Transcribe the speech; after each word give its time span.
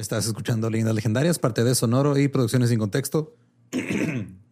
Estás 0.00 0.26
escuchando 0.26 0.70
Leyendas 0.70 0.94
Legendarias, 0.94 1.38
parte 1.38 1.62
de 1.62 1.74
Sonoro 1.74 2.16
y 2.16 2.28
Producciones 2.28 2.70
sin 2.70 2.78
Contexto. 2.78 3.36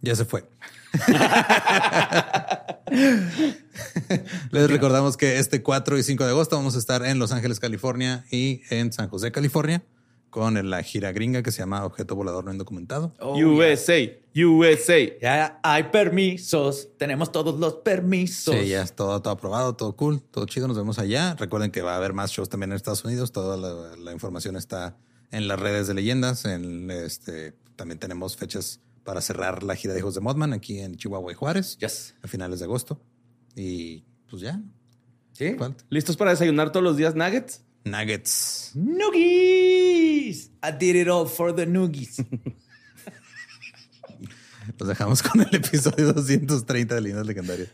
ya 0.02 0.15
se 0.15 0.27
fue. 0.27 0.45
Les 4.51 4.71
recordamos 4.71 5.16
que 5.16 5.38
este 5.38 5.62
4 5.62 5.97
y 5.97 6.02
5 6.02 6.24
de 6.24 6.30
agosto 6.33 6.57
vamos 6.57 6.77
a 6.77 6.79
estar 6.79 7.02
en 7.02 7.19
Los 7.19 7.33
Ángeles, 7.33 7.61
California 7.61 8.27
y 8.30 8.61
en 8.69 8.93
San 8.93 9.09
José, 9.09 9.33
California, 9.33 9.83
con 10.29 10.69
la 10.69 10.83
gira 10.83 11.12
gringa 11.12 11.43
que 11.43 11.51
se 11.51 11.60
llama 11.60 11.87
Objeto 11.87 12.15
Volador 12.15 12.45
No 12.45 12.52
Indocumentado. 12.52 13.15
Oh, 13.19 13.38
USA, 13.38 13.96
USA. 14.37 15.19
Ya 15.19 15.60
hay 15.62 15.85
permisos, 15.85 16.91
tenemos 16.99 17.33
todos 17.33 17.59
los 17.59 17.77
permisos. 17.77 18.55
Sí, 18.55 18.69
ya 18.69 18.83
es 18.83 18.93
todo, 18.93 19.23
todo 19.23 19.33
aprobado, 19.33 19.74
todo 19.77 19.96
cool, 19.96 20.21
todo 20.21 20.45
chido. 20.45 20.69
Nos 20.69 20.77
vemos 20.77 20.99
allá. 20.99 21.37
Recuerden 21.37 21.71
que 21.71 21.80
va 21.80 21.95
a 21.95 21.96
haber 21.96 22.12
más 22.12 22.33
shows 22.33 22.51
también 22.51 22.73
en 22.73 22.77
Estados 22.77 23.02
Unidos. 23.02 23.33
Toda 23.33 23.57
la, 23.57 23.96
la 23.96 24.12
información 24.12 24.55
está 24.55 24.99
en 25.30 25.48
las 25.48 25.59
redes 25.59 25.87
de 25.87 25.95
leyendas. 25.95 26.45
En 26.45 26.90
este 26.90 27.54
también 27.76 27.98
tenemos 27.98 28.37
fechas 28.37 28.80
para 29.04 29.21
cerrar 29.21 29.62
la 29.62 29.74
gira 29.76 29.95
de 29.95 30.01
Hijos 30.01 30.15
de 30.15 30.21
Modman 30.21 30.52
aquí 30.52 30.80
en 30.80 30.96
Chihuahua 30.96 31.32
y 31.32 31.34
Juárez. 31.34 31.79
Yes. 31.79 32.15
A 32.23 32.29
finales 32.29 32.59
de 32.59 32.66
agosto. 32.66 33.01
Y 33.54 34.04
pues 34.29 34.43
ya. 34.43 34.60
¿Sí? 35.32 35.56
¿Listos 35.88 36.16
para 36.16 36.32
desayunar 36.32 36.73
todos 36.73 36.84
los 36.84 36.96
días 36.96 37.15
nuggets? 37.15 37.62
Nuggets. 37.84 38.73
Noogies. 38.74 40.51
I 40.62 40.73
did 40.79 40.96
it 40.96 41.09
all 41.09 41.26
for 41.26 41.54
the 41.54 41.65
noogies. 41.66 42.23
Los 44.79 44.88
dejamos 44.88 45.23
con 45.23 45.40
el 45.40 45.54
episodio 45.54 46.12
230 46.12 46.95
de 46.95 47.01
Leyendas 47.01 47.26
Legendarias. 47.26 47.71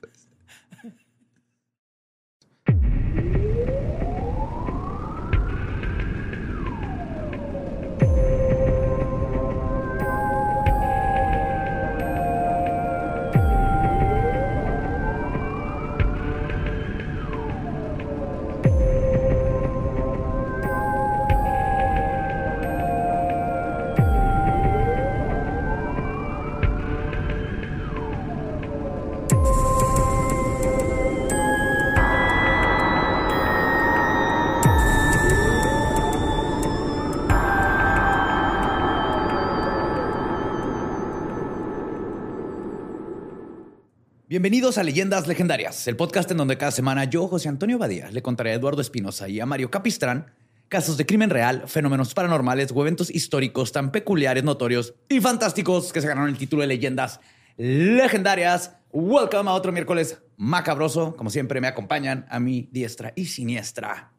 Bienvenidos 44.34 44.78
a 44.78 44.82
Leyendas 44.82 45.28
Legendarias, 45.28 45.86
el 45.86 45.94
podcast 45.94 46.28
en 46.32 46.38
donde 46.38 46.58
cada 46.58 46.72
semana 46.72 47.04
yo, 47.04 47.28
José 47.28 47.48
Antonio 47.48 47.78
Badía, 47.78 48.10
le 48.10 48.20
contaré 48.20 48.50
a 48.50 48.54
Eduardo 48.54 48.80
Espinosa 48.80 49.28
y 49.28 49.38
a 49.38 49.46
Mario 49.46 49.70
Capistrán 49.70 50.32
casos 50.66 50.96
de 50.96 51.06
crimen 51.06 51.30
real, 51.30 51.62
fenómenos 51.68 52.14
paranormales 52.14 52.72
o 52.74 52.80
eventos 52.80 53.10
históricos 53.10 53.70
tan 53.70 53.92
peculiares, 53.92 54.42
notorios 54.42 54.94
y 55.08 55.20
fantásticos 55.20 55.92
que 55.92 56.00
se 56.00 56.08
ganaron 56.08 56.30
el 56.30 56.36
título 56.36 56.62
de 56.62 56.66
Leyendas 56.66 57.20
Legendarias. 57.56 58.72
Welcome 58.90 59.48
a 59.48 59.52
otro 59.52 59.70
miércoles 59.70 60.18
macabroso. 60.36 61.14
Como 61.14 61.30
siempre, 61.30 61.60
me 61.60 61.68
acompañan 61.68 62.26
a 62.28 62.40
mi 62.40 62.68
diestra 62.72 63.12
y 63.14 63.26
siniestra 63.26 64.10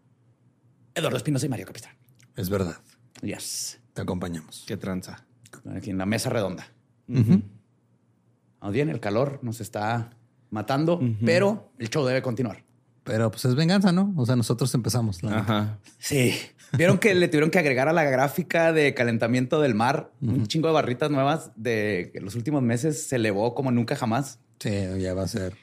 Eduardo 0.93 1.17
Espinosa 1.17 1.45
y 1.45 1.49
Mario 1.49 1.65
Capistrán. 1.65 1.97
Es 2.37 2.49
verdad. 2.49 2.77
Yes. 3.21 3.81
Te 3.93 4.03
acompañamos. 4.03 4.63
Qué 4.65 4.77
tranza. 4.77 5.25
Aquí 5.75 5.89
en 5.89 5.97
la 5.97 6.05
mesa 6.05 6.29
redonda. 6.29 6.71
Más 8.65 8.73
bien, 8.73 8.89
el 8.89 8.99
calor 8.99 9.37
nos 9.43 9.61
está 9.61 10.09
matando, 10.49 10.99
pero 11.23 11.69
el 11.77 11.87
show 11.91 12.03
debe 12.03 12.23
continuar. 12.23 12.63
Pero 13.03 13.29
pues 13.29 13.45
es 13.45 13.53
venganza, 13.53 13.91
¿no? 13.91 14.11
O 14.17 14.25
sea, 14.25 14.35
nosotros 14.35 14.73
empezamos. 14.73 15.21
la. 15.21 15.37
Ajá. 15.37 15.79
Sí. 15.99 16.33
Vieron 16.75 16.97
que 16.97 17.13
le 17.13 17.27
tuvieron 17.27 17.51
que 17.51 17.59
agregar 17.59 17.89
a 17.89 17.93
la 17.93 18.03
gráfica 18.05 18.73
de 18.73 18.95
calentamiento 18.95 19.61
del 19.61 19.75
mar 19.75 20.09
un 20.19 20.47
chingo 20.47 20.67
de 20.67 20.73
barritas 20.73 21.11
nuevas 21.11 21.51
de 21.55 22.09
que 22.11 22.19
los 22.21 22.33
últimos 22.33 22.63
meses 22.63 23.05
se 23.05 23.17
elevó 23.17 23.53
como 23.53 23.69
nunca 23.69 23.95
jamás. 23.95 24.39
Sí, 24.59 24.71
ya 24.97 25.13
va 25.13 25.21
a 25.21 25.27
ser. 25.27 25.53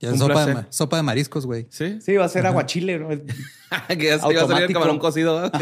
Ya 0.00 0.16
sopa 0.16 0.46
de, 0.46 0.64
sopa 0.70 1.02
mariscos, 1.02 1.44
güey. 1.44 1.66
Sí. 1.68 2.00
Sí, 2.00 2.16
va 2.16 2.24
a 2.24 2.28
ser 2.30 2.46
aguachile. 2.46 2.98
¿no? 2.98 3.08
que 3.88 4.06
ya 4.06 4.18
se 4.18 4.32
iba 4.32 4.42
a 4.44 4.46
salir 4.46 4.62
el 4.62 4.72
camarón 4.72 4.98
cocido. 4.98 5.34
¿verdad? 5.34 5.60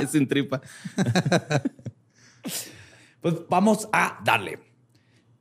Sí. 0.00 0.06
Sin 0.12 0.28
tripa. 0.28 0.60
Pues 3.22 3.34
vamos 3.48 3.88
a 3.92 4.20
darle. 4.24 4.65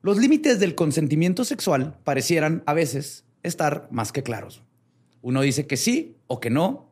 Los 0.06 0.18
límites 0.18 0.60
del 0.60 0.76
consentimiento 0.76 1.44
sexual 1.46 1.98
parecieran 2.04 2.62
a 2.68 2.76
veces 2.76 3.24
estar 3.42 3.88
más 3.90 4.12
que 4.12 4.22
claros. 4.22 4.62
Uno 5.24 5.42
dice 5.42 5.66
que 5.66 5.78
sí 5.78 6.16
o 6.28 6.40
que 6.40 6.52
no 6.52 6.92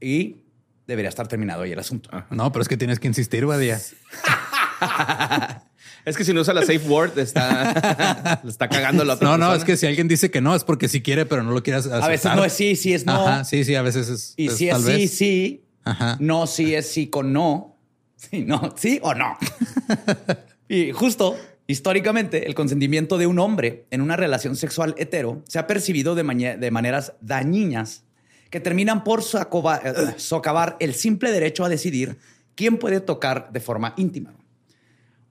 y 0.00 0.38
debería 0.84 1.08
estar 1.08 1.28
terminado 1.28 1.62
ahí 1.62 1.70
el 1.70 1.78
asunto. 1.78 2.10
No, 2.30 2.50
pero 2.50 2.62
es 2.62 2.68
que 2.68 2.76
tienes 2.76 2.98
que 2.98 3.06
insistir, 3.06 3.46
Badía. 3.46 3.80
Es 6.04 6.16
que 6.16 6.24
si 6.24 6.32
no 6.32 6.40
usa 6.40 6.54
la 6.54 6.62
safe 6.62 6.80
word, 6.88 7.18
está, 7.18 8.40
le 8.42 8.50
está 8.50 8.68
cagando 8.68 9.04
la 9.04 9.14
otra 9.14 9.28
No, 9.28 9.36
no, 9.36 9.54
es 9.54 9.62
que 9.62 9.76
si 9.76 9.86
alguien 9.86 10.08
dice 10.08 10.30
que 10.30 10.40
no, 10.40 10.54
es 10.54 10.64
porque 10.64 10.88
sí 10.88 11.02
quiere, 11.02 11.26
pero 11.26 11.42
no 11.42 11.52
lo 11.52 11.62
quiere 11.62 11.80
aceptar. 11.80 12.02
A 12.02 12.08
veces 12.08 12.34
no 12.34 12.44
es 12.44 12.52
sí, 12.52 12.76
sí 12.76 12.94
es 12.94 13.04
no. 13.04 13.26
Ajá, 13.26 13.44
sí, 13.44 13.62
sí, 13.62 13.74
a 13.74 13.82
veces 13.82 14.08
es. 14.08 14.34
Y 14.36 14.46
es 14.46 14.56
si 14.56 14.68
es 14.68 14.74
tal 14.74 14.82
sí, 14.84 14.90
vez. 14.90 15.10
sí. 15.10 15.64
Ajá. 15.84 16.16
No, 16.18 16.46
sí 16.46 16.74
es 16.74 16.90
sí 16.90 17.08
con 17.08 17.32
no. 17.32 17.76
Sí, 18.16 18.44
no, 18.44 18.74
sí 18.76 18.98
o 19.02 19.14
no. 19.14 19.36
y 20.68 20.92
justo, 20.92 21.36
históricamente, 21.68 22.48
el 22.48 22.56
consentimiento 22.56 23.18
de 23.18 23.28
un 23.28 23.38
hombre 23.38 23.86
en 23.90 24.00
una 24.00 24.16
relación 24.16 24.56
sexual 24.56 24.94
hetero 24.98 25.42
se 25.46 25.60
ha 25.60 25.68
percibido 25.68 26.16
de, 26.16 26.24
maneras 26.24 27.12
dañinas 27.20 28.02
que 28.50 28.58
terminan 28.58 29.04
por 29.04 29.20
eh, 29.20 30.14
socavar 30.16 30.76
el 30.80 30.94
simple 30.94 31.30
derecho 31.30 31.64
a 31.64 31.68
decidir 31.68 32.18
quién 32.56 32.78
puede 32.78 33.00
tocar 33.00 33.52
de 33.52 33.60
forma 33.60 33.94
íntima. 33.96 34.34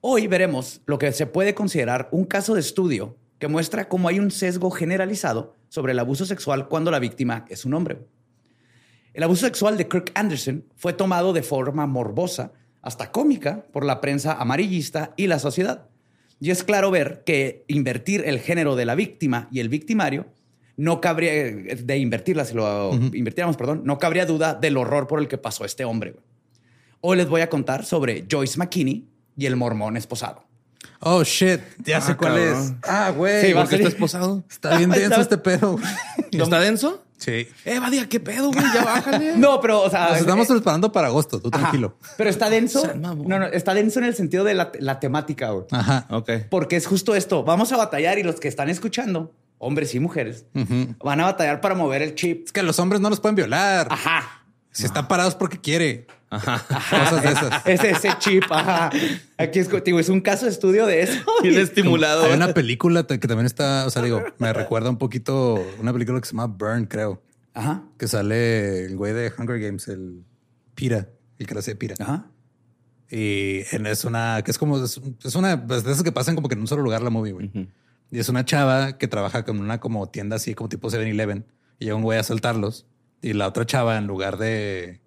Hoy 0.00 0.28
veremos 0.28 0.80
lo 0.86 0.98
que 0.98 1.12
se 1.12 1.26
puede 1.26 1.54
considerar 1.54 2.08
un 2.12 2.24
caso 2.24 2.54
de 2.54 2.60
estudio 2.60 3.16
que 3.38 3.48
muestra 3.48 3.88
cómo 3.88 4.08
hay 4.08 4.20
un 4.20 4.30
sesgo 4.30 4.70
generalizado 4.70 5.54
sobre 5.68 5.92
el 5.92 5.98
abuso 5.98 6.24
sexual 6.24 6.68
cuando 6.68 6.90
la 6.90 7.00
víctima 7.00 7.44
es 7.48 7.64
un 7.64 7.74
hombre. 7.74 7.98
El 9.12 9.24
abuso 9.24 9.44
sexual 9.46 9.76
de 9.76 9.88
Kirk 9.88 10.12
Anderson 10.14 10.64
fue 10.76 10.92
tomado 10.92 11.32
de 11.32 11.42
forma 11.42 11.86
morbosa, 11.86 12.52
hasta 12.80 13.10
cómica, 13.10 13.64
por 13.72 13.84
la 13.84 14.00
prensa 14.00 14.34
amarillista 14.34 15.12
y 15.16 15.26
la 15.26 15.40
sociedad. 15.40 15.88
Y 16.40 16.50
es 16.50 16.62
claro 16.62 16.90
ver 16.90 17.22
que 17.26 17.64
invertir 17.68 18.22
el 18.26 18.38
género 18.40 18.76
de 18.76 18.84
la 18.86 18.94
víctima 18.94 19.48
y 19.50 19.60
el 19.60 19.68
victimario 19.68 20.26
no 20.76 21.00
cabría, 21.00 21.32
de 21.32 21.98
invertirla, 21.98 22.44
si 22.44 22.54
lo 22.54 22.92
invirtiéramos, 22.94 23.56
perdón, 23.56 23.82
no 23.84 23.98
cabría 23.98 24.26
duda 24.26 24.54
del 24.54 24.76
horror 24.76 25.08
por 25.08 25.18
el 25.18 25.26
que 25.26 25.36
pasó 25.38 25.64
este 25.64 25.84
hombre. 25.84 26.12
güey. 26.12 26.24
Hoy 27.00 27.16
les 27.16 27.28
voy 27.28 27.40
a 27.40 27.48
contar 27.48 27.84
sobre 27.84 28.24
Joyce 28.30 28.56
McKinney 28.58 29.08
y 29.36 29.46
el 29.46 29.56
mormón 29.56 29.96
esposado. 29.96 30.44
Oh, 31.00 31.22
shit. 31.24 31.60
Ya 31.84 32.00
sé 32.00 32.12
Ah, 32.12 32.16
cuál 32.16 32.34
cabrón. 32.34 32.62
es. 32.62 32.72
Ah, 32.88 33.10
güey. 33.16 33.46
Sí, 33.46 33.54
¿Por 33.54 33.68
qué 33.68 33.76
está 33.76 33.88
esposado? 33.88 34.44
Está 34.50 34.76
bien 34.78 34.90
denso 34.90 35.20
este 35.20 35.38
pedo. 35.38 35.78
¿Está 36.30 36.60
denso? 36.60 37.04
Sí. 37.18 37.48
Eh, 37.64 37.78
Badía, 37.78 38.08
¿qué 38.08 38.20
pedo, 38.20 38.50
güey? 38.52 38.64
Ya 38.72 38.84
bájale. 38.84 39.32
No, 39.36 39.60
pero, 39.60 39.82
o 39.82 39.90
sea... 39.90 40.10
Nos 40.10 40.20
estamos 40.20 40.48
eh, 40.48 40.54
preparando 40.54 40.90
para 40.92 41.08
agosto, 41.08 41.40
tú 41.40 41.50
ajá. 41.52 41.58
tranquilo. 41.58 41.96
Pero 42.16 42.30
está 42.30 42.48
denso. 42.48 42.94
No, 42.94 43.14
no, 43.14 43.46
está 43.46 43.74
denso 43.74 43.98
en 43.98 44.06
el 44.06 44.14
sentido 44.14 44.44
de 44.44 44.54
la, 44.54 44.72
la 44.78 45.00
temática, 45.00 45.50
güey. 45.50 45.66
Ajá. 45.70 46.06
Ok. 46.10 46.30
Porque 46.48 46.76
es 46.76 46.86
justo 46.86 47.14
esto. 47.14 47.44
Vamos 47.44 47.72
a 47.72 47.76
batallar 47.76 48.18
y 48.18 48.22
los 48.22 48.40
que 48.40 48.48
están 48.48 48.68
escuchando, 48.70 49.34
hombres 49.58 49.94
y 49.94 50.00
mujeres, 50.00 50.46
van 51.02 51.20
a 51.20 51.24
batallar 51.24 51.60
para 51.60 51.74
mover 51.74 52.02
el 52.02 52.14
chip. 52.14 52.46
Es 52.46 52.52
que 52.52 52.62
los 52.62 52.78
hombres 52.78 53.00
no 53.00 53.10
los 53.10 53.20
pueden 53.20 53.34
violar. 53.36 53.88
Ajá. 53.90 54.44
Si 54.70 54.84
está 54.84 55.08
parados 55.08 55.34
porque 55.34 55.60
quiere. 55.60 56.06
Cosas 56.30 57.22
de 57.22 57.28
esas. 57.30 57.66
Es 57.66 57.82
ese 57.82 58.10
chip. 58.18 58.44
Ajá. 58.50 58.90
Aquí 59.38 59.58
es, 59.58 59.68
digo, 59.84 59.98
es 59.98 60.08
un 60.08 60.20
caso 60.20 60.44
de 60.44 60.50
estudio 60.52 60.86
de 60.86 61.02
eso. 61.02 61.20
Bien 61.42 61.58
estimulado. 61.58 62.24
Hay 62.24 62.32
una 62.34 62.52
película 62.52 63.06
que 63.06 63.18
también 63.18 63.46
está, 63.46 63.86
o 63.86 63.90
sea, 63.90 64.02
digo, 64.02 64.22
me 64.38 64.52
recuerda 64.52 64.90
un 64.90 64.98
poquito 64.98 65.54
una 65.80 65.92
película 65.92 66.20
que 66.20 66.26
se 66.26 66.32
llama 66.32 66.46
Burn, 66.46 66.86
creo, 66.86 67.22
Ajá. 67.54 67.82
Que 67.98 68.06
sale 68.06 68.84
el 68.84 68.96
güey 68.96 69.12
de 69.14 69.32
Hunger 69.36 69.58
Games, 69.58 69.88
el 69.88 70.22
Pira, 70.74 71.08
el 71.38 71.46
que 71.46 71.54
la 71.54 71.60
hace 71.60 71.74
Pira. 71.74 71.96
Ajá. 71.98 72.26
Y 73.10 73.62
en- 73.72 73.86
es 73.86 74.04
una, 74.04 74.42
que 74.44 74.50
es 74.50 74.58
como, 74.58 74.84
es, 74.84 75.00
una 75.34 75.66
pues, 75.66 75.82
de 75.82 75.90
esas 75.92 76.04
que 76.04 76.12
pasan 76.12 76.34
como 76.34 76.48
que 76.48 76.54
en 76.54 76.60
un 76.60 76.66
solo 76.68 76.82
lugar 76.82 77.02
la 77.02 77.10
movie, 77.10 77.32
güey. 77.32 77.50
Y 78.10 78.18
es 78.18 78.28
una 78.28 78.44
chava 78.44 78.96
que 78.98 79.08
trabaja 79.08 79.44
con 79.44 79.60
una 79.60 79.80
como 79.80 80.08
tienda 80.08 80.36
así 80.36 80.54
como 80.54 80.68
tipo 80.68 80.88
7-Eleven. 80.88 81.44
Y 81.78 81.86
llega 81.86 81.96
un 81.96 82.02
güey 82.02 82.18
a 82.18 82.20
asaltarlos. 82.20 82.86
Y 83.22 83.32
la 83.32 83.48
otra 83.48 83.66
chava, 83.66 83.96
en 83.98 84.06
lugar 84.06 84.36
de 84.38 85.00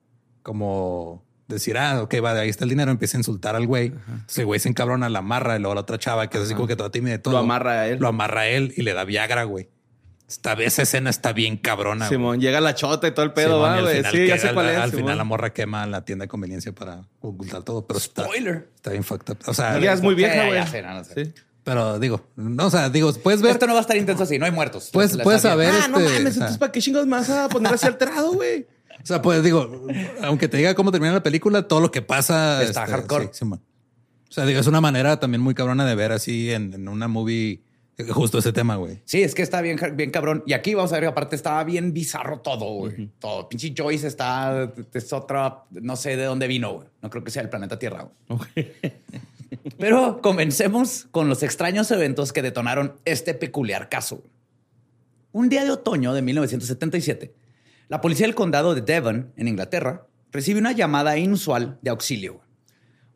como 0.43 1.23
decir, 1.47 1.77
ah, 1.77 2.01
ok, 2.01 2.15
va, 2.23 2.31
ahí 2.33 2.49
está 2.49 2.63
el 2.63 2.69
dinero, 2.69 2.91
empieza 2.91 3.17
a 3.17 3.19
insultar 3.19 3.55
al 3.55 3.67
güey. 3.67 3.87
Entonces 3.87 4.39
el 4.39 4.45
güey 4.45 4.59
se 4.59 4.69
encabrona, 4.69 5.09
la 5.09 5.19
amarra. 5.19 5.55
Y 5.57 5.59
luego 5.59 5.75
la 5.75 5.81
otra 5.81 5.97
chava, 5.99 6.29
que 6.29 6.37
es 6.37 6.43
así 6.45 6.53
como 6.55 6.67
que 6.67 6.75
toda 6.75 6.91
tímida 6.91 7.11
de 7.13 7.19
todo. 7.19 7.33
Lo 7.33 7.39
amarra 7.39 7.81
a 7.81 7.87
él. 7.87 7.99
Lo 7.99 8.07
amarra 8.07 8.41
a 8.41 8.47
él 8.47 8.73
y 8.75 8.81
le 8.83 8.93
da 8.93 9.03
Viagra, 9.03 9.43
güey. 9.43 9.69
Esta 10.27 10.55
vez 10.55 10.67
esa 10.73 10.83
escena 10.83 11.09
está 11.09 11.33
bien 11.33 11.57
cabrona. 11.57 12.05
güey. 12.07 12.17
Simón, 12.17 12.39
llega 12.39 12.61
la 12.61 12.73
chota 12.73 13.05
y 13.05 13.11
todo 13.11 13.25
el 13.25 13.33
pedo, 13.33 13.57
Simón, 13.57 13.63
va, 13.63 13.81
güey. 13.81 14.03
Sí, 14.11 14.27
ya 14.27 14.37
sé 14.37 14.53
cuál 14.53 14.69
es. 14.69 14.77
Al 14.77 14.91
Simón. 14.91 15.03
final 15.05 15.17
la 15.17 15.23
morra 15.25 15.51
quema 15.51 15.85
la 15.87 16.05
tienda 16.05 16.23
de 16.23 16.29
conveniencia 16.29 16.71
para 16.73 17.01
ocultar 17.19 17.63
todo, 17.63 17.85
pero 17.85 17.97
está, 17.99 18.23
Spoiler. 18.23 18.69
está 18.75 18.91
bien 18.91 19.03
fucked 19.03 19.33
up. 19.33 19.39
O 19.47 19.53
sea, 19.53 19.77
Ya 19.79 19.91
es 19.91 20.01
muy 20.01 20.15
vieja, 20.15 20.47
güey. 20.47 20.63
Sí. 21.13 21.33
Pero 21.63 21.99
digo, 21.99 22.21
no, 22.35 22.67
o 22.67 22.69
sea, 22.69 22.89
digo, 22.89 23.11
puedes 23.13 23.41
ver, 23.41 23.51
Esto 23.51 23.67
no 23.67 23.73
va 23.73 23.79
a 23.79 23.81
estar 23.81 23.97
intenso 23.97 24.23
así, 24.23 24.37
no 24.39 24.45
hay 24.45 24.51
muertos. 24.51 24.89
Puedes- 24.91 25.13
Les- 25.15 25.23
puedes 25.23 25.41
saber-. 25.41 25.69
Ah, 25.71 25.87
no 25.87 25.99
este, 25.99 26.09
mames, 26.13 26.19
o 26.19 26.21
sea- 26.21 26.27
entonces 26.29 26.57
¿para 26.57 26.71
qué 26.71 26.81
chingados 26.81 27.07
más 27.07 27.29
a 27.29 27.47
poner 27.49 27.73
así 27.73 27.85
alterado, 27.87 28.33
güey? 28.33 28.65
o 29.01 29.05
sea, 29.05 29.21
pues 29.21 29.41
digo, 29.43 29.87
aunque 30.23 30.47
te 30.47 30.57
diga 30.57 30.75
cómo 30.75 30.91
termina 30.91 31.13
la 31.13 31.23
película, 31.23 31.67
todo 31.67 31.79
lo 31.81 31.91
que 31.91 32.01
pasa 32.01 32.61
Está 32.63 32.85
hardcore. 32.87 33.25
sí, 33.25 33.39
Simón. 33.39 33.61
o 34.29 34.31
sea, 34.31 34.45
digo, 34.45 34.59
es 34.59 34.67
una 34.67 34.81
manera 34.81 35.19
también 35.19 35.41
muy 35.41 35.53
cabrona 35.55 35.85
de 35.85 35.95
ver 35.95 36.11
así 36.11 36.51
en, 36.51 36.73
en 36.73 36.87
una 36.87 37.07
movie 37.07 37.61
justo 38.09 38.39
ese 38.39 38.51
tema, 38.51 38.77
güey. 38.77 38.99
Sí, 39.05 39.21
es 39.21 39.35
que 39.35 39.43
está 39.43 39.61
bien, 39.61 39.77
bien 39.93 40.09
cabrón. 40.09 40.43
Y 40.47 40.53
aquí 40.53 40.73
vamos 40.73 40.91
a 40.91 40.95
ver 40.95 41.03
que 41.03 41.07
aparte 41.09 41.35
estaba 41.35 41.63
bien 41.63 41.93
bizarro 41.93 42.39
todo, 42.39 42.65
güey. 42.73 43.09
Todo. 43.19 43.47
Pinche 43.47 43.75
Joyce 43.77 44.07
está, 44.07 44.71
es 44.93 45.13
otra, 45.13 45.65
no 45.69 45.95
sé 45.95 46.17
de 46.17 46.23
dónde 46.25 46.47
vino, 46.47 46.73
güey. 46.73 46.87
No 47.03 47.09
creo 47.11 47.23
que 47.23 47.29
sea 47.29 47.43
el 47.43 47.49
planeta 47.49 47.77
Tierra, 47.77 48.07
güey. 48.27 48.71
Pero 49.77 50.21
comencemos 50.21 51.07
con 51.11 51.29
los 51.29 51.43
extraños 51.43 51.91
eventos 51.91 52.33
que 52.33 52.41
detonaron 52.41 52.95
este 53.05 53.33
peculiar 53.33 53.89
caso. 53.89 54.23
Un 55.31 55.49
día 55.49 55.63
de 55.63 55.71
otoño 55.71 56.13
de 56.13 56.21
1977, 56.21 57.33
la 57.87 58.01
policía 58.01 58.25
del 58.25 58.35
condado 58.35 58.75
de 58.75 58.81
Devon, 58.81 59.33
en 59.35 59.47
Inglaterra, 59.47 60.07
recibe 60.31 60.59
una 60.59 60.71
llamada 60.71 61.17
inusual 61.17 61.77
de 61.81 61.89
auxilio. 61.89 62.41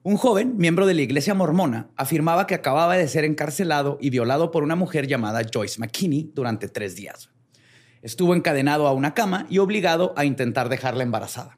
Un 0.04 0.18
joven, 0.18 0.58
miembro 0.58 0.86
de 0.86 0.94
la 0.94 1.02
iglesia 1.02 1.34
mormona, 1.34 1.90
afirmaba 1.96 2.46
que 2.46 2.56
acababa 2.56 2.96
de 2.96 3.08
ser 3.08 3.26
encarcelado 3.26 3.98
y 4.00 4.12
violado 4.12 4.52
por 4.52 4.64
una 4.64 4.76
mujer 4.76 5.08
llamada 5.08 5.42
Joyce 5.52 5.80
McKinney 5.80 6.32
durante 6.34 6.68
tres 6.68 6.96
días. 6.96 7.32
Estuvo 8.02 8.36
encadenado 8.36 8.86
a 8.88 8.94
una 8.94 9.14
cama 9.14 9.48
y 9.50 9.58
obligado 9.58 10.14
a 10.16 10.26
intentar 10.26 10.70
dejarla 10.70 11.04
embarazada. 11.04 11.58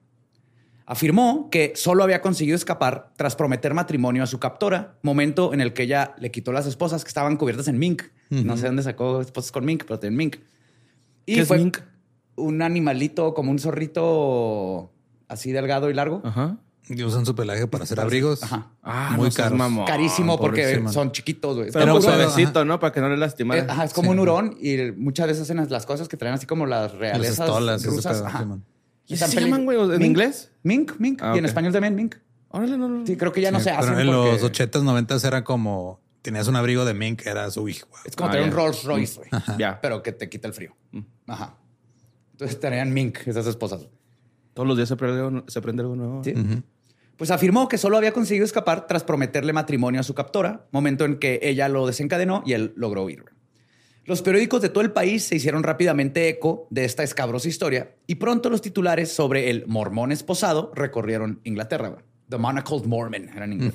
Afirmó 0.89 1.49
que 1.51 1.73
solo 1.75 2.01
había 2.03 2.21
conseguido 2.21 2.55
escapar 2.55 3.11
tras 3.17 3.35
prometer 3.35 3.73
matrimonio 3.73 4.23
a 4.23 4.25
su 4.25 4.39
captora, 4.39 4.95
momento 5.03 5.53
en 5.53 5.59
el 5.59 5.73
que 5.73 5.83
ella 5.83 6.15
le 6.17 6.31
quitó 6.31 6.53
las 6.53 6.65
esposas 6.65 7.03
que 7.03 7.09
estaban 7.09 7.35
cubiertas 7.35 7.67
en 7.67 7.77
mink. 7.77 8.03
No 8.29 8.55
sé 8.55 8.67
dónde 8.67 8.83
sacó 8.83 9.19
esposas 9.21 9.51
con 9.51 9.65
mink, 9.65 9.83
pero 9.85 9.99
tienen 9.99 10.15
mink. 10.17 10.37
Y 11.25 11.35
¿Qué 11.35 11.41
es 11.41 11.47
fue 11.49 11.57
mink? 11.57 11.79
un 12.37 12.61
animalito 12.61 13.33
como 13.33 13.51
un 13.51 13.59
zorrito 13.59 14.91
así 15.27 15.51
delgado 15.51 15.89
y 15.89 15.93
largo. 15.93 16.21
Ajá. 16.23 16.57
Y 16.89 17.03
usan 17.03 17.25
su 17.25 17.35
pelaje 17.35 17.67
para 17.67 17.83
hacer 17.83 17.99
abrigos. 17.99 18.41
Ajá. 18.43 18.71
Ah, 18.81 19.13
Muy 19.17 19.29
no 19.29 19.55
mamón. 19.57 19.85
Carísimo 19.85 20.39
porque 20.39 20.61
pobrecito. 20.63 20.91
son 20.93 21.11
chiquitos, 21.11 21.57
güey. 21.57 21.69
Pero, 21.73 21.93
muy 21.95 22.01
pero, 22.01 22.13
suavecito, 22.17 22.59
ajá. 22.59 22.65
¿no? 22.65 22.79
Para 22.79 22.93
que 22.93 23.01
no 23.01 23.09
le 23.09 23.17
lastimara. 23.17 23.59
Eh, 23.61 23.65
ajá, 23.67 23.83
es 23.83 23.93
como 23.93 24.11
un 24.11 24.19
hurón 24.19 24.55
y 24.61 24.77
muchas 24.95 25.27
veces 25.27 25.43
hacen 25.43 25.57
las- 25.57 25.69
las 25.69 25.85
cosas 25.85 26.07
que 26.07 26.15
traen 26.15 26.35
así 26.35 26.45
como 26.45 26.65
las 26.65 26.93
Las 26.93 26.99
realezas 26.99 27.39
estolas, 27.39 27.81
ese 27.81 27.89
rusas. 27.89 28.17
pedo, 28.17 28.27
Ajá. 28.27 28.45
¿Y 29.07 29.13
Están 29.13 29.29
se 29.29 29.39
llaman, 29.41 29.65
güey? 29.65 29.79
¿En 29.79 29.87
Mink. 29.89 30.01
inglés? 30.03 30.51
Mink, 30.63 30.93
mink. 30.99 31.19
Ah, 31.23 31.33
Y 31.35 31.39
en 31.39 31.45
español 31.45 31.71
también 31.73 31.95
mink. 31.95 32.15
Órale, 32.49 32.77
no, 32.77 32.87
no. 32.89 33.05
Sí, 33.07 33.15
creo 33.17 33.31
que 33.31 33.41
ya 33.41 33.51
no 33.51 33.59
Sí, 33.59 33.65
se 33.65 33.69
pero 33.71 33.81
hacen 33.81 33.99
en 33.99 34.07
porque 34.07 34.31
los 34.31 34.43
80s, 34.43 34.83
90s 34.83 35.25
era 35.25 35.43
como 35.43 36.01
tenías 36.21 36.47
un 36.47 36.55
abrigo 36.57 36.83
de 36.85 36.93
mink, 36.93 37.25
era 37.25 37.49
su 37.51 37.67
hijo. 37.69 37.87
es 38.05 38.15
como 38.15 38.29
Ah, 38.29 38.31
tener 38.33 38.47
un 38.47 38.53
Rolls 38.53 38.83
Royce, 38.83 39.19
güey. 39.19 39.29
Ya. 39.57 39.79
Pero 39.81 40.03
que 40.03 40.11
te 40.11 40.27
quita 40.29 40.47
el 40.47 40.53
frío. 40.53 40.75
Mm. 40.91 40.99
Ajá. 41.27 41.57
Entonces 42.33 42.59
tenían 42.59 42.93
mink 42.93 43.19
esas 43.25 43.47
esposas. 43.47 43.87
Todos 44.53 44.67
los 44.67 44.75
días 44.77 44.87
se 44.89 44.95
aprende, 44.95 45.21
algo- 45.21 45.43
se 45.47 45.59
aprende 45.59 45.81
algo 45.83 45.95
nuevo. 45.95 46.23
Sí. 46.23 46.33
Pues 47.15 47.31
afirmó 47.31 47.67
que 47.67 47.77
solo 47.77 47.97
había 47.97 48.11
conseguido 48.11 48.45
escapar 48.45 48.87
tras 48.87 49.03
prometerle 49.03 49.51
matrimonio 49.53 50.01
a 50.01 50.03
su 50.03 50.13
captora, 50.13 50.67
momento 50.71 51.05
en 51.05 51.17
que 51.17 51.39
ella 51.43 51.67
lo 51.69 51.87
desencadenó 51.87 52.43
y 52.45 52.53
él 52.53 52.73
logró 52.75 53.03
huir. 53.03 53.23
Los 54.07 54.21
periódicos 54.21 54.61
de 54.61 54.69
todo 54.69 54.85
el 54.85 54.93
país 54.93 55.23
se 55.25 55.35
hicieron 55.35 55.63
rápidamente 55.63 56.29
eco 56.29 56.65
de 56.69 56.85
esta 56.85 57.03
escabrosa 57.03 57.49
historia 57.49 57.97
y 58.07 58.15
pronto 58.15 58.49
los 58.49 58.61
titulares 58.61 59.11
sobre 59.11 59.49
el 59.49 59.67
mormón 59.67 60.13
esposado 60.13 60.71
recorrieron 60.73 61.41
Inglaterra. 61.43 61.97
The 62.29 62.37
Monocled 62.37 62.85
Mormon 62.85 63.27
era 63.27 63.43
en 63.43 63.51
inglés. 63.51 63.73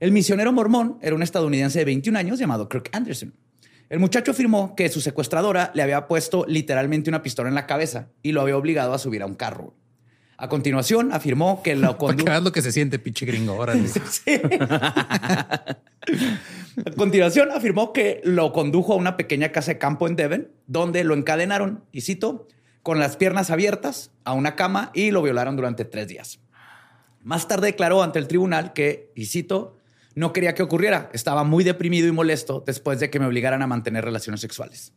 El 0.00 0.10
misionero 0.10 0.52
mormón 0.52 0.98
era 1.02 1.14
un 1.14 1.22
estadounidense 1.22 1.78
de 1.78 1.84
21 1.84 2.18
años 2.18 2.40
llamado 2.40 2.68
Kirk 2.68 2.90
Anderson. 2.92 3.32
El 3.88 4.00
muchacho 4.00 4.32
afirmó 4.32 4.74
que 4.74 4.88
su 4.88 5.00
secuestradora 5.00 5.70
le 5.72 5.82
había 5.84 6.08
puesto 6.08 6.44
literalmente 6.48 7.08
una 7.08 7.22
pistola 7.22 7.48
en 7.48 7.54
la 7.54 7.68
cabeza 7.68 8.08
y 8.24 8.32
lo 8.32 8.40
había 8.40 8.56
obligado 8.56 8.92
a 8.92 8.98
subir 8.98 9.22
a 9.22 9.26
un 9.26 9.36
carro. 9.36 9.76
A 10.42 10.48
continuación, 10.48 11.12
afirmó 11.12 11.62
que 11.62 11.76
lo 11.76 11.96
condujo. 11.98 12.40
lo 12.40 12.50
que 12.50 12.62
se 12.62 12.72
siente, 12.72 12.98
pinche 12.98 13.24
gringo. 13.24 13.54
Órale. 13.54 13.88
A 16.84 16.90
continuación, 16.96 17.50
afirmó 17.52 17.92
que 17.92 18.20
lo 18.24 18.52
condujo 18.52 18.94
a 18.94 18.96
una 18.96 19.16
pequeña 19.16 19.52
casa 19.52 19.70
de 19.72 19.78
campo 19.78 20.08
en 20.08 20.16
Devon, 20.16 20.48
donde 20.66 21.04
lo 21.04 21.14
encadenaron, 21.14 21.84
y 21.92 22.00
cito, 22.00 22.48
con 22.82 22.98
las 22.98 23.16
piernas 23.16 23.50
abiertas 23.50 24.10
a 24.24 24.32
una 24.32 24.56
cama 24.56 24.90
y 24.94 25.12
lo 25.12 25.22
violaron 25.22 25.54
durante 25.54 25.84
tres 25.84 26.08
días. 26.08 26.40
Más 27.22 27.46
tarde 27.46 27.68
declaró 27.68 28.02
ante 28.02 28.18
el 28.18 28.26
tribunal 28.26 28.72
que, 28.72 29.12
y 29.14 29.26
cito, 29.26 29.76
no 30.16 30.32
quería 30.32 30.56
que 30.56 30.64
ocurriera. 30.64 31.08
Estaba 31.12 31.44
muy 31.44 31.62
deprimido 31.62 32.08
y 32.08 32.12
molesto 32.12 32.64
después 32.66 32.98
de 32.98 33.10
que 33.10 33.20
me 33.20 33.26
obligaran 33.26 33.62
a 33.62 33.68
mantener 33.68 34.04
relaciones 34.04 34.40
sexuales. 34.40 34.92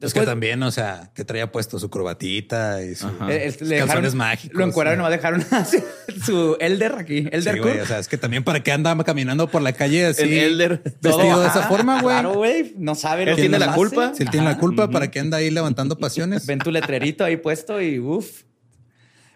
Es 0.00 0.12
que 0.14 0.20
Después- 0.20 0.26
también, 0.26 0.62
o 0.62 0.70
sea, 0.70 1.10
que 1.12 1.24
traía 1.24 1.50
puesto 1.50 1.76
su 1.80 1.90
corbatita 1.90 2.84
y 2.84 2.94
sus 2.94 3.10
le 3.10 3.18
dejaron- 3.50 3.86
calzones 3.88 4.14
mágicos. 4.14 4.56
Lo 4.56 4.64
encuadraron 4.64 5.00
y 5.00 5.02
no 5.02 5.10
dejaron 5.10 5.44
su 6.24 6.56
elder 6.60 6.92
aquí, 6.94 7.26
elder 7.32 7.54
Sí, 7.54 7.60
güey, 7.60 7.80
o 7.80 7.86
sea, 7.86 7.98
es 7.98 8.06
que 8.06 8.16
también 8.16 8.44
para 8.44 8.62
qué 8.62 8.70
anda 8.70 8.96
caminando 9.02 9.48
por 9.48 9.60
la 9.60 9.72
calle 9.72 10.06
así. 10.06 10.22
El 10.22 10.52
elder. 10.52 10.82
Vestido 10.84 11.16
Todo, 11.18 11.40
de 11.40 11.46
esa 11.48 11.58
ajá, 11.60 11.68
forma, 11.68 12.00
güey. 12.00 12.14
Claro, 12.14 12.34
güey. 12.34 12.74
No 12.76 12.94
sabe 12.94 13.24
Él 13.24 13.34
tiene 13.34 13.58
la 13.58 13.66
hace. 13.66 13.74
culpa. 13.76 14.14
Si 14.14 14.22
él 14.22 14.30
tiene 14.30 14.46
la 14.46 14.56
culpa, 14.58 14.88
¿para 14.88 15.10
qué 15.10 15.18
anda 15.18 15.38
ahí 15.38 15.50
levantando 15.50 15.98
pasiones? 15.98 16.46
Ven 16.46 16.60
tu 16.60 16.70
letrerito 16.70 17.24
ahí 17.24 17.36
puesto 17.36 17.82
y 17.82 17.98
uff. 17.98 18.42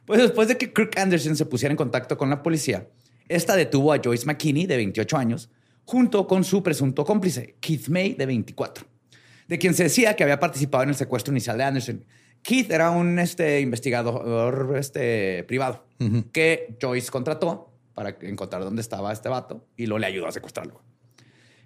Pues 0.07 0.21
después 0.21 0.47
de 0.47 0.59
que 0.59 0.73
Kirk 0.73 0.97
Anderson 0.97 1.37
se 1.37 1.45
pusiera 1.47 1.73
en 1.73 1.77
contacto 1.77 2.17
con 2.17 2.31
la 2.31 2.43
policía, 2.43 2.87
esta 3.29 3.57
detuvo 3.57 3.93
a 3.93 3.99
Joyce 4.03 4.27
McKinney, 4.27 4.67
de 4.67 4.77
28 4.77 5.17
años, 5.17 5.49
junto 5.85 6.27
con 6.29 6.45
su 6.45 6.63
presunto 6.63 7.05
cómplice, 7.05 7.57
Keith 7.61 7.89
May, 7.89 8.15
de 8.15 8.27
24, 8.27 8.85
de 9.49 9.59
quien 9.59 9.75
se 9.75 9.85
decía 9.85 10.17
que 10.17 10.23
había 10.23 10.41
participado 10.41 10.85
en 10.85 10.91
el 10.91 10.95
secuestro 10.95 11.33
inicial 11.33 11.59
de 11.59 11.65
Anderson. 11.65 12.05
Keith 12.43 12.71
era 12.71 12.91
un 12.91 13.19
este, 13.19 13.61
investigador 13.61 14.77
este, 14.77 15.45
privado 15.45 15.87
que 16.33 16.77
Joyce 16.81 17.11
contrató 17.11 17.73
para 17.95 18.17
encontrar 18.23 18.65
dónde 18.65 18.83
estaba 18.83 19.13
este 19.13 19.29
vato 19.29 19.69
y 19.77 19.87
lo 19.87 19.99
le 19.99 20.07
ayudó 20.07 20.27
a 20.27 20.33
secuestrarlo. 20.33 20.83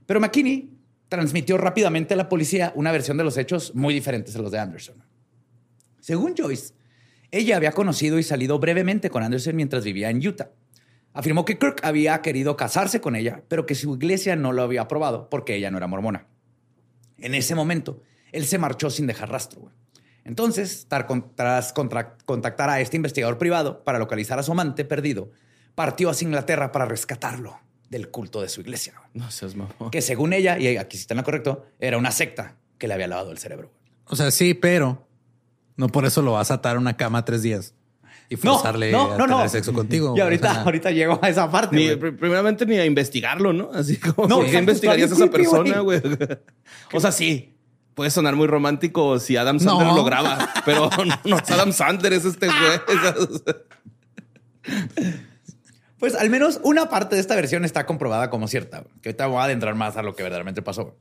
Pero 0.05 0.21
McKinney 0.21 0.71
transmitió 1.09 1.57
rápidamente 1.57 2.15
a 2.15 2.17
la 2.17 2.29
policía 2.29 2.73
una 2.75 2.93
versión 2.93 3.17
de 3.17 3.25
los 3.25 3.39
hechos 3.39 3.75
muy 3.75 3.95
diferentes 3.95 4.37
a 4.37 4.41
los 4.41 4.51
de 4.53 4.59
Anderson. 4.59 5.03
Según 6.01 6.35
Joyce, 6.37 6.75
ella 7.31 7.57
había 7.57 7.73
conocido 7.73 8.19
y 8.19 8.23
salido 8.23 8.59
brevemente 8.59 9.11
con 9.11 9.23
Anderson 9.23 9.57
mientras 9.57 9.85
vivía 9.85 10.11
en 10.11 10.27
Utah. 10.27 10.51
Afirmó 11.13 11.45
que 11.45 11.59
Kirk 11.59 11.81
había 11.83 12.21
querido 12.21 12.57
casarse 12.57 13.01
con 13.01 13.17
ella, 13.17 13.43
pero 13.49 13.65
que 13.65 13.75
su 13.75 13.95
iglesia 13.95 14.37
no 14.37 14.53
lo 14.53 14.63
había 14.63 14.83
aprobado 14.83 15.31
porque 15.31 15.55
ella 15.55 15.71
no 15.71 15.79
era 15.79 15.87
mormona. 15.87 16.27
En 17.19 17.35
ese 17.35 17.55
momento, 17.55 18.03
él 18.33 18.47
se 18.47 18.59
marchó 18.59 18.91
sin 18.91 19.07
dejar 19.07 19.31
rastro. 19.31 19.61
güey. 19.63 19.75
Entonces, 20.25 20.87
tras 20.89 21.73
contactar 21.73 22.69
a 22.69 22.81
este 22.81 22.97
investigador 22.97 23.39
privado 23.39 23.85
para 23.85 23.99
localizar 23.99 24.39
a 24.39 24.43
su 24.43 24.53
amante 24.53 24.85
perdido, 24.85 25.31
partió 25.75 26.11
hacia 26.11 26.27
Inglaterra 26.27 26.73
para 26.73 26.85
rescatarlo 26.85 27.59
del 27.91 28.11
culto 28.11 28.43
de 28.43 28.49
su 28.49 28.61
iglesia. 28.61 28.95
güey. 28.97 29.11
No 29.15 29.31
seas 29.31 29.55
mamón. 29.55 29.91
Que 29.93 30.03
según 30.03 30.33
ella, 30.33 30.59
y 30.59 30.77
aquí 30.77 30.97
sí 30.97 31.03
está 31.03 31.15
en 31.15 31.19
lo 31.19 31.25
correcto, 31.25 31.67
era 31.79 31.97
una 31.97 32.11
secta 32.11 32.57
que 32.79 32.89
le 32.89 32.95
había 32.95 33.07
lavado 33.07 33.31
el 33.31 33.39
cerebro. 33.39 33.69
güey. 33.71 33.81
O 34.07 34.17
sea, 34.17 34.31
sí, 34.31 34.55
pero 34.55 35.07
no 35.77 35.89
por 35.89 36.05
eso 36.05 36.23
lo 36.23 36.33
vas 36.33 36.51
a 36.51 36.55
atar 36.55 36.77
a 36.77 36.79
una 36.81 36.97
cama 36.97 37.25
tres 37.25 37.43
días 37.43 37.75
y 38.29 38.35
No, 38.37 38.41
forzarle 38.55 38.91
no, 38.93 39.05
a 39.13 39.19
no, 39.19 39.25
tener 39.27 39.29
no. 39.31 39.49
sexo 39.49 39.73
contigo. 39.73 40.15
Y 40.17 40.21
ahorita, 40.21 40.51
O 40.51 40.55
sea, 40.55 40.63
ahorita 40.63 40.91
llego 40.91 41.19
a 41.23 41.29
esa 41.29 41.51
parte. 41.51 41.77
Ni, 41.77 41.95
primeramente 42.13 42.67
ni 42.67 42.77
a 42.79 42.85
investigarlo, 42.85 43.53
¿no? 43.53 43.71
Así 43.73 43.97
como, 43.99 44.27
No, 44.29 44.37
¿por 44.39 44.47
qué 44.47 44.59
investigarías 44.59 45.11
a 45.13 45.15
esa 45.15 45.27
persona, 45.29 45.81
güey? 45.81 46.01
O 46.93 47.01
sea, 47.01 47.13
sí. 47.13 47.53
Puede 47.95 48.11
sonar 48.11 48.37
muy 48.37 48.47
romántico 48.47 49.19
si 49.19 49.39
Adam 49.39 49.59
Sandler 49.59 49.87
No. 49.89 49.97
lo 49.97 50.05
graba, 50.05 50.51
pero 50.67 50.91
no, 51.07 51.19
no 51.25 51.39
es 51.39 51.51
Adam 51.51 51.73
Sandler, 51.73 52.13
es 52.13 52.25
este 52.27 52.47
güey. 52.47 53.55
Pues 55.99 56.15
al 56.15 56.29
menos 56.29 56.61
una 56.63 56.91
parte 56.91 57.15
de 57.15 57.23
esta 57.23 57.35
versión 57.35 57.65
está 57.65 57.87
comprobada 57.87 58.29
como 58.29 58.49
cierta. 58.49 58.85
Que 59.01 59.09
ahorita 59.11 59.27
voy 59.29 59.39
a 59.39 59.45
adentrar 59.45 59.75
más 59.77 59.97
a 59.97 60.03
lo 60.03 60.15
que 60.15 60.23
verdaderamente 60.23 60.61
pasó. 60.61 60.95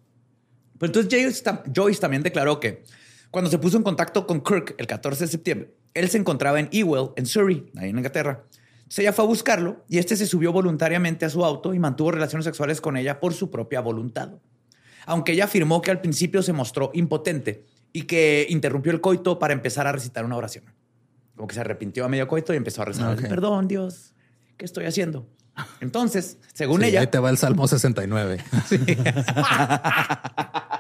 Pero 0.80 0.94
entonces 0.94 1.44
Joyce 1.76 2.00
también 2.00 2.24
declaró 2.24 2.60
que 2.62 2.84
Cuando 3.30 3.50
se 3.52 3.58
puso 3.58 3.76
en 3.76 3.84
contacto 3.84 4.26
con 4.26 4.42
Kirk 4.42 4.76
el 4.78 4.88
14 4.88 5.26
de 5.26 5.32
septiembre, 5.32 5.74
él 5.96 6.10
se 6.10 6.20
encontraba 6.20 6.60
en 6.60 6.70
Ewell, 6.72 7.10
en 7.16 7.26
Surrey, 7.26 7.72
ahí 7.78 7.90
en 7.90 7.98
Inglaterra. 7.98 8.44
Entonces 8.80 9.00
ella 9.00 9.14
fue 9.14 9.26
a 9.26 9.28
buscarlo 9.28 9.84
y 9.90 9.98
este 9.98 10.16
se 10.16 10.28
subió 10.28 10.54
voluntariamente 10.54 11.26
a 11.26 11.30
su 11.30 11.44
auto 11.44 11.74
y 11.74 11.80
mantuvo 11.80 12.12
relaciones 12.12 12.46
sexuales 12.46 12.82
con 12.82 12.98
ella 12.98 13.20
por 13.20 13.34
su 13.34 13.50
propia 13.50 13.82
voluntad. 13.82 14.34
Aunque 15.08 15.32
ella 15.32 15.46
afirmó 15.46 15.82
que 15.82 15.90
al 15.90 16.02
principio 16.02 16.44
se 16.44 16.54
mostró 16.54 16.92
impotente 16.94 17.66
y 17.94 18.04
que 18.04 18.46
interrumpió 18.50 18.92
el 18.92 19.02
coito 19.02 19.40
para 19.40 19.54
empezar 19.54 19.88
a 19.88 19.92
recitar 19.92 20.26
una 20.26 20.36
oración. 20.36 20.66
Como 21.36 21.48
que 21.48 21.56
se 21.56 21.62
arrepintió 21.62 22.06
a 22.06 22.10
medio 22.10 22.28
coito 22.28 22.54
y 22.54 22.58
empezó 22.58 22.82
a 22.82 22.86
rezar. 22.86 23.16
Perdón, 23.16 23.68
Dios, 23.68 24.14
¿qué 24.58 24.66
estoy 24.66 24.86
haciendo? 24.86 25.28
Entonces, 25.80 26.38
según 26.54 26.82
Sí, 26.82 26.88
ella, 26.88 27.00
Ahí 27.00 27.08
te 27.08 27.20
va 27.20 27.30
el 27.30 27.38
Salmo 27.38 27.68
69. 27.68 28.38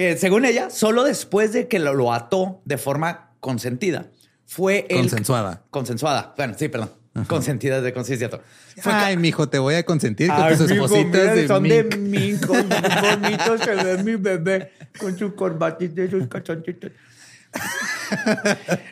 que 0.00 0.16
según 0.16 0.46
ella, 0.46 0.70
solo 0.70 1.04
después 1.04 1.52
de 1.52 1.68
que 1.68 1.78
lo, 1.78 1.92
lo 1.92 2.14
ató 2.14 2.62
de 2.64 2.78
forma 2.78 3.34
consentida, 3.38 4.06
fue 4.46 4.86
el... 4.88 5.00
Consensuada. 5.00 5.62
Consensuada. 5.68 6.32
Bueno, 6.38 6.54
sí, 6.56 6.70
perdón. 6.70 6.90
Consentida 7.26 7.82
de 7.82 7.92
concienciato. 7.92 8.40
Fue 8.78 8.94
Ay, 8.94 9.18
mijo, 9.18 9.50
te 9.50 9.58
voy 9.58 9.74
a 9.74 9.84
consentir 9.84 10.28
con 10.28 10.42
Ay, 10.42 10.56
tus 10.56 10.70
espositas 10.70 11.34
de 11.34 11.46
son 11.46 11.64
mink. 11.64 11.72
de 11.72 11.96
mink, 11.98 12.46
con 12.46 12.66
muy 12.66 12.78
bonito 13.20 13.58
se 13.58 13.74
ve 13.74 14.02
mi 14.02 14.16
bebé 14.16 14.72
con 14.98 15.18
su 15.18 15.34
corbatita 15.34 16.02
y 16.02 16.10
sus 16.10 16.28
cachoncitos. 16.28 16.92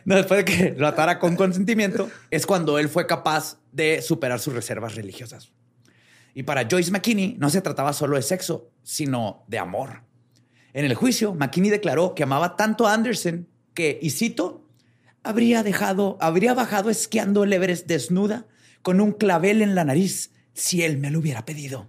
no, 0.05 0.17
después 0.17 0.45
de 0.45 0.45
que 0.45 0.75
lo 0.77 0.89
atara 0.89 1.19
con 1.19 1.37
consentimiento, 1.37 2.11
es 2.31 2.45
cuando 2.45 2.79
él 2.79 2.91
fue 2.91 3.07
capaz 3.07 3.57
de 3.73 4.03
superar 4.03 4.41
sus 4.41 4.53
reservas 4.53 4.95
religiosas. 4.95 5.53
Y 6.35 6.43
para 6.43 6.69
Joyce 6.71 6.91
McKinney 6.91 7.37
no 7.39 7.49
se 7.49 7.63
trataba 7.63 7.95
solo 7.95 8.17
de 8.17 8.23
sexo, 8.23 8.69
sino 8.83 9.45
de 9.49 9.59
amor. 9.59 10.07
En 10.79 10.85
el 10.85 10.95
juicio, 10.95 11.35
McKinney 11.35 11.71
declaró 11.71 12.15
que 12.15 12.23
amaba 12.23 12.55
tanto 12.55 12.87
a 12.87 12.95
Anderson 12.95 13.49
que, 13.75 13.99
y 14.01 14.11
cito, 14.11 14.65
habría 15.25 15.65
dejado, 15.65 16.17
habría 16.21 16.55
bajado 16.55 16.89
esquiando 16.89 17.43
el 17.43 17.53
Everest 17.53 17.89
desnuda 17.89 18.47
con 18.83 19.01
un 19.01 19.11
clavel 19.11 19.61
en 19.61 19.75
la 19.75 19.83
nariz 19.83 20.31
si 20.55 20.85
él 20.85 20.99
me 20.99 21.11
lo 21.11 21.19
hubiera 21.19 21.45
pedido. 21.45 21.89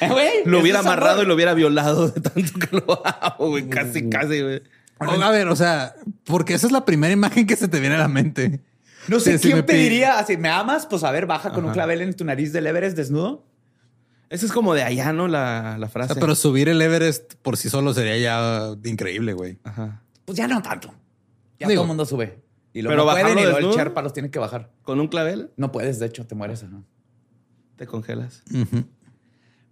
Lo 0.46 0.60
hubiera 0.60 0.78
amarrado 0.78 1.16
amor. 1.16 1.24
y 1.24 1.28
lo 1.28 1.34
hubiera 1.34 1.52
violado 1.52 2.08
de 2.08 2.22
tanto 2.22 2.58
que 2.58 2.74
lo 2.74 3.02
amo, 3.06 3.48
güey. 3.50 3.68
Casi, 3.68 4.08
casi, 4.08 4.40
güey. 4.40 4.62
A 4.98 5.30
ver, 5.30 5.48
o 5.48 5.56
sea, 5.56 5.94
porque 6.24 6.54
esa 6.54 6.68
es 6.68 6.72
la 6.72 6.86
primera 6.86 7.12
imagen 7.12 7.46
que 7.46 7.56
se 7.56 7.68
te 7.68 7.80
viene 7.80 7.96
a 7.96 7.98
la 7.98 8.08
mente. 8.08 8.60
No 9.08 9.20
sé 9.20 9.36
Sí, 9.36 9.48
quién 9.48 9.56
me 9.58 9.62
pediría 9.62 10.18
así, 10.18 10.38
¿me 10.38 10.48
amas? 10.48 10.86
Pues 10.86 11.04
a 11.04 11.10
ver, 11.10 11.26
baja 11.26 11.50
con 11.52 11.66
un 11.66 11.72
clavel 11.72 12.00
en 12.00 12.14
tu 12.14 12.24
nariz 12.24 12.50
del 12.54 12.66
Everest 12.66 12.96
desnudo. 12.96 13.44
Esa 14.30 14.46
es 14.46 14.52
como 14.52 14.74
de 14.74 14.82
allá, 14.82 15.12
¿no? 15.12 15.26
La, 15.28 15.76
la 15.78 15.86
O 15.86 15.90
frase. 15.90 16.12
sea, 16.14 16.20
pero 16.20 16.34
subir 16.34 16.68
el 16.68 16.80
Everest 16.82 17.34
por 17.36 17.56
sí 17.56 17.70
solo 17.70 17.94
sería 17.94 18.16
ya 18.18 18.74
increíble, 18.88 19.32
güey. 19.32 19.58
Ajá. 19.64 20.02
Pues 20.24 20.36
ya 20.36 20.46
no 20.46 20.60
tanto. 20.60 20.88
Ya 21.58 21.66
Digo. 21.66 21.78
todo 21.78 21.84
el 21.84 21.88
mundo 21.88 22.04
sube. 22.06 22.42
Y 22.74 22.82
luego 22.82 22.92
Pero 22.92 23.04
no 23.06 23.10
pueden 23.12 23.38
y 23.38 23.42
luego 23.50 23.70
el. 23.70 23.76
Sherpa 23.76 24.02
los 24.02 24.12
tiene 24.12 24.30
que 24.30 24.38
bajar. 24.38 24.70
Con 24.82 25.00
un 25.00 25.08
clavel 25.08 25.50
No 25.56 25.72
puedes, 25.72 25.98
de 25.98 26.06
hecho, 26.06 26.26
te 26.26 26.34
mueres. 26.34 26.62
¿no? 26.64 26.84
te 27.76 27.86
congelas. 27.86 28.42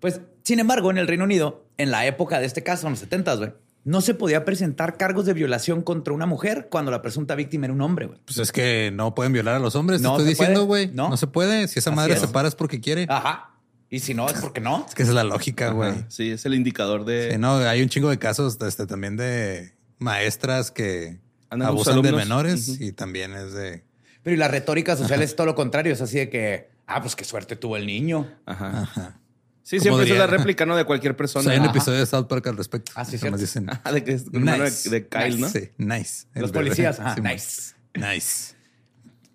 Pues, 0.00 0.20
sin 0.44 0.60
embargo, 0.60 0.90
en 0.90 0.98
el 0.98 1.08
Reino 1.08 1.24
Unido, 1.24 1.66
en 1.76 1.90
la 1.90 2.06
época 2.06 2.38
de 2.38 2.46
este 2.46 2.62
caso, 2.62 2.86
en 2.86 2.92
los 2.92 3.00
70, 3.00 3.34
güey, 3.34 3.52
no 3.84 4.00
se 4.00 4.14
podía 4.14 4.44
presentar 4.44 4.96
cargos 4.96 5.26
de 5.26 5.32
violación 5.32 5.82
contra 5.82 6.14
una 6.14 6.24
mujer 6.26 6.68
cuando 6.70 6.90
la 6.90 7.02
presunta 7.02 7.34
víctima 7.34 7.66
era 7.66 7.74
un 7.74 7.80
hombre, 7.80 8.06
güey. 8.06 8.20
Pues 8.24 8.38
es 8.38 8.52
que 8.52 8.90
no 8.94 9.14
pueden 9.14 9.32
violar 9.32 9.56
a 9.56 9.58
los 9.58 9.74
hombres. 9.76 10.00
No 10.00 10.10
te 10.16 10.22
estoy 10.22 10.28
diciendo, 10.30 10.64
güey. 10.66 10.88
No. 10.92 11.10
No. 11.10 11.16
se 11.16 11.26
puede. 11.26 11.66
Si 11.68 11.78
esa 11.78 11.90
Así 11.90 11.96
madre 11.96 12.14
es. 12.14 12.20
se 12.20 12.28
para 12.28 12.48
es 12.48 12.54
porque 12.54 12.80
quiere. 12.80 13.06
Ajá. 13.08 13.55
Y 13.88 14.00
si 14.00 14.14
no, 14.14 14.28
es 14.28 14.40
porque 14.40 14.60
no. 14.60 14.84
Es 14.88 14.94
que 14.94 15.02
esa 15.02 15.12
es 15.12 15.14
la 15.16 15.24
lógica, 15.24 15.70
güey. 15.70 15.94
Sí, 16.08 16.30
es 16.30 16.44
el 16.46 16.54
indicador 16.54 17.04
de. 17.04 17.32
Sí, 17.32 17.38
no, 17.38 17.56
hay 17.58 17.82
un 17.82 17.88
chingo 17.88 18.10
de 18.10 18.18
casos 18.18 18.58
este, 18.60 18.86
también 18.86 19.16
de 19.16 19.74
maestras 19.98 20.70
que 20.70 21.18
Andan 21.50 21.68
abusan 21.68 22.02
de 22.02 22.12
menores 22.12 22.80
y 22.80 22.92
también 22.92 23.32
es 23.34 23.52
de... 23.52 23.84
Pero 24.22 24.34
y 24.34 24.38
la 24.38 24.48
retórica 24.48 24.96
social 24.96 25.22
es 25.22 25.36
todo 25.36 25.46
lo 25.46 25.54
contrario. 25.54 25.92
Es 25.92 26.00
así 26.00 26.18
de 26.18 26.28
que, 26.28 26.68
ah, 26.86 27.00
pues 27.00 27.14
qué 27.14 27.24
suerte 27.24 27.54
tuvo 27.54 27.76
el 27.76 27.86
niño. 27.86 28.28
Ajá. 28.44 28.82
Ajá. 28.82 29.20
Sí, 29.62 29.78
¿Cómo 29.78 29.96
siempre 29.96 30.12
es 30.12 30.18
la 30.18 30.26
réplica, 30.26 30.66
¿no? 30.66 30.76
De 30.76 30.84
cualquier 30.84 31.12
O 31.12 31.16
persona. 31.16 31.44
sea, 31.44 31.52
hay 31.52 31.58
un 31.58 31.64
Ajá. 31.66 31.70
episodio 31.76 32.00
de 32.00 32.06
South 32.06 32.26
Park 32.26 32.46
al 32.48 32.56
respecto. 32.56 32.90
Ah, 32.96 33.04
sí, 33.04 33.18
cierto. 33.18 33.38
dicen, 33.38 33.68
Ah, 33.84 33.90
de, 33.92 34.02
que 34.02 34.12
es 34.12 34.32
Nice. 34.32 34.90
de, 34.90 35.06
Kyle, 35.06 35.40
¿no? 35.40 35.48
Sí, 35.48 35.70
nice. 35.78 36.26
Los 36.34 36.50
policías. 36.50 36.98
Ajá, 37.00 37.14
Simón. 37.14 37.32
nice. 37.32 37.74
Nice. 37.94 38.54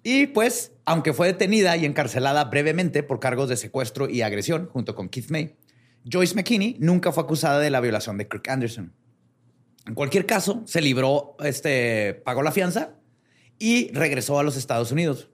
Y 0.03 0.27
pues, 0.27 0.71
aunque 0.91 1.13
fue 1.13 1.27
detenida 1.27 1.77
y 1.77 1.85
encarcelada 1.85 2.43
brevemente 2.43 3.01
por 3.01 3.21
cargos 3.21 3.47
de 3.47 3.55
secuestro 3.55 4.09
y 4.09 4.23
agresión 4.23 4.67
junto 4.67 4.93
con 4.93 5.07
Keith 5.07 5.29
May, 5.29 5.55
Joyce 6.03 6.35
McKinney 6.35 6.75
nunca 6.79 7.13
fue 7.13 7.23
acusada 7.23 7.59
de 7.59 7.69
la 7.69 7.79
violación 7.79 8.17
de 8.17 8.27
Kirk 8.27 8.49
Anderson. 8.49 8.93
En 9.87 9.95
cualquier 9.95 10.25
caso, 10.25 10.63
se 10.65 10.81
libró, 10.81 11.37
este, 11.45 12.21
pagó 12.25 12.43
la 12.43 12.51
fianza 12.51 12.95
y 13.57 13.89
regresó 13.93 14.37
a 14.37 14.43
los 14.43 14.57
Estados 14.57 14.91
Unidos. 14.91 15.29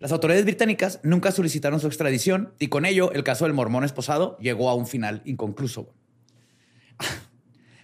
Las 0.00 0.10
autoridades 0.10 0.44
británicas 0.44 0.98
nunca 1.04 1.30
solicitaron 1.30 1.78
su 1.78 1.86
extradición 1.86 2.52
y 2.58 2.66
con 2.66 2.84
ello 2.84 3.12
el 3.12 3.22
caso 3.22 3.44
del 3.44 3.54
mormón 3.54 3.84
esposado 3.84 4.36
llegó 4.40 4.68
a 4.68 4.74
un 4.74 4.88
final 4.88 5.22
inconcluso. 5.24 5.94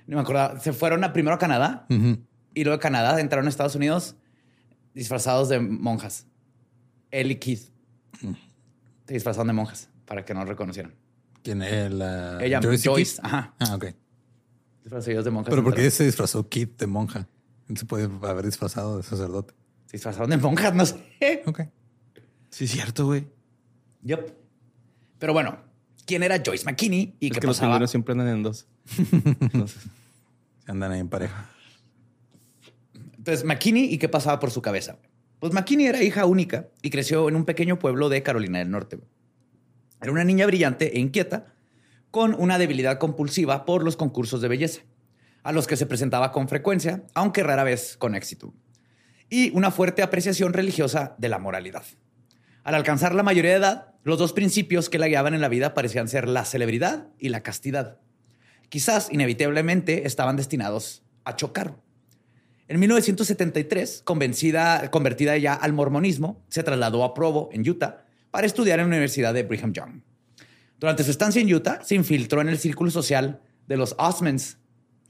No 0.08 0.16
me 0.16 0.22
acordaba. 0.22 0.58
Se 0.58 0.72
fueron 0.72 1.04
a, 1.04 1.12
primero 1.12 1.34
a 1.36 1.38
Canadá 1.38 1.86
y 1.90 2.64
luego 2.64 2.78
de 2.78 2.82
Canadá 2.82 3.20
entraron 3.20 3.44
a 3.44 3.50
Estados 3.50 3.74
Unidos 3.74 4.16
disfrazados 4.94 5.50
de 5.50 5.60
monjas. 5.60 6.26
Él 7.10 7.30
y 7.30 7.36
Keith. 7.36 7.70
Se 9.06 9.14
disfrazaron 9.14 9.46
de 9.48 9.52
monjas 9.54 9.88
para 10.06 10.24
que 10.24 10.34
no 10.34 10.44
reconocieran. 10.44 10.94
¿Quién 11.42 11.62
es 11.62 11.90
la... 11.92 12.38
Ella, 12.44 12.60
Joyce. 12.62 12.90
Keith? 12.94 13.18
Ajá. 13.22 13.54
Ah, 13.58 13.74
ok. 13.76 13.86
Disfrazados 14.82 15.24
de 15.24 15.30
monjas. 15.30 15.50
Pero 15.50 15.62
¿por 15.64 15.74
qué 15.74 15.90
se 15.90 16.04
disfrazó 16.04 16.48
Kid 16.48 16.68
de 16.78 16.86
monja? 16.86 17.28
No 17.68 17.76
se 17.76 17.84
puede 17.84 18.04
haber 18.26 18.44
disfrazado 18.44 18.96
de 18.96 19.02
sacerdote. 19.02 19.54
Se 19.86 19.92
disfrazaron 19.92 20.30
de 20.30 20.36
monjas, 20.38 20.74
no 20.74 20.84
sé. 20.86 21.42
Ok. 21.46 21.60
Sí, 22.50 22.64
es 22.64 22.70
cierto, 22.70 23.06
güey. 23.06 23.26
Yep. 24.02 24.34
Pero 25.18 25.32
bueno, 25.32 25.58
¿quién 26.06 26.22
era 26.22 26.42
Joyce 26.44 26.64
McKinney 26.64 27.16
y 27.20 27.26
Es 27.26 27.32
qué 27.34 27.40
que 27.40 27.46
los 27.46 27.56
pasaba? 27.56 27.74
pingüinos 27.74 27.90
siempre 27.90 28.12
andan 28.12 28.28
en 28.28 28.42
dos. 28.42 28.66
Entonces, 29.40 29.82
Se 30.64 30.70
andan 30.70 30.92
ahí 30.92 31.00
en 31.00 31.08
pareja. 31.08 31.50
Entonces, 33.16 33.44
McKinney 33.44 33.92
y 33.92 33.98
qué 33.98 34.08
pasaba 34.08 34.38
por 34.38 34.50
su 34.50 34.62
cabeza. 34.62 34.98
Pues 35.40 35.52
McKinney 35.52 35.86
era 35.86 36.02
hija 36.02 36.26
única 36.26 36.68
y 36.82 36.90
creció 36.90 37.28
en 37.28 37.36
un 37.36 37.44
pequeño 37.44 37.78
pueblo 37.78 38.08
de 38.08 38.22
Carolina 38.24 38.58
del 38.58 38.70
Norte. 38.70 38.98
Era 40.00 40.10
una 40.10 40.24
niña 40.24 40.46
brillante 40.46 40.96
e 40.96 41.00
inquieta 41.00 41.54
con 42.10 42.34
una 42.34 42.58
debilidad 42.58 42.98
compulsiva 42.98 43.64
por 43.64 43.84
los 43.84 43.96
concursos 43.96 44.40
de 44.40 44.48
belleza, 44.48 44.82
a 45.44 45.52
los 45.52 45.66
que 45.66 45.76
se 45.76 45.86
presentaba 45.86 46.32
con 46.32 46.48
frecuencia, 46.48 47.04
aunque 47.14 47.42
rara 47.44 47.62
vez 47.62 47.96
con 47.96 48.14
éxito, 48.14 48.52
y 49.30 49.50
una 49.56 49.70
fuerte 49.70 50.02
apreciación 50.02 50.52
religiosa 50.52 51.14
de 51.18 51.28
la 51.28 51.38
moralidad. 51.38 51.84
Al 52.64 52.74
alcanzar 52.74 53.14
la 53.14 53.22
mayoría 53.22 53.52
de 53.52 53.58
edad, 53.58 53.94
los 54.02 54.18
dos 54.18 54.32
principios 54.32 54.88
que 54.88 54.98
la 54.98 55.06
guiaban 55.06 55.34
en 55.34 55.40
la 55.40 55.48
vida 55.48 55.74
parecían 55.74 56.08
ser 56.08 56.28
la 56.28 56.44
celebridad 56.44 57.08
y 57.18 57.28
la 57.28 57.42
castidad. 57.42 58.00
Quizás 58.70 59.08
inevitablemente 59.12 60.06
estaban 60.06 60.36
destinados 60.36 61.04
a 61.24 61.36
chocar. 61.36 61.76
En 62.68 62.78
1973, 62.80 64.02
convencida, 64.04 64.90
convertida 64.90 65.36
ya 65.38 65.54
al 65.54 65.72
mormonismo, 65.72 66.44
se 66.48 66.62
trasladó 66.62 67.02
a 67.02 67.14
Provo, 67.14 67.48
en 67.52 67.68
Utah, 67.68 68.04
para 68.30 68.46
estudiar 68.46 68.78
en 68.78 68.84
la 68.86 68.88
Universidad 68.88 69.32
de 69.32 69.42
Brigham 69.42 69.72
Young. 69.72 70.02
Durante 70.78 71.02
su 71.02 71.10
estancia 71.10 71.40
en 71.40 71.52
Utah, 71.52 71.80
se 71.82 71.94
infiltró 71.94 72.40
en 72.42 72.50
el 72.50 72.58
círculo 72.58 72.90
social 72.90 73.40
de 73.66 73.76
los 73.78 73.94
Osmonds. 73.98 74.58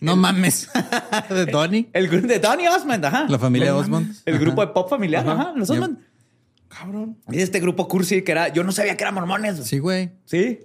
No 0.00 0.14
mames. 0.14 0.68
de 1.28 1.46
Donnie. 1.46 1.88
El 1.92 2.06
grupo 2.08 2.28
de 2.28 2.38
Donny 2.38 2.68
Osmond, 2.68 3.04
ajá. 3.04 3.26
La 3.28 3.38
familia 3.38 3.74
Osmond. 3.74 4.14
El 4.24 4.38
grupo 4.38 4.60
de 4.64 4.68
pop 4.72 4.88
familiar, 4.88 5.28
Ajá. 5.28 5.40
ajá. 5.42 5.52
Los. 5.56 5.68
Osmond. 5.68 5.98
cabrón. 6.68 7.18
Y 7.30 7.40
este 7.40 7.58
grupo 7.58 7.88
cursi 7.88 8.22
que 8.22 8.30
era, 8.32 8.48
yo 8.48 8.62
no 8.62 8.70
sabía 8.70 8.96
que 8.96 9.02
eran 9.02 9.14
mormones. 9.14 9.56
Sí, 9.64 9.80
güey. 9.80 10.12
Sí. 10.24 10.60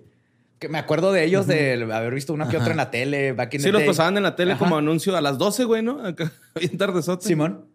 Que 0.64 0.70
me 0.70 0.78
acuerdo 0.78 1.12
de 1.12 1.26
ellos 1.26 1.46
de 1.46 1.74
haber 1.94 2.14
visto 2.14 2.32
una 2.34 2.48
que 2.48 2.56
otra 2.56 2.72
en 2.72 2.78
la 2.78 2.90
tele. 2.90 3.34
Back 3.34 3.54
in 3.56 3.60
Sí, 3.60 3.66
the 3.66 3.72
los 3.74 3.82
day. 3.82 3.88
pasaban 3.90 4.16
en 4.16 4.24
la 4.24 4.34
tele 4.38 4.54
Ajá. 4.54 4.60
como 4.60 4.78
anuncio 4.78 5.14
a 5.18 5.20
las 5.20 5.38
12, 5.38 5.66
güey, 5.66 5.84
¿no? 5.84 6.00
Acá, 6.06 6.32
bien 6.58 6.78
tardezote. 6.78 7.28
Simón. 7.28 7.66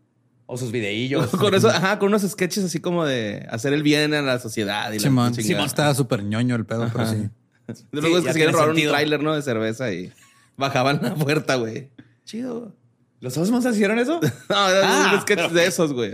O 0.46 0.56
sus 0.56 0.72
videillos. 0.72 1.26
Con 1.36 1.52
eso, 1.54 1.68
ajá, 1.68 1.98
con 1.98 2.08
unos 2.08 2.22
sketches 2.22 2.64
así 2.64 2.80
como 2.80 3.04
de 3.04 3.46
hacer 3.50 3.74
el 3.74 3.82
bien 3.82 4.14
a 4.14 4.22
la 4.22 4.38
sociedad 4.38 4.90
y 4.92 4.94
la 4.94 5.00
Simón. 5.02 5.32
chingada. 5.32 5.46
Simón 5.48 5.66
estaba 5.66 5.94
súper 5.94 6.22
ñoño 6.22 6.56
el 6.56 6.64
pedo, 6.64 6.88
pero 6.90 7.06
sí. 7.06 7.16
De 7.66 7.74
Sí, 7.74 7.84
los 7.92 8.00
güeyes 8.08 8.24
ya 8.24 8.32
que 8.32 8.46
se 8.46 8.52
robar 8.52 8.70
un 8.70 8.76
tráiler, 8.80 9.22
¿no? 9.22 9.34
De 9.34 9.42
cerveza 9.42 9.92
y 9.92 10.10
bajaban 10.56 11.00
la 11.02 11.14
puerta, 11.14 11.56
güey. 11.56 11.90
Chido. 12.24 12.74
¿Los 13.20 13.36
Osmonds 13.36 13.66
hicieron 13.66 13.98
eso? 13.98 14.18
No, 14.22 14.28
Ah, 14.48 15.18
sketches 15.20 15.48
pero- 15.48 15.54
de 15.60 15.66
esos, 15.66 15.92
güey. 15.92 16.12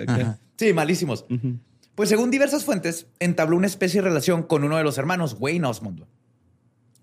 Sí, 0.58 0.72
malísimos. 0.72 1.24
Pues 1.94 2.08
según 2.08 2.32
diversas 2.32 2.64
fuentes, 2.64 3.06
entabló 3.20 3.56
una 3.56 3.68
especie 3.68 4.02
de 4.02 4.08
relación 4.08 4.42
con 4.42 4.64
uno 4.64 4.76
de 4.76 4.82
los 4.82 4.98
hermanos, 4.98 5.36
Wayne 5.38 5.64
Osmond. 5.68 6.06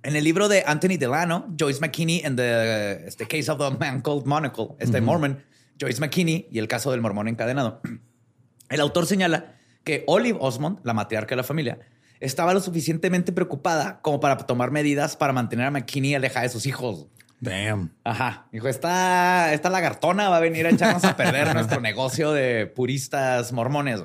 En 0.04 0.16
el 0.16 0.24
libro 0.24 0.48
de 0.48 0.64
Anthony 0.66 0.98
Delano, 0.98 1.48
Joyce 1.60 1.80
McKinney 1.80 2.24
and 2.26 2.36
the 2.36 3.08
este, 3.08 3.28
Case 3.28 3.52
of 3.52 3.60
the 3.60 3.78
Man 3.78 4.02
Called 4.02 4.26
Monocle, 4.26 4.70
este 4.80 5.00
Mormon, 5.00 5.44
Joyce 5.80 6.00
McKinney 6.00 6.48
y 6.52 6.58
el 6.58 6.68
caso 6.68 6.90
del 6.92 7.02
mormón 7.02 7.28
encadenado. 7.28 7.82
El 8.70 8.80
autor 8.80 9.06
señala 9.06 9.56
que 9.84 10.06
Olive 10.08 10.38
Osmond, 10.42 10.80
la 10.84 10.94
matriarca 10.94 11.32
de 11.32 11.38
la 11.38 11.44
familia, 11.44 11.80
estaba 12.22 12.54
lo 12.54 12.62
suficientemente 12.62 13.34
preocupada 13.34 14.00
como 14.02 14.22
para 14.22 14.38
tomar 14.38 14.72
medidas 14.72 15.18
para 15.18 15.34
mantener 15.34 15.66
a 15.66 15.72
McKinney 15.72 16.16
alejada 16.16 16.44
de 16.44 16.50
sus 16.50 16.66
hijos. 16.66 17.08
Damn. 17.42 17.92
Ajá. 18.04 18.48
Dijo, 18.52 18.70
esta, 18.70 19.54
esta 19.54 19.70
lagartona 19.70 20.30
va 20.30 20.38
a 20.38 20.40
venir 20.40 20.68
a 20.68 20.70
echarnos 20.70 21.04
a 21.04 21.18
perder 21.18 21.54
nuestro 21.54 21.82
negocio 21.82 22.32
de 22.32 22.66
puristas 22.68 23.52
mormones. 23.52 24.04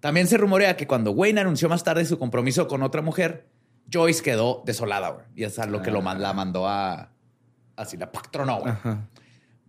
También 0.00 0.26
se 0.26 0.36
rumorea 0.36 0.76
que 0.76 0.86
cuando 0.86 1.12
Wayne 1.12 1.40
anunció 1.40 1.68
más 1.68 1.84
tarde 1.84 2.04
su 2.04 2.18
compromiso 2.18 2.68
con 2.68 2.82
otra 2.82 3.02
mujer, 3.02 3.46
Joyce 3.92 4.22
quedó 4.22 4.62
desolada, 4.64 5.10
güey. 5.10 5.26
Y 5.34 5.44
es 5.44 5.58
a 5.58 5.66
lo 5.66 5.82
que 5.82 5.90
lo, 5.90 6.02
la 6.02 6.32
mandó 6.32 6.68
a... 6.68 7.10
Así, 7.76 7.96
la 7.96 8.12
patronó, 8.12 8.60
güey. 8.60 8.74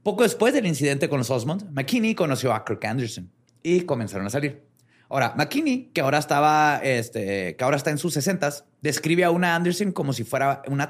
Poco 0.04 0.24
después 0.24 0.54
del 0.54 0.66
incidente 0.66 1.08
con 1.10 1.20
los 1.20 1.30
Osmond, 1.30 1.72
McKinney 1.72 2.16
conoció 2.16 2.54
a 2.54 2.66
Kirk 2.66 2.84
Anderson 2.86 3.32
y 3.62 3.82
comenzaron 3.82 4.26
a 4.26 4.30
salir. 4.30 4.64
Ahora, 5.10 5.34
McKinney, 5.36 5.92
que 5.94 6.02
ahora 6.02 6.18
estaba, 6.18 6.80
este, 6.84 7.56
que 7.56 7.64
ahora 7.64 7.78
está 7.78 7.92
en 7.92 7.98
sus 7.98 8.14
sesentas, 8.14 8.66
describe 8.82 9.26
a 9.26 9.30
una 9.30 9.56
Anderson 9.56 9.92
como 9.92 10.14
si 10.14 10.24
fuera 10.24 10.62
una, 10.68 10.90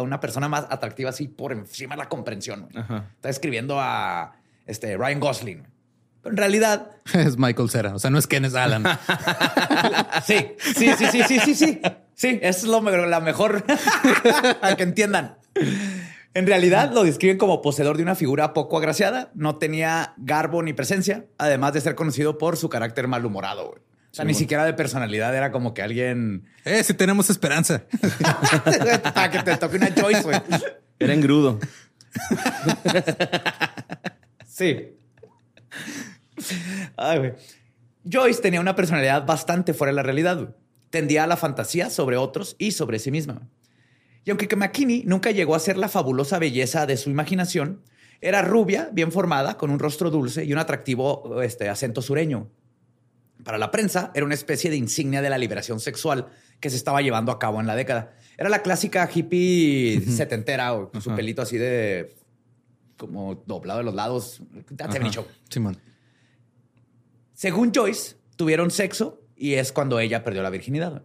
una 0.00 0.20
persona 0.20 0.48
más 0.48 0.66
atractiva 0.68 1.10
así 1.10 1.26
por 1.26 1.52
encima 1.52 1.94
de 1.94 2.02
la 2.02 2.08
comprensión. 2.08 2.68
Está 3.14 3.30
escribiendo 3.30 3.78
a 3.80 4.34
este, 4.66 4.96
Ryan 4.96 5.20
Gosling. 5.20 5.66
Pero 6.22 6.32
en 6.34 6.36
realidad 6.36 6.90
es 7.14 7.36
Michael 7.38 7.70
Cera. 7.70 7.94
O 7.94 7.98
sea, 7.98 8.10
no 8.10 8.18
es 8.18 8.26
Kenneth 8.26 8.54
Allen. 8.54 8.84
sí, 10.24 10.52
sí, 10.58 10.92
sí, 10.96 11.06
sí, 11.10 11.22
sí, 11.26 11.38
sí, 11.40 11.54
sí. 11.54 11.80
Sí, 12.14 12.38
eso 12.42 12.58
es 12.58 12.64
lo, 12.64 13.06
la 13.06 13.20
mejor 13.20 13.64
para 14.60 14.76
que 14.76 14.82
entiendan. 14.82 15.38
En 16.34 16.46
realidad 16.46 16.92
lo 16.92 17.04
describen 17.04 17.36
como 17.36 17.60
poseedor 17.60 17.96
de 17.96 18.02
una 18.02 18.14
figura 18.14 18.54
poco 18.54 18.78
agraciada, 18.78 19.30
no 19.34 19.56
tenía 19.56 20.14
garbo 20.16 20.62
ni 20.62 20.72
presencia, 20.72 21.26
además 21.36 21.74
de 21.74 21.82
ser 21.82 21.94
conocido 21.94 22.38
por 22.38 22.56
su 22.56 22.68
carácter 22.68 23.06
malhumorado. 23.06 23.74
O 24.12 24.14
sea, 24.14 24.26
ni 24.26 24.34
siquiera 24.34 24.66
de 24.66 24.74
personalidad 24.74 25.34
era 25.34 25.50
como 25.50 25.72
que 25.72 25.80
alguien. 25.80 26.44
Eh, 26.66 26.84
si 26.84 26.92
tenemos 26.92 27.30
esperanza. 27.30 27.84
Para 29.14 29.30
que 29.30 29.42
te 29.42 29.56
toque 29.56 29.78
una 29.78 29.94
choice, 29.94 30.22
güey. 30.22 30.38
Era 30.98 31.14
engrudo. 31.14 31.58
sí. 34.46 34.98
Ay, 36.96 37.18
güey. 37.18 37.32
Joyce 38.04 38.42
tenía 38.42 38.60
una 38.60 38.76
personalidad 38.76 39.24
bastante 39.24 39.72
fuera 39.72 39.92
de 39.92 39.96
la 39.96 40.02
realidad. 40.02 40.54
Tendía 40.92 41.24
a 41.24 41.26
la 41.26 41.38
fantasía 41.38 41.88
sobre 41.88 42.18
otros 42.18 42.54
y 42.58 42.72
sobre 42.72 42.98
sí 42.98 43.10
misma. 43.10 43.48
Y 44.26 44.30
aunque 44.30 44.54
McKinney 44.54 45.04
nunca 45.06 45.30
llegó 45.30 45.54
a 45.54 45.58
ser 45.58 45.78
la 45.78 45.88
fabulosa 45.88 46.38
belleza 46.38 46.84
de 46.84 46.98
su 46.98 47.08
imaginación, 47.08 47.80
era 48.20 48.42
rubia, 48.42 48.90
bien 48.92 49.10
formada, 49.10 49.56
con 49.56 49.70
un 49.70 49.78
rostro 49.78 50.10
dulce 50.10 50.44
y 50.44 50.52
un 50.52 50.58
atractivo 50.58 51.40
este, 51.40 51.70
acento 51.70 52.02
sureño. 52.02 52.50
Para 53.42 53.56
la 53.56 53.70
prensa, 53.70 54.12
era 54.14 54.26
una 54.26 54.34
especie 54.34 54.68
de 54.68 54.76
insignia 54.76 55.22
de 55.22 55.30
la 55.30 55.38
liberación 55.38 55.80
sexual 55.80 56.26
que 56.60 56.68
se 56.68 56.76
estaba 56.76 57.00
llevando 57.00 57.32
a 57.32 57.38
cabo 57.38 57.58
en 57.58 57.66
la 57.66 57.74
década. 57.74 58.14
Era 58.36 58.50
la 58.50 58.60
clásica 58.60 59.08
hippie 59.12 60.02
setentera, 60.02 60.74
o 60.74 60.90
con 60.90 61.00
su 61.00 61.14
pelito 61.14 61.40
así 61.40 61.56
de 61.56 62.14
como 62.98 63.42
doblado 63.46 63.78
de 63.78 63.84
los 63.84 63.94
lados. 63.94 64.42
Simón. 65.48 65.78
Según 67.32 67.72
Joyce, 67.74 68.16
tuvieron 68.36 68.70
sexo 68.70 69.21
y 69.42 69.54
es 69.54 69.72
cuando 69.72 69.98
ella 69.98 70.22
perdió 70.22 70.40
la 70.42 70.50
virginidad. 70.50 71.02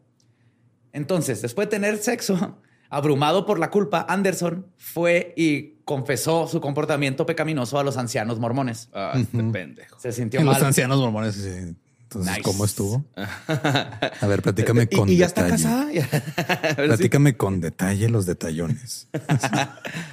Entonces, 0.93 1.41
después 1.41 1.67
de 1.67 1.71
tener 1.71 1.97
sexo, 1.97 2.57
Abrumado 2.89 3.45
por 3.45 3.59
la 3.59 3.69
culpa, 3.69 4.05
Anderson 4.07 4.67
fue 4.77 5.33
y 5.35 5.73
confesó 5.83 6.47
su 6.47 6.61
comportamiento 6.61 7.25
pecaminoso 7.25 7.77
a 7.77 7.83
los 7.83 7.97
ancianos 7.97 8.39
mormones. 8.39 8.87
Ah, 8.93 9.11
este 9.13 9.43
pendejo. 9.43 9.99
Se 9.99 10.13
sintió 10.13 10.39
mal. 10.41 10.53
Los 10.53 10.63
ancianos 10.63 10.97
mormones, 10.99 11.35
sí. 11.35 11.75
Entonces, 12.03 12.37
¿cómo 12.43 12.63
estuvo? 12.63 13.03
A 13.17 14.27
ver, 14.27 14.41
platícame 14.41 14.87
con 14.87 15.09
¿Y, 15.09 15.17
ya 15.17 15.25
está 15.25 15.49
casada? 15.49 15.89
platícame 16.77 17.35
con 17.35 17.59
detalle 17.59 18.07
los 18.07 18.25
detallones. 18.25 19.09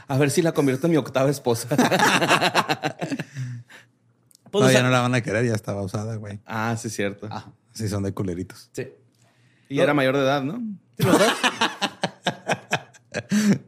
A 0.08 0.18
ver 0.18 0.32
si 0.32 0.42
la 0.42 0.50
convierto 0.50 0.88
en 0.88 0.90
mi 0.90 0.96
octava 0.96 1.30
esposa. 1.30 1.68
pues, 4.50 4.64
no, 4.64 4.72
ya 4.72 4.82
no 4.82 4.90
la 4.90 5.02
van 5.02 5.14
a 5.14 5.20
querer, 5.20 5.46
ya 5.46 5.54
estaba 5.54 5.82
usada, 5.82 6.16
güey. 6.16 6.40
Ah, 6.44 6.76
sí, 6.76 6.88
es 6.88 6.94
cierto. 6.96 7.28
Ah. 7.30 7.52
Sí, 7.74 7.88
son 7.88 8.02
de 8.04 8.12
culeritos. 8.12 8.70
Sí. 8.72 8.88
Y 9.68 9.80
era 9.80 9.92
mayor 9.94 10.16
de 10.16 10.22
edad, 10.22 10.42
¿no? 10.42 10.62
¿Los 10.98 11.18
dos? 11.18 11.32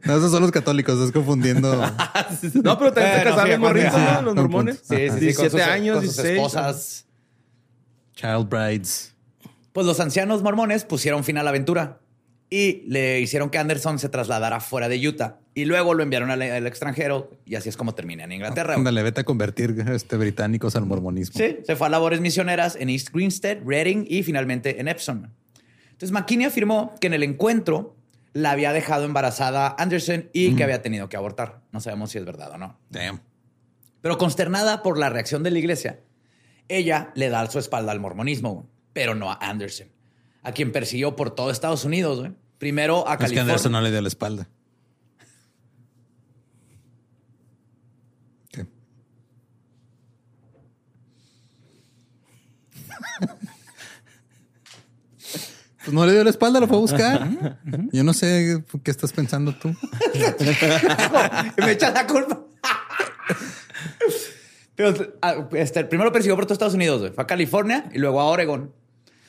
No, 0.03 0.17
esos 0.17 0.31
son 0.31 0.41
los 0.41 0.51
católicos, 0.51 0.95
estás 0.95 1.11
confundiendo. 1.11 1.73
no, 2.63 2.77
pero 2.77 2.91
también 2.93 3.17
te 3.17 3.23
casaron 3.23 3.61
morritos, 3.61 3.93
¿no? 3.93 4.21
Los 4.21 4.35
mormones. 4.35 4.81
Sí, 4.83 5.09
sí, 5.09 5.19
17 5.19 5.63
años, 5.63 6.01
16. 6.01 6.29
esposas. 6.29 7.05
Child 8.13 8.49
brides. 8.49 9.15
Pues 9.71 9.85
los 9.85 9.99
ancianos 9.99 10.43
mormones 10.43 10.83
pusieron 10.83 11.23
fin 11.23 11.37
a 11.37 11.43
la 11.43 11.51
aventura 11.51 12.01
y 12.49 12.83
le 12.87 13.21
hicieron 13.21 13.49
que 13.49 13.57
Anderson 13.57 13.99
se 13.99 14.09
trasladara 14.09 14.59
fuera 14.59 14.89
de 14.89 15.07
Utah 15.07 15.39
y 15.57 15.65
luego 15.65 15.95
lo 15.95 16.03
enviaron 16.03 16.29
al, 16.29 16.67
extranjero 16.67 17.31
y 17.43 17.55
así 17.55 17.67
es 17.67 17.75
como 17.75 17.95
termina 17.95 18.25
en 18.25 18.31
Inglaterra. 18.31 18.75
Ándale, 18.75 19.01
vete 19.01 19.21
a 19.21 19.23
convertir 19.23 19.75
este, 19.91 20.15
británicos 20.15 20.75
al 20.75 20.85
mormonismo. 20.85 21.33
Sí, 21.35 21.57
se 21.63 21.75
fue 21.75 21.87
a 21.87 21.89
labores 21.89 22.21
misioneras 22.21 22.75
en 22.79 22.91
East 22.91 23.09
Greenstead, 23.11 23.63
Reading 23.65 24.05
y 24.07 24.21
finalmente 24.21 24.79
en 24.79 24.87
Epsom. 24.87 25.31
Entonces 25.85 26.11
McKinney 26.11 26.45
afirmó 26.45 26.93
que 27.01 27.07
en 27.07 27.15
el 27.15 27.23
encuentro 27.23 27.95
la 28.33 28.51
había 28.51 28.71
dejado 28.71 29.05
embarazada 29.05 29.75
Anderson 29.79 30.29
y 30.31 30.53
que 30.55 30.63
había 30.63 30.83
tenido 30.83 31.09
que 31.09 31.17
abortar. 31.17 31.61
No 31.71 31.79
sabemos 31.81 32.11
si 32.11 32.19
es 32.19 32.25
verdad 32.25 32.51
o 32.51 32.59
no. 32.59 32.77
Damn. 32.91 33.21
Pero 34.01 34.19
consternada 34.19 34.83
por 34.83 34.99
la 34.99 35.09
reacción 35.09 35.41
de 35.41 35.49
la 35.49 35.57
iglesia, 35.57 36.01
ella 36.67 37.11
le 37.15 37.29
da 37.29 37.49
su 37.49 37.57
espalda 37.57 37.91
al 37.91 37.99
mormonismo, 37.99 38.69
pero 38.93 39.15
no 39.15 39.31
a 39.31 39.39
Anderson, 39.41 39.87
a 40.43 40.51
quien 40.51 40.71
persiguió 40.71 41.15
por 41.15 41.31
todo 41.31 41.49
Estados 41.49 41.83
Unidos. 41.83 42.29
Primero 42.59 43.07
a 43.07 43.13
es 43.13 43.17
California. 43.17 43.33
que 43.33 43.39
Anderson 43.39 43.71
no 43.71 43.81
le 43.81 43.89
dio 43.89 44.01
la 44.01 44.07
espalda. 44.07 44.47
¿Qué? 48.51 48.65
Pues 55.87 55.93
no 55.93 56.05
le 56.05 56.11
dio 56.11 56.23
la 56.23 56.29
espalda, 56.29 56.59
lo 56.59 56.67
fue 56.67 56.75
a 56.75 56.81
buscar. 56.81 57.57
Yo 57.93 58.03
no 58.03 58.13
sé 58.13 58.61
qué 58.83 58.91
estás 58.91 59.13
pensando 59.13 59.55
tú. 59.55 59.69
Me 61.57 61.71
echas 61.71 61.93
la 61.93 62.05
culpa. 62.05 62.43
Pero 64.75 64.93
ah, 65.21 65.47
este, 65.53 65.85
primero 65.85 66.11
persiguió 66.11 66.35
por 66.35 66.45
todos 66.45 66.55
Estados 66.55 66.73
Unidos, 66.73 67.11
fue 67.15 67.23
a 67.23 67.27
California 67.27 67.89
y 67.93 67.99
luego 67.99 68.19
a 68.19 68.25
Oregon, 68.25 68.73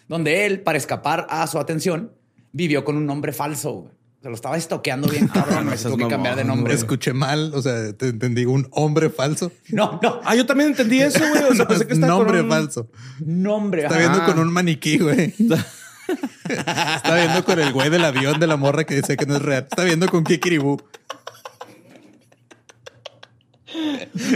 donde 0.09 0.47
él, 0.47 0.61
para 0.61 0.77
escapar 0.77 1.27
a 1.31 1.47
su 1.47 1.59
atención, 1.59 2.13
vivió 2.53 2.85
con 2.85 2.97
un 2.97 3.07
nombre 3.07 3.33
falso. 3.33 3.91
Se 4.23 4.29
lo 4.29 4.35
estaba 4.35 4.57
estoqueando 4.57 5.09
bien 5.09 5.29
cabrón. 5.33 5.71
tuvo 5.81 5.97
que 5.97 6.09
cambiar 6.09 6.35
de 6.37 6.45
nombre. 6.45 6.75
escuché 6.75 7.13
mal. 7.13 7.53
O 7.55 7.63
sea, 7.63 7.93
te 7.93 8.09
entendí 8.09 8.45
un 8.47 8.69
hombre 8.73 9.11
falso. 9.11 9.53
No, 9.71 10.01
no. 10.03 10.21
Ah, 10.25 10.35
yo 10.35 10.45
también 10.47 10.71
entendí 10.71 11.01
eso, 11.01 11.21
güey. 11.21 11.45
O 11.45 11.55
sea, 11.55 11.69
pensé 11.69 11.87
que 11.87 11.95
estaba 11.95 12.13
Nombre 12.15 12.43
falso. 12.45 12.91
Nombre. 13.21 13.83
Está 13.83 13.99
viendo 13.99 14.25
con 14.25 14.39
un 14.39 14.53
maniquí, 14.53 14.99
güey. 14.99 15.35
Está 16.49 17.15
viendo 17.15 17.45
con 17.45 17.61
el 17.61 17.73
güey 17.73 17.91
del 17.91 18.05
avión 18.05 18.41
de 18.41 18.47
la 18.47 18.57
morra 18.57 18.85
que 18.85 18.97
dice 18.97 19.17
que 19.17 19.27
no 19.27 19.37
es 19.37 19.43
real. 19.43 19.67
Está 19.71 19.85
viendo 19.85 20.09
con 20.09 20.25
Kikiribú. 20.25 20.79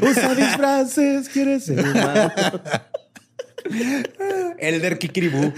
Usa 0.03 0.35
disfraces, 0.35 1.29
quiere 1.31 1.59
ser 1.59 1.81
humano. 1.81 2.33
Elder 4.59 4.99
Kikiribú. 4.99 5.53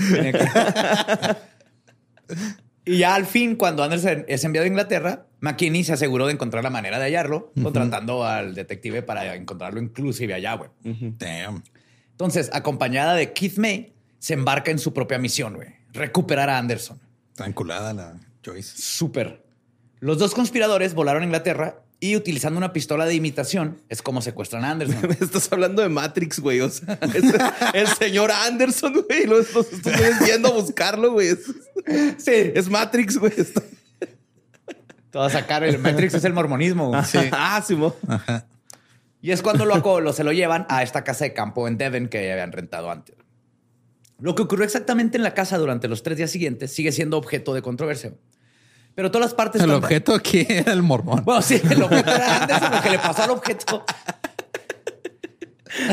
Y 2.85 2.99
ya 2.99 3.15
al 3.15 3.27
fin, 3.27 3.57
cuando 3.57 3.83
Anderson 3.83 4.25
es 4.29 4.45
enviado 4.45 4.65
a 4.65 4.69
Inglaterra, 4.69 5.27
McKinney 5.41 5.85
se 5.85 5.93
aseguró 5.93 6.27
de 6.27 6.33
encontrar 6.33 6.65
la 6.65 6.71
manera 6.71 6.99
de 6.99 7.05
hallarlo, 7.05 7.53
contratando 7.63 8.25
al 8.25 8.55
detective 8.55 9.03
para 9.03 9.35
encontrarlo 9.35 9.81
inclusive 9.81 10.35
allá, 10.35 10.55
güey. 10.55 10.71
Damn. 10.83 11.63
Entonces, 12.11 12.51
acompañada 12.53 13.15
de 13.15 13.33
Keith 13.33 13.59
May, 13.59 13.93
se 14.19 14.35
embarca 14.35 14.71
en 14.71 14.79
su 14.79 14.93
propia 14.93 15.19
misión, 15.19 15.55
güey 15.55 15.85
recuperar 15.95 16.51
a 16.51 16.59
Anderson. 16.59 17.01
Está 17.31 17.47
enculada 17.47 17.95
la 17.95 18.21
Joyce. 18.45 18.75
Súper. 18.77 19.43
Los 20.01 20.19
dos 20.19 20.35
conspiradores 20.35 20.93
volaron 20.93 21.23
a 21.23 21.27
Inglaterra 21.27 21.84
y 22.05 22.17
utilizando 22.17 22.59
una 22.59 22.75
pistola 22.75 23.07
de 23.07 23.15
imitación 23.15 23.81
es 23.89 24.03
como 24.03 24.21
secuestran 24.21 24.63
a 24.67 24.73
Anderson. 24.73 25.11
Estás 25.23 25.51
hablando 25.51 25.81
de 25.81 25.89
Matrix, 25.89 26.39
güey. 26.39 26.61
O 26.61 26.69
sea, 26.69 26.99
el 27.73 27.87
señor 27.87 28.31
Anderson, 28.31 29.07
güey. 29.09 29.25
Lo 29.25 29.41
estás 29.41 29.67
viendo 30.23 30.49
a 30.49 30.53
buscarlo, 30.53 31.13
güey. 31.13 31.31
Sí. 32.19 32.53
Es 32.55 32.69
Matrix, 32.69 33.17
güey. 33.17 33.33
Te 35.11 35.19
a 35.19 35.31
sacar 35.31 35.65
el 35.65 35.79
Matrix 35.79 36.13
es 36.13 36.25
el 36.25 36.35
mormonismo. 36.35 36.93
Sí. 37.05 37.21
ah, 37.33 37.65
sí. 37.67 37.75
Ajá. 38.07 38.45
Y 39.23 39.31
es 39.31 39.41
cuando 39.41 39.65
lo, 39.65 40.01
lo, 40.01 40.13
se 40.13 40.25
lo 40.25 40.33
llevan 40.33 40.67
a 40.69 40.83
esta 40.83 41.05
casa 41.05 41.25
de 41.25 41.33
campo 41.33 41.67
en 41.69 41.79
Devon 41.79 42.09
que 42.09 42.31
habían 42.31 42.53
rentado 42.53 42.91
antes. 42.91 43.17
Lo 44.19 44.35
que 44.35 44.43
ocurrió 44.43 44.67
exactamente 44.67 45.17
en 45.17 45.23
la 45.23 45.33
casa 45.33 45.57
durante 45.57 45.89
los 45.89 46.03
tres 46.03 46.19
días 46.19 46.31
siguientes 46.31 46.71
sigue 46.71 46.93
siendo 46.93 47.17
objeto 47.17 47.55
de 47.55 47.63
controversia. 47.63 48.13
Pero 48.95 49.11
todas 49.11 49.27
las 49.31 49.35
partes... 49.35 49.61
El 49.63 49.71
objeto 49.73 50.15
aquí 50.15 50.47
era 50.49 50.73
el 50.75 50.83
mormón. 50.83 51.25
Bueno, 51.25 51.43
sí, 51.43 51.61
el 51.69 51.83
objeto 51.83 52.11
era 52.15 52.43
antes 52.43 52.71
lo 52.71 52.83
que 52.83 52.91
le 52.91 52.99
pasó 52.99 53.23
al 53.25 53.31
objeto. 53.31 53.85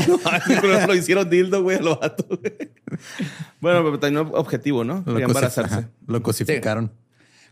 No, 0.07 0.87
lo 0.87 0.95
hicieron 0.95 1.27
dildo, 1.29 1.63
güey, 1.63 1.79
lo 1.79 1.97
vato, 1.97 2.25
güey. 2.27 2.53
Bueno, 3.59 3.83
pero 3.83 3.99
también 3.99 4.27
objetivo, 4.33 4.83
¿no? 4.83 5.03
Lo 5.07 5.17
embarazarse. 5.19 5.87
Lo 6.05 6.21
cosificaron. 6.21 6.91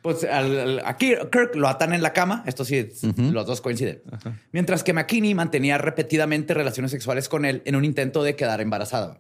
Pues 0.04 0.24
al- 0.24 0.60
al- 0.60 0.82
aquí 0.86 1.14
Kirk 1.32 1.56
lo 1.56 1.68
atan 1.68 1.92
en 1.94 2.02
la 2.04 2.14
cama, 2.14 2.44
esto 2.46 2.64
sí, 2.64 2.88
los 3.18 3.46
dos 3.48 3.62
coinciden. 3.62 4.02
Mientras 4.52 4.84
que 4.84 4.94
McKinney 4.94 5.34
mantenía 5.34 5.78
repetidamente 5.80 6.54
relaciones 6.54 6.92
sexuales 6.92 7.28
con 7.28 7.46
él 7.46 7.64
en 7.66 7.76
un 7.76 7.84
intento 7.84 8.22
de 8.24 8.36
quedar 8.36 8.62
embarazada. 8.62 9.20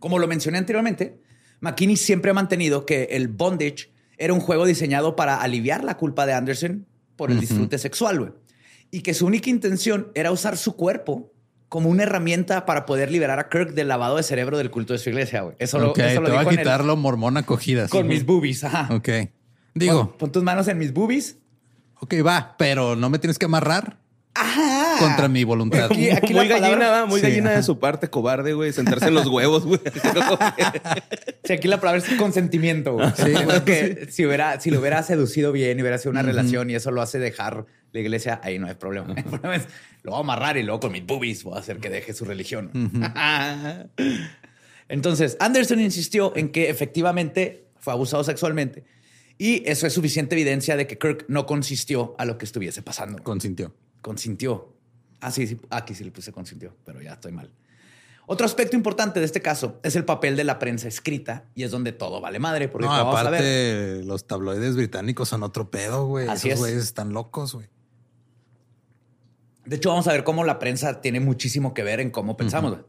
Como 0.00 0.18
lo 0.18 0.26
mencioné 0.26 0.58
anteriormente, 0.58 1.20
McKinney 1.60 1.96
siempre 1.96 2.32
ha 2.32 2.34
mantenido 2.34 2.84
que 2.84 3.04
el 3.12 3.28
bondage 3.28 3.90
era 4.18 4.32
un 4.32 4.40
juego 4.40 4.66
diseñado 4.66 5.16
para 5.16 5.36
aliviar 5.40 5.84
la 5.84 5.96
culpa 5.96 6.26
de 6.26 6.32
Anderson 6.34 6.86
por 7.16 7.30
el 7.30 7.40
disfrute 7.40 7.78
sexual, 7.78 8.18
güey. 8.20 8.32
Y 8.90 9.00
que 9.02 9.14
su 9.14 9.26
única 9.26 9.50
intención 9.50 10.08
era 10.14 10.30
usar 10.30 10.56
su 10.56 10.76
cuerpo 10.76 11.32
como 11.68 11.88
una 11.88 12.04
herramienta 12.04 12.66
para 12.66 12.86
poder 12.86 13.10
liberar 13.10 13.38
a 13.40 13.48
Kirk 13.48 13.72
del 13.74 13.88
lavado 13.88 14.16
de 14.16 14.22
cerebro 14.22 14.56
del 14.58 14.70
culto 14.70 14.92
de 14.92 15.00
su 15.00 15.08
iglesia, 15.10 15.40
güey. 15.42 15.56
Eso 15.58 15.78
lo, 15.78 15.90
ok, 15.90 15.98
eso 15.98 16.22
te 16.22 16.28
lo 16.28 16.34
voy 16.34 16.38
a 16.38 16.42
en 16.42 16.48
el- 16.50 16.56
quitarlo 16.58 16.96
mormón 16.96 17.36
acogida. 17.36 17.88
con 17.88 18.02
sí. 18.02 18.08
mis 18.08 18.24
boobies. 18.24 18.62
Ajá. 18.64 18.94
Ok. 18.94 19.08
Digo, 19.74 20.10
Pon, 20.10 20.18
pon 20.18 20.32
tus 20.32 20.42
manos 20.44 20.68
en 20.68 20.78
mis 20.78 20.92
boobies. 20.92 21.38
ok, 22.00 22.14
va, 22.24 22.54
pero 22.58 22.94
no 22.94 23.10
me 23.10 23.18
tienes 23.18 23.38
que 23.38 23.46
amarrar 23.46 23.98
Ajá. 24.36 24.96
contra 24.98 25.28
mi 25.28 25.44
voluntad. 25.44 25.84
Aquí- 25.84 26.10
aquí 26.10 26.34
muy 26.34 26.48
la 26.48 26.58
gallina, 26.58 26.78
palabra- 26.78 27.00
¿va? 27.02 27.06
muy 27.06 27.20
Sí, 27.20 27.26
gallina 27.26 27.50
ajá. 27.50 27.56
de 27.58 27.62
su 27.62 27.78
parte, 27.78 28.08
cobarde, 28.08 28.52
güey. 28.52 28.72
Sentarse 28.72 29.06
en 29.06 29.14
los 29.14 29.26
huevos, 29.28 29.64
güey. 29.64 29.80
Sí, 31.44 31.52
aquí 31.52 31.68
la 31.68 31.78
palabra 31.78 32.02
es 32.06 32.16
consentimiento. 32.18 32.94
güey. 32.94 33.06
Sí. 33.16 33.32
Porque 33.44 34.08
si, 34.10 34.24
hubiera, 34.26 34.58
si 34.60 34.70
lo 34.70 34.80
hubiera 34.80 35.02
seducido 35.02 35.52
bien 35.52 35.78
y 35.78 35.82
hubiera 35.82 35.98
sido 35.98 36.10
una 36.10 36.22
relación 36.22 36.70
y 36.70 36.74
eso 36.74 36.90
lo 36.90 37.02
hace 37.02 37.18
dejar 37.18 37.66
la 37.92 38.00
iglesia, 38.00 38.40
ahí 38.42 38.58
no 38.58 38.66
hay 38.66 38.74
problema. 38.74 39.12
El 39.14 39.22
problema 39.24 39.56
es, 39.56 39.64
lo 40.02 40.12
voy 40.12 40.18
a 40.18 40.20
amarrar 40.20 40.56
y 40.56 40.62
luego 40.62 40.80
con 40.80 40.92
mis 40.92 41.04
boobies 41.06 41.44
voy 41.44 41.56
a 41.56 41.60
hacer 41.60 41.78
que 41.78 41.90
deje 41.90 42.12
su 42.14 42.24
religión. 42.24 42.70
Entonces, 44.88 45.36
Anderson 45.40 45.80
insistió 45.80 46.32
en 46.36 46.50
que 46.50 46.68
efectivamente 46.70 47.66
fue 47.78 47.92
abusado 47.92 48.24
sexualmente 48.24 48.84
y 49.38 49.62
eso 49.68 49.86
es 49.86 49.92
suficiente 49.92 50.34
evidencia 50.34 50.76
de 50.76 50.86
que 50.86 50.98
Kirk 50.98 51.24
no 51.28 51.46
consistió 51.46 52.14
a 52.18 52.24
lo 52.24 52.38
que 52.38 52.44
estuviese 52.44 52.82
pasando. 52.82 53.22
Consintió. 53.22 53.74
Consintió. 54.04 54.76
Ah, 55.22 55.30
sí, 55.30 55.46
sí, 55.46 55.58
aquí 55.70 55.94
sí 55.94 56.04
le 56.04 56.10
puse 56.10 56.30
consintió, 56.30 56.76
pero 56.84 57.00
ya 57.00 57.14
estoy 57.14 57.32
mal. 57.32 57.50
Otro 58.26 58.44
aspecto 58.44 58.76
importante 58.76 59.18
de 59.18 59.24
este 59.24 59.40
caso 59.40 59.80
es 59.82 59.96
el 59.96 60.04
papel 60.04 60.36
de 60.36 60.44
la 60.44 60.58
prensa 60.58 60.88
escrita 60.88 61.46
y 61.54 61.62
es 61.62 61.70
donde 61.70 61.92
todo 61.92 62.20
vale 62.20 62.38
madre. 62.38 62.68
Porque 62.68 62.86
No, 62.86 62.92
vamos 62.92 63.16
a 63.18 63.22
ver, 63.30 63.34
aparte, 63.34 64.02
los 64.04 64.26
tabloides 64.26 64.76
británicos 64.76 65.30
son 65.30 65.42
otro 65.42 65.70
pedo, 65.70 66.06
güey. 66.06 66.28
Así 66.28 66.48
Esos 66.48 66.52
es. 66.52 66.58
güeyes 66.60 66.84
están 66.84 67.14
locos, 67.14 67.54
güey. 67.54 67.66
De 69.64 69.76
hecho, 69.76 69.88
vamos 69.88 70.06
a 70.06 70.12
ver 70.12 70.22
cómo 70.22 70.44
la 70.44 70.58
prensa 70.58 71.00
tiene 71.00 71.20
muchísimo 71.20 71.72
que 71.72 71.82
ver 71.82 72.00
en 72.00 72.10
cómo 72.10 72.36
pensamos. 72.36 72.72
güey. 72.72 72.84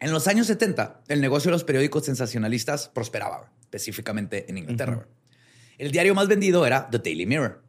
En 0.00 0.12
los 0.12 0.28
años 0.28 0.46
70, 0.46 1.02
el 1.08 1.20
negocio 1.20 1.50
de 1.50 1.52
los 1.52 1.64
periódicos 1.64 2.06
sensacionalistas 2.06 2.88
prosperaba, 2.88 3.52
específicamente 3.60 4.50
en 4.50 4.56
Inglaterra. 4.56 5.06
El 5.76 5.90
diario 5.90 6.14
más 6.14 6.26
vendido 6.26 6.64
era 6.64 6.88
The 6.88 7.00
Daily 7.00 7.26
Mirror. 7.26 7.65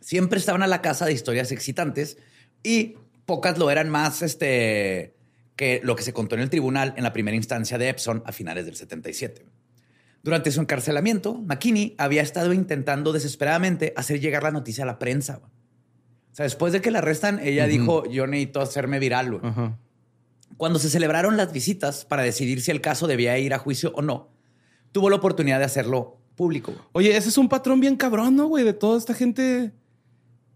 Siempre 0.00 0.38
estaban 0.38 0.62
a 0.62 0.66
la 0.66 0.82
casa 0.82 1.06
de 1.06 1.12
historias 1.12 1.52
excitantes 1.52 2.18
y 2.62 2.96
pocas 3.26 3.58
lo 3.58 3.70
eran 3.70 3.90
más 3.90 4.22
este, 4.22 5.14
que 5.56 5.80
lo 5.84 5.94
que 5.96 6.02
se 6.02 6.12
contó 6.12 6.34
en 6.34 6.40
el 6.40 6.50
tribunal 6.50 6.94
en 6.96 7.04
la 7.04 7.12
primera 7.12 7.36
instancia 7.36 7.78
de 7.78 7.88
Epson 7.88 8.22
a 8.26 8.32
finales 8.32 8.66
del 8.66 8.76
77. 8.76 9.44
Durante 10.22 10.50
su 10.50 10.60
encarcelamiento, 10.60 11.34
McKinney 11.34 11.94
había 11.96 12.22
estado 12.22 12.52
intentando 12.52 13.12
desesperadamente 13.12 13.92
hacer 13.96 14.20
llegar 14.20 14.42
la 14.42 14.50
noticia 14.50 14.84
a 14.84 14.86
la 14.86 14.98
prensa. 14.98 15.40
O 16.32 16.34
sea, 16.34 16.44
después 16.44 16.72
de 16.72 16.80
que 16.80 16.90
la 16.90 16.98
arrestan, 16.98 17.40
ella 17.42 17.66
dijo, 17.66 18.06
yo 18.06 18.26
necesito 18.26 18.60
hacerme 18.60 18.98
viral. 18.98 19.30
güey". 19.32 19.40
Ajá. 19.44 19.78
Cuando 20.56 20.78
se 20.78 20.90
celebraron 20.90 21.36
las 21.36 21.52
visitas 21.52 22.04
para 22.04 22.22
decidir 22.22 22.60
si 22.60 22.70
el 22.70 22.80
caso 22.80 23.06
debía 23.06 23.38
ir 23.38 23.54
a 23.54 23.58
juicio 23.58 23.92
o 23.94 24.02
no, 24.02 24.30
tuvo 24.92 25.08
la 25.08 25.16
oportunidad 25.16 25.58
de 25.58 25.64
hacerlo 25.64 26.18
público. 26.36 26.74
Oye, 26.92 27.16
ese 27.16 27.28
es 27.30 27.38
un 27.38 27.48
patrón 27.48 27.80
bien 27.80 27.96
cabrón, 27.96 28.36
¿no, 28.36 28.46
güey? 28.46 28.64
De 28.64 28.72
toda 28.72 28.98
esta 28.98 29.14
gente, 29.14 29.72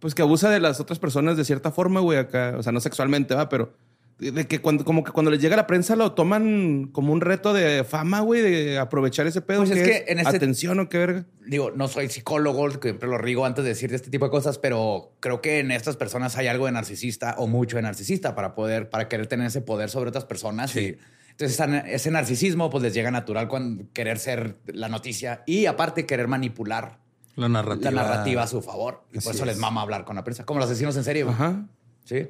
pues 0.04 0.14
que 0.14 0.20
abusa 0.20 0.50
de 0.50 0.60
las 0.60 0.80
otras 0.80 0.98
personas 0.98 1.38
de 1.38 1.46
cierta 1.46 1.72
forma, 1.72 1.98
güey, 2.00 2.18
acá. 2.18 2.56
O 2.58 2.62
sea, 2.62 2.72
no 2.72 2.80
sexualmente, 2.80 3.34
va, 3.34 3.48
pero 3.48 3.72
de 4.18 4.46
que 4.46 4.60
cuando, 4.60 4.84
como 4.84 5.02
que 5.02 5.12
cuando 5.12 5.30
les 5.30 5.40
llega 5.40 5.56
la 5.56 5.66
prensa 5.66 5.96
lo 5.96 6.12
toman 6.12 6.90
como 6.92 7.10
un 7.14 7.22
reto 7.22 7.54
de 7.54 7.84
fama, 7.84 8.20
güey, 8.20 8.42
de 8.42 8.78
aprovechar 8.78 9.26
ese 9.26 9.40
pedo. 9.40 9.60
Pues 9.60 9.70
es 9.70 9.78
¿qué 9.78 10.04
que 10.04 10.12
en 10.12 10.18
este- 10.18 10.36
Atención 10.36 10.78
o 10.78 10.90
qué 10.90 10.98
verga. 10.98 11.24
Digo, 11.46 11.70
no 11.70 11.88
soy 11.88 12.10
psicólogo, 12.10 12.70
siempre 12.70 13.08
lo 13.08 13.16
rigo 13.16 13.46
antes 13.46 13.64
de 13.64 13.70
decir 13.70 13.94
este 13.94 14.10
tipo 14.10 14.26
de 14.26 14.30
cosas, 14.30 14.58
pero 14.58 15.14
creo 15.20 15.40
que 15.40 15.60
en 15.60 15.70
estas 15.70 15.96
personas 15.96 16.36
hay 16.36 16.48
algo 16.48 16.66
de 16.66 16.72
narcisista 16.72 17.36
o 17.38 17.46
mucho 17.46 17.76
de 17.76 17.84
narcisista 17.84 18.34
para 18.34 18.54
poder, 18.54 18.90
para 18.90 19.08
querer 19.08 19.26
tener 19.26 19.46
ese 19.46 19.62
poder 19.62 19.88
sobre 19.88 20.10
otras 20.10 20.26
personas. 20.26 20.72
Sí. 20.72 20.80
Y 20.80 20.98
entonces 21.30 21.58
ese 21.86 22.10
narcisismo 22.10 22.68
pues 22.68 22.82
les 22.82 22.92
llega 22.92 23.10
natural 23.10 23.48
cuando 23.48 23.84
querer 23.94 24.18
ser 24.18 24.58
la 24.66 24.90
noticia 24.90 25.44
y 25.46 25.64
aparte 25.64 26.04
querer 26.04 26.28
manipular 26.28 26.98
La 27.36 27.48
narrativa. 27.48 27.90
la 27.90 28.02
narrativa 28.04 28.42
a 28.42 28.46
su 28.46 28.62
favor. 28.62 29.04
Y 29.12 29.18
por 29.20 29.34
eso 29.34 29.44
les 29.44 29.56
es. 29.56 29.60
mama 29.60 29.82
hablar 29.82 30.04
con 30.04 30.16
la 30.16 30.24
prensa, 30.24 30.44
como 30.44 30.60
los 30.60 30.68
asesinos 30.70 30.96
en 30.96 31.04
serie. 31.04 31.24
güey. 31.24 31.34
Ajá. 31.34 31.66
Sí. 32.04 32.28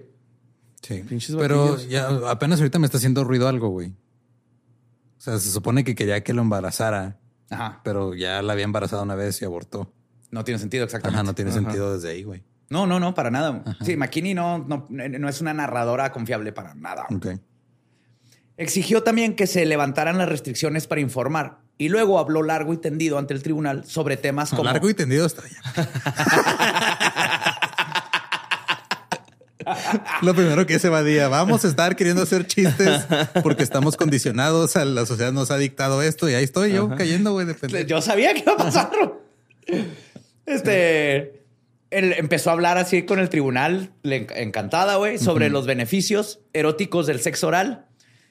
Sí. 0.82 1.02
Pinches 1.02 1.36
Pero 1.36 1.78
ya 1.78 2.08
apenas 2.28 2.58
ahorita 2.60 2.78
me 2.78 2.86
está 2.86 2.98
haciendo 2.98 3.24
ruido 3.24 3.48
algo, 3.48 3.68
güey. 3.68 3.88
O 3.88 5.20
sea, 5.20 5.38
se 5.38 5.50
supone 5.50 5.84
que 5.84 5.94
quería 5.94 6.22
que 6.22 6.34
lo 6.34 6.42
embarazara, 6.42 7.18
Ajá. 7.50 7.80
pero 7.82 8.14
ya 8.14 8.42
la 8.42 8.52
había 8.52 8.64
embarazado 8.64 9.02
una 9.02 9.14
vez 9.14 9.40
y 9.40 9.44
abortó. 9.44 9.92
No 10.30 10.44
tiene 10.44 10.58
sentido 10.58 10.84
exactamente. 10.84 11.16
Ajá, 11.18 11.22
no 11.24 11.34
tiene 11.34 11.50
Ajá. 11.50 11.60
sentido 11.60 11.94
desde 11.94 12.10
ahí, 12.10 12.22
güey. 12.24 12.44
No, 12.68 12.86
no, 12.86 12.98
no, 12.98 13.14
para 13.14 13.30
nada. 13.30 13.62
Sí, 13.82 13.96
McKinney 13.96 14.34
no, 14.34 14.58
no, 14.58 14.86
no 14.88 15.28
es 15.28 15.40
una 15.40 15.54
narradora 15.54 16.10
confiable 16.12 16.52
para 16.52 16.74
nada. 16.74 17.06
Ok. 17.14 17.28
Exigió 18.56 19.02
también 19.02 19.36
que 19.36 19.46
se 19.46 19.64
levantaran 19.66 20.18
las 20.18 20.28
restricciones 20.28 20.86
para 20.86 21.00
informar 21.00 21.63
y 21.78 21.88
luego 21.88 22.18
habló 22.18 22.42
largo 22.42 22.72
y 22.72 22.76
tendido 22.76 23.18
ante 23.18 23.34
el 23.34 23.42
tribunal 23.42 23.84
sobre 23.86 24.16
temas 24.16 24.50
como 24.50 24.64
Largo 24.64 24.88
y 24.88 24.94
tendido 24.94 25.26
allá. 25.26 25.60
Lo 30.22 30.34
primero 30.34 30.66
que 30.66 30.78
se 30.78 30.88
evadía, 30.88 31.28
vamos 31.28 31.64
a 31.64 31.68
estar 31.68 31.96
queriendo 31.96 32.22
hacer 32.22 32.46
chistes 32.46 33.06
porque 33.42 33.62
estamos 33.62 33.96
condicionados, 33.96 34.76
a 34.76 34.84
la 34.84 35.06
sociedad 35.06 35.32
nos 35.32 35.50
ha 35.50 35.56
dictado 35.56 36.02
esto 36.02 36.28
y 36.28 36.34
ahí 36.34 36.44
estoy 36.44 36.72
yo 36.72 36.90
cayendo, 36.96 37.32
güey. 37.32 37.46
Yo 37.86 38.02
sabía 38.02 38.34
que 38.34 38.40
iba 38.40 38.52
a 38.52 38.56
pasar. 38.56 38.90
Este 40.46 41.44
él 41.94 42.12
empezó 42.16 42.50
a 42.50 42.54
hablar 42.54 42.76
así 42.76 43.04
con 43.04 43.20
el 43.20 43.28
tribunal, 43.28 43.92
encantada, 44.02 44.96
güey, 44.96 45.18
sobre 45.18 45.48
los 45.48 45.64
beneficios 45.64 46.40
eróticos 46.52 47.06
del 47.06 47.20
sexo 47.20 47.46
oral, 47.46 47.86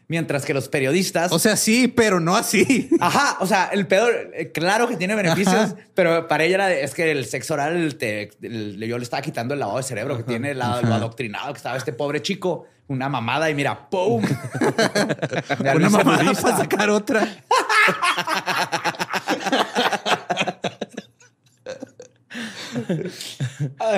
mientras 0.08 0.46
que 0.46 0.54
los 0.54 0.68
periodistas 0.70 1.32
O 1.32 1.40
sea, 1.40 1.56
sí, 1.56 1.88
pero 1.88 2.20
no 2.20 2.36
así. 2.36 2.90
Ajá, 3.00 3.38
o 3.40 3.48
sea, 3.48 3.70
el 3.72 3.88
pedo, 3.88 4.08
eh, 4.10 4.52
claro 4.54 4.88
que 4.88 4.98
tiene 4.98 5.16
beneficios, 5.16 5.56
Ajá. 5.56 5.76
pero 5.96 6.28
para 6.28 6.44
ella 6.44 6.56
era 6.56 6.68
de- 6.68 6.84
es 6.84 6.94
que 6.94 7.12
el 7.12 7.26
sexo 7.26 7.54
oral, 7.56 7.96
te, 7.96 8.32
el- 8.42 8.78
yo 8.86 8.98
le 8.98 9.04
estaba 9.04 9.22
quitando 9.22 9.54
el 9.54 9.60
lavado 9.60 9.78
de 9.78 9.84
cerebro 9.84 10.18
que 10.18 10.24
tiene, 10.24 10.54
la- 10.54 10.82
lo 10.82 10.94
adoctrinado 10.94 11.54
que 11.54 11.58
estaba 11.58 11.78
este 11.78 11.94
pobre 11.94 12.22
chico, 12.22 12.66
una 12.88 13.08
mamada 13.10 13.50
y 13.50 13.56
mira, 13.56 13.90
¡pum! 13.90 14.24
Una 15.76 15.90
mamada 15.90 16.34
para 16.34 16.58
sacar 16.58 16.90
otra. 16.90 17.26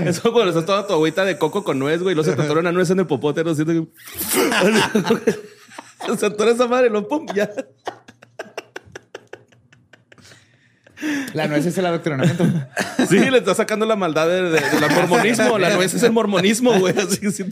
Eso 0.06 0.32
cuando 0.34 0.50
estás 0.50 0.66
toda 0.66 0.86
tu 0.88 0.94
agüita 0.94 1.24
de 1.26 1.38
coco 1.38 1.64
con 1.64 1.80
nuez, 1.80 2.02
güey, 2.02 2.14
y 2.14 2.16
luego 2.16 2.30
se 2.30 2.36
te 2.36 2.52
una 2.52 2.72
nuez 2.72 2.90
en 2.90 3.00
el 3.00 3.08
popote, 3.08 3.44
no 3.44 3.56
siento 3.56 3.74
que... 3.74 3.88
se 6.20 6.26
atora 6.26 6.52
esa 6.52 6.68
madre, 6.68 6.90
lo 6.90 7.08
pum, 7.08 7.26
ya. 7.34 7.50
La 11.34 11.48
nuez 11.48 11.66
es 11.66 11.78
el 11.78 11.86
adoctrinamiento. 11.86 12.46
Sí, 13.10 13.20
le 13.30 13.40
está 13.40 13.54
sacando 13.54 13.86
la 13.86 13.96
maldad 13.98 14.28
de, 14.28 14.44
de- 14.44 14.62
del 14.62 14.92
mormonismo. 14.96 15.58
La 15.60 15.76
nuez 15.76 15.94
es 15.94 16.02
el 16.04 16.12
mormonismo, 16.14 16.80
güey. 16.80 16.98
Así 16.98 17.18
que 17.20 17.32
sí 17.32 17.44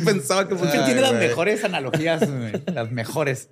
pensaba 0.00 0.46
que 0.46 0.54
fue. 0.54 0.68
tiene 0.68 1.00
las 1.00 1.14
mejores 1.14 1.64
analogías, 1.64 2.20
güey, 2.30 2.62
las 2.72 2.90
mejores. 2.92 3.48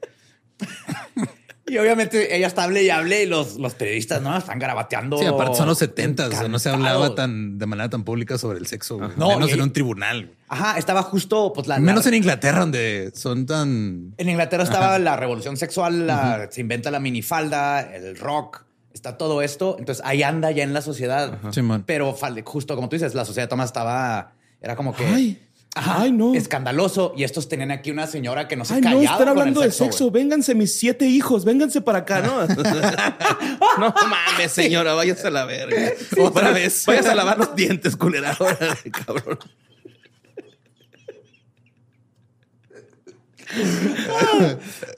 Y 1.71 1.79
obviamente 1.79 2.35
ella 2.37 2.47
está 2.47 2.65
hable 2.65 2.83
y 2.83 2.91
hable 2.91 3.23
y 3.23 3.27
los, 3.27 3.57
los 3.57 3.75
periodistas, 3.75 4.21
¿no? 4.23 4.37
Están 4.37 4.59
garabateando. 4.59 5.19
Sí, 5.19 5.27
aparte 5.27 5.57
son 5.57 5.67
los 5.69 5.79
70, 5.79 6.29
o 6.29 6.31
sea, 6.31 6.49
no 6.49 6.59
se 6.59 6.71
hablaba 6.71 7.15
tan 7.15 7.59
de 7.59 7.67
manera 7.67 7.89
tan 7.91 8.05
pública 8.05 8.39
sobre 8.39 8.59
el 8.59 8.67
sexo. 8.67 8.99
No, 9.17 9.29
Menos 9.31 9.51
y- 9.51 9.55
en 9.55 9.63
un 9.63 9.73
tribunal. 9.73 10.31
Ajá, 10.49 10.79
estaba 10.79 11.03
justo, 11.03 11.53
pues 11.55 11.67
la. 11.67 11.79
Menos 11.79 12.05
la- 12.05 12.09
en 12.09 12.15
Inglaterra, 12.15 12.61
donde 12.61 13.13
son 13.15 13.45
tan. 13.47 14.15
En 14.17 14.29
Inglaterra 14.29 14.63
estaba 14.65 14.99
la 14.99 15.17
revolución 15.17 15.57
sexual, 15.57 16.07
la- 16.07 16.49
se 16.51 16.61
inventa 16.61 16.91
la 16.91 17.01
minifalda, 17.01 17.81
el 17.95 18.17
rock, 18.19 18.65
está 18.95 19.19
todo 19.19 19.43
esto. 19.43 19.77
Entonces 19.79 20.03
ahí 20.07 20.23
anda 20.23 20.51
ya 20.51 20.63
en 20.65 20.73
la 20.73 20.81
sociedad. 20.83 21.39
Simón. 21.53 21.85
Pero 21.87 22.17
fal- 22.17 22.43
justo 22.45 22.75
como 22.77 22.89
tú 22.89 22.97
dices, 22.97 23.15
la 23.15 23.25
sociedad 23.25 23.49
Tomás 23.49 23.67
estaba, 23.67 24.33
era 24.63 24.75
como 24.75 24.95
que 24.97 25.05
Ay, 25.07 25.43
ay, 25.75 26.13
no. 26.13 26.35
escandaloso. 26.35 27.13
Y 27.17 27.25
estos 27.25 27.49
tenían 27.49 27.71
aquí 27.71 27.91
una 27.91 28.07
señora 28.07 28.49
que 28.49 28.57
no 28.57 28.65
se 28.65 28.75
Ay, 28.75 28.81
no, 28.81 28.87
callaba. 28.91 29.03
están 29.03 29.19
con 29.19 29.29
el 29.29 29.39
hablando 29.39 29.61
de 29.61 29.71
sexo. 29.73 30.11
Vénganse 30.11 30.55
mis 30.55 30.79
siete 30.79 31.07
hijos, 31.07 31.45
vénganse 31.45 31.81
para 31.81 31.99
acá, 31.99 32.21
¿no? 32.21 32.47
no 33.79 33.95
mames, 34.09 34.53
señora, 34.53 34.95
váyase 34.95 35.29
a 35.29 35.31
la 35.31 35.45
verga. 35.45 35.93
Otra 36.21 36.51
vez. 36.53 36.85
Váyase 36.87 37.11
a 37.11 37.15
lavar 37.15 37.39
los 37.39 37.55
dientes, 37.55 37.97
culera. 37.97 38.37
Cabrón. 39.07 39.39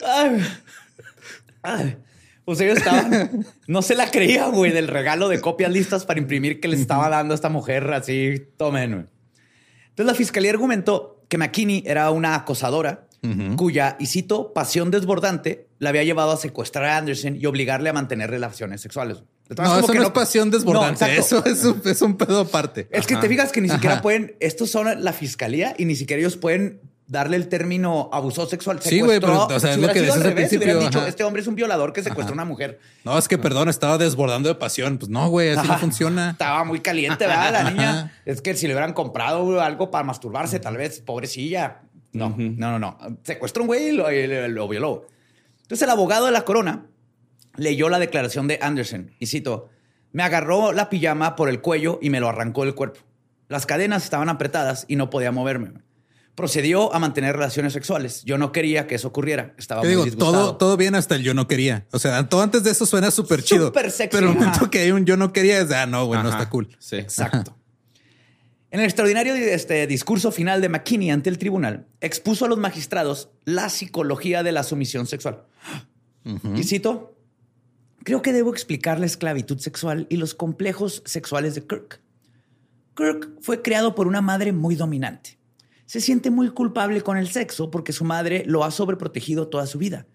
Ay. 0.05 0.43
Ay. 1.63 1.97
Pues 2.43 2.59
ellos 2.59 2.79
estaban, 2.79 3.45
no 3.67 3.81
se 3.81 3.95
la 3.95 4.09
creían, 4.09 4.51
güey, 4.51 4.71
del 4.71 4.87
regalo 4.87 5.29
de 5.29 5.39
copias 5.39 5.71
listas 5.71 6.05
para 6.05 6.19
imprimir 6.19 6.59
que 6.59 6.67
les 6.67 6.79
estaba 6.79 7.07
dando 7.07 7.33
a 7.33 7.35
esta 7.35 7.49
mujer 7.49 7.93
así, 7.93 8.47
tomen, 8.57 8.91
güey. 8.91 9.05
Entonces 10.01 10.13
la 10.13 10.17
fiscalía 10.17 10.49
argumentó 10.49 11.23
que 11.29 11.37
McKinney 11.37 11.83
era 11.85 12.09
una 12.09 12.33
acosadora 12.33 13.07
cuya, 13.55 13.97
y 13.99 14.07
cito, 14.07 14.51
pasión 14.51 14.89
desbordante 14.89 15.67
la 15.77 15.89
había 15.89 16.03
llevado 16.03 16.31
a 16.31 16.37
secuestrar 16.37 16.85
a 16.85 16.97
Anderson 16.97 17.35
y 17.35 17.45
obligarle 17.45 17.89
a 17.89 17.93
mantener 17.93 18.31
relaciones 18.31 18.81
sexuales. 18.81 19.21
No, 19.55 19.77
eso 19.77 19.93
que 19.93 19.99
no 19.99 20.05
es 20.05 20.09
pasión 20.09 20.49
desbordante. 20.49 21.05
No, 21.05 21.11
eso 21.11 21.45
es 21.45 21.63
un, 21.63 21.81
es 21.85 22.01
un 22.01 22.17
pedo 22.17 22.39
aparte. 22.39 22.87
Es 22.89 23.05
que 23.05 23.15
te 23.15 23.27
fijas 23.27 23.51
que 23.51 23.61
ni 23.61 23.69
siquiera 23.69 23.95
Ajá. 23.95 24.01
pueden, 24.01 24.35
estos 24.39 24.71
son 24.71 25.03
la 25.03 25.13
fiscalía 25.13 25.75
y 25.77 25.85
ni 25.85 25.95
siquiera 25.95 26.19
ellos 26.19 26.35
pueden 26.35 26.81
darle 27.11 27.35
el 27.35 27.49
término 27.49 28.09
abuso 28.13 28.45
sexual. 28.47 28.81
Sí, 28.81 29.01
güey, 29.01 29.19
pero, 29.19 29.45
o 29.45 29.47
sea, 29.47 29.57
es 29.57 29.61
Si 29.63 29.67
lo 29.69 29.75
hubiera 29.79 29.93
que 29.93 29.99
dices 30.01 30.15
al 30.15 30.21
al 30.21 30.23
si 30.23 30.33
hubieran 30.33 30.35
principio, 30.47 30.79
dicho, 30.79 30.99
ajá. 30.99 31.07
este 31.09 31.23
hombre 31.25 31.41
es 31.41 31.47
un 31.49 31.55
violador 31.55 31.91
que 31.91 32.01
secuestró 32.03 32.31
a 32.31 32.35
una 32.35 32.45
mujer. 32.45 32.79
No, 33.03 33.17
es 33.17 33.27
que 33.27 33.37
perdón, 33.37 33.67
estaba 33.67 33.97
desbordando 33.97 34.47
de 34.47 34.55
pasión. 34.55 34.97
Pues 34.97 35.09
no, 35.09 35.27
güey, 35.29 35.49
así 35.49 35.67
no 35.67 35.77
funciona. 35.77 36.29
Estaba 36.31 36.63
muy 36.63 36.79
caliente, 36.79 37.27
¿verdad? 37.27 37.51
La 37.51 37.69
niña. 37.69 37.89
Ajá. 37.89 38.11
Es 38.25 38.41
que 38.41 38.55
si 38.55 38.65
le 38.65 38.73
hubieran 38.73 38.93
comprado 38.93 39.59
algo 39.61 39.91
para 39.91 40.05
masturbarse, 40.05 40.59
tal 40.61 40.77
vez, 40.77 41.01
pobrecilla. 41.01 41.81
No, 42.13 42.33
no, 42.37 42.71
no, 42.71 42.79
no. 42.79 42.97
Secuestró 43.23 43.63
un 43.63 43.67
güey 43.67 43.89
y 43.89 43.91
lo, 43.91 44.09
y 44.09 44.25
lo- 44.27 44.47
lo 44.47 44.67
violó. 44.69 45.05
Entonces 45.63 45.81
el 45.83 45.89
abogado 45.89 46.27
de 46.27 46.31
la 46.31 46.43
corona 46.43 46.85
leyó 47.57 47.89
la 47.89 47.99
declaración 47.99 48.47
de 48.47 48.57
Anderson 48.61 49.11
y 49.19 49.25
cito, 49.25 49.67
me 50.13 50.23
agarró 50.23 50.71
la 50.71 50.89
pijama 50.89 51.35
por 51.35 51.49
el 51.49 51.59
cuello 51.59 51.99
y 52.01 52.09
me 52.09 52.21
lo 52.21 52.29
arrancó 52.29 52.63
del 52.63 52.73
cuerpo. 52.73 53.01
Las 53.49 53.65
cadenas 53.65 54.05
estaban 54.05 54.29
apretadas 54.29 54.85
y 54.87 54.95
no 54.95 55.09
podía 55.09 55.33
moverme. 55.33 55.73
Procedió 56.41 56.91
a 56.91 56.97
mantener 56.97 57.35
relaciones 57.35 57.71
sexuales. 57.71 58.23
Yo 58.25 58.39
no 58.39 58.51
quería 58.51 58.87
que 58.87 58.95
eso 58.95 59.09
ocurriera. 59.09 59.53
Estaba 59.59 59.81
muy 59.81 59.91
digo, 59.91 60.05
disgustado. 60.05 60.31
todo, 60.31 60.55
todo 60.57 60.75
bien 60.75 60.95
hasta 60.95 61.13
el 61.13 61.21
yo 61.21 61.35
no 61.35 61.47
quería. 61.47 61.85
O 61.91 61.99
sea, 61.99 62.27
todo 62.27 62.41
antes 62.41 62.63
de 62.63 62.71
eso 62.71 62.87
suena 62.87 63.11
súper 63.11 63.43
chido. 63.43 63.67
Súper 63.67 63.91
sexy, 63.91 64.17
Pero 64.17 64.31
el 64.31 64.39
momento 64.39 64.71
que 64.71 64.79
hay 64.79 64.89
un 64.91 65.05
yo 65.05 65.17
no 65.17 65.33
quería 65.33 65.59
es 65.59 65.69
de, 65.69 65.75
ah, 65.75 65.85
no, 65.85 66.07
güey, 66.07 66.19
no 66.23 66.29
Ajá. 66.29 66.39
está 66.39 66.49
cool. 66.49 66.75
Sí. 66.79 66.95
Exacto. 66.95 67.55
En 68.71 68.79
el 68.79 68.85
extraordinario 68.85 69.35
este, 69.35 69.85
discurso 69.85 70.31
final 70.31 70.61
de 70.61 70.69
McKinney 70.69 71.11
ante 71.11 71.29
el 71.29 71.37
tribunal, 71.37 71.85
expuso 71.99 72.45
a 72.45 72.47
los 72.47 72.57
magistrados 72.57 73.29
la 73.45 73.69
psicología 73.69 74.41
de 74.41 74.51
la 74.51 74.63
sumisión 74.63 75.05
sexual. 75.05 75.43
Y 76.55 76.63
cito, 76.63 77.15
creo 78.03 78.23
que 78.23 78.33
debo 78.33 78.51
explicar 78.51 78.99
la 78.99 79.05
esclavitud 79.05 79.59
sexual 79.59 80.07
y 80.09 80.15
los 80.15 80.33
complejos 80.33 81.03
sexuales 81.05 81.53
de 81.53 81.67
Kirk. 81.67 82.01
Kirk 82.95 83.29
fue 83.41 83.61
creado 83.61 83.93
por 83.93 84.07
una 84.07 84.21
madre 84.21 84.53
muy 84.53 84.73
dominante. 84.73 85.37
Se 85.91 85.99
siente 85.99 86.31
muy 86.31 86.47
culpable 86.51 87.01
con 87.01 87.17
el 87.17 87.27
sexo 87.29 87.69
porque 87.69 87.91
su 87.91 88.05
madre 88.05 88.45
lo 88.47 88.63
ha 88.63 88.71
sobreprotegido 88.71 89.49
toda 89.49 89.67
su 89.67 89.77
vida. 89.77 90.05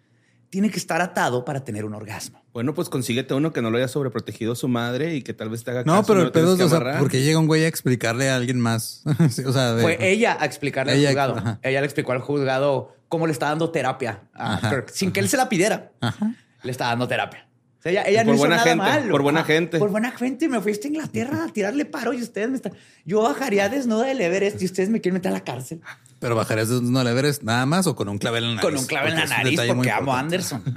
Tiene 0.48 0.70
que 0.70 0.78
estar 0.78 1.02
atado 1.02 1.44
para 1.44 1.64
tener 1.64 1.84
un 1.84 1.92
orgasmo. 1.92 2.42
Bueno, 2.54 2.72
pues 2.72 2.88
consíguete 2.88 3.34
uno 3.34 3.52
que 3.52 3.60
no 3.60 3.70
lo 3.70 3.76
haya 3.76 3.86
sobreprotegido 3.86 4.54
su 4.54 4.68
madre 4.68 5.16
y 5.16 5.20
que 5.20 5.34
tal 5.34 5.50
vez 5.50 5.64
te 5.64 5.72
haga 5.72 5.82
No, 5.84 5.96
caso, 5.96 6.06
pero 6.06 6.22
el 6.22 6.32
pedo 6.32 6.54
es, 6.54 6.60
o 6.62 6.68
sea, 6.70 6.98
porque 6.98 7.20
llega 7.20 7.38
un 7.38 7.46
güey 7.46 7.64
a 7.64 7.68
explicarle 7.68 8.30
a 8.30 8.36
alguien 8.36 8.58
más. 8.58 9.02
Sí, 9.30 9.42
o 9.44 9.52
sea, 9.52 9.74
de- 9.74 9.82
Fue 9.82 9.98
ella 10.00 10.38
a 10.40 10.46
explicarle 10.46 10.94
Ella, 10.94 11.08
al 11.10 11.14
juzgado. 11.14 11.36
ajá. 11.36 11.60
Ella 11.62 11.80
le 11.82 11.84
explicó 11.86 12.12
al 12.12 12.20
juzgado 12.20 12.96
cómo 13.10 13.26
le 13.26 13.34
está 13.34 13.50
dando 13.50 13.68
terapia 13.70 14.22
a 14.32 14.54
Ajá, 14.54 14.70
Kirk, 14.70 14.88
sin 14.88 15.12
que 15.12 15.20
él 15.20 15.28
se 15.28 15.36
la 15.36 15.50
pidiera. 15.50 15.92
Ajá. 16.00 16.34
Le 16.62 16.70
está 16.70 16.86
dando 16.86 17.06
terapia. 17.06 17.46
Sea, 17.86 18.02
ella, 18.02 18.02
ella 18.08 18.24
Por 18.24 18.26
no 18.26 18.34
hizo 18.34 18.48
nada 18.48 18.62
gente, 18.62 18.76
malo. 18.76 19.10
por 19.12 19.22
buena 19.22 19.44
gente. 19.44 19.78
Por 19.78 19.90
buena 19.90 20.10
gente. 20.10 20.48
Me 20.48 20.60
fuiste 20.60 20.88
a 20.88 20.90
Inglaterra 20.90 21.44
a 21.44 21.52
tirarle 21.52 21.84
paro 21.84 22.12
y 22.12 22.20
ustedes 22.20 22.48
me 22.48 22.56
están... 22.56 22.72
Yo 23.04 23.22
bajaría 23.22 23.68
desnuda 23.68 24.06
del 24.06 24.20
Everest 24.20 24.60
y 24.60 24.64
ustedes 24.64 24.88
me 24.88 25.00
quieren 25.00 25.14
meter 25.14 25.30
a 25.30 25.34
la 25.34 25.44
cárcel. 25.44 25.80
Pero 26.18 26.34
bajarías 26.34 26.68
de 26.68 26.80
no 26.82 27.04
le 27.04 27.12
veres 27.12 27.44
nada 27.44 27.64
más 27.64 27.86
o 27.86 27.94
con 27.94 28.08
un 28.08 28.18
clavel 28.18 28.42
en 28.42 28.56
la 28.56 28.62
nariz. 28.62 28.70
Con 28.70 28.78
un 28.80 28.86
clave 28.86 29.10
en 29.10 29.14
Porque 29.16 29.28
la 29.30 29.36
nariz 29.36 29.58
muy 29.60 29.68
porque 29.68 29.90
amo 29.92 30.14
a. 30.14 30.18
Anderson. 30.18 30.64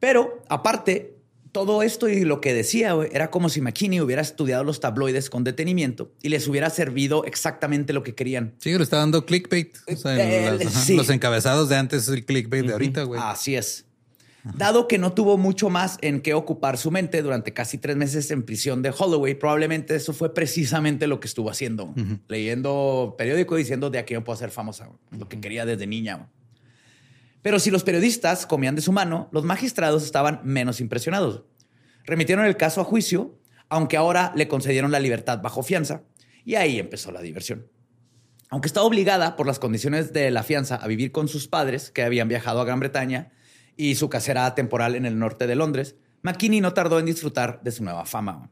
Pero 0.00 0.42
aparte, 0.48 1.17
todo 1.52 1.82
esto 1.82 2.08
y 2.08 2.24
lo 2.24 2.40
que 2.40 2.54
decía 2.54 2.94
era 3.12 3.30
como 3.30 3.48
si 3.48 3.60
McKinney 3.60 4.00
hubiera 4.00 4.22
estudiado 4.22 4.64
los 4.64 4.80
tabloides 4.80 5.30
con 5.30 5.44
detenimiento 5.44 6.12
y 6.22 6.28
les 6.28 6.46
hubiera 6.48 6.70
servido 6.70 7.24
exactamente 7.24 7.92
lo 7.92 8.02
que 8.02 8.14
querían. 8.14 8.54
Sí, 8.58 8.76
le 8.76 8.82
está 8.82 8.98
dando 8.98 9.24
clickbait. 9.24 9.76
O 9.92 9.96
sea, 9.96 10.16
Eh, 10.18 10.68
sí. 10.70 10.96
Los 10.96 11.10
encabezados 11.10 11.68
de 11.68 11.76
antes 11.76 12.02
es 12.02 12.08
el 12.08 12.24
clickbait 12.24 12.66
de 12.66 12.72
ahorita, 12.72 13.02
güey. 13.04 13.20
Así 13.22 13.56
es. 13.56 13.84
Dado 14.56 14.88
que 14.88 14.98
no 14.98 15.12
tuvo 15.12 15.36
mucho 15.36 15.68
más 15.68 15.98
en 16.00 16.20
qué 16.20 16.32
ocupar 16.32 16.78
su 16.78 16.90
mente 16.90 17.20
durante 17.22 17.52
casi 17.52 17.76
tres 17.76 17.96
meses 17.96 18.30
en 18.30 18.44
prisión 18.44 18.80
de 18.82 18.94
Holloway, 18.96 19.34
probablemente 19.34 19.94
eso 19.94 20.12
fue 20.14 20.32
precisamente 20.32 21.06
lo 21.06 21.20
que 21.20 21.26
estuvo 21.28 21.50
haciendo. 21.50 21.92
Leyendo 22.28 23.14
periódico 23.18 23.56
diciendo 23.56 23.90
de 23.90 23.98
aquí 23.98 24.14
no 24.14 24.24
puedo 24.24 24.38
ser 24.38 24.50
famosa. 24.50 24.88
Lo 25.10 25.28
que 25.28 25.40
quería 25.40 25.66
desde 25.66 25.86
niña. 25.86 26.28
Pero 27.48 27.60
si 27.60 27.70
los 27.70 27.82
periodistas 27.82 28.44
comían 28.44 28.74
de 28.74 28.82
su 28.82 28.92
mano, 28.92 29.30
los 29.32 29.42
magistrados 29.42 30.04
estaban 30.04 30.42
menos 30.44 30.82
impresionados. 30.82 31.44
Remitieron 32.04 32.44
el 32.44 32.58
caso 32.58 32.82
a 32.82 32.84
juicio, 32.84 33.38
aunque 33.70 33.96
ahora 33.96 34.34
le 34.36 34.48
concedieron 34.48 34.90
la 34.90 35.00
libertad 35.00 35.40
bajo 35.40 35.62
fianza, 35.62 36.02
y 36.44 36.56
ahí 36.56 36.78
empezó 36.78 37.10
la 37.10 37.22
diversión. 37.22 37.66
Aunque 38.50 38.66
estaba 38.66 38.84
obligada 38.84 39.34
por 39.34 39.46
las 39.46 39.58
condiciones 39.58 40.12
de 40.12 40.30
la 40.30 40.42
fianza 40.42 40.74
a 40.74 40.86
vivir 40.88 41.10
con 41.10 41.26
sus 41.26 41.48
padres, 41.48 41.90
que 41.90 42.02
habían 42.02 42.28
viajado 42.28 42.60
a 42.60 42.66
Gran 42.66 42.80
Bretaña, 42.80 43.32
y 43.78 43.94
su 43.94 44.10
casera 44.10 44.54
temporal 44.54 44.94
en 44.94 45.06
el 45.06 45.18
norte 45.18 45.46
de 45.46 45.56
Londres, 45.56 45.96
McKinney 46.20 46.60
no 46.60 46.74
tardó 46.74 46.98
en 46.98 47.06
disfrutar 47.06 47.62
de 47.62 47.72
su 47.72 47.82
nueva 47.82 48.04
fama. 48.04 48.50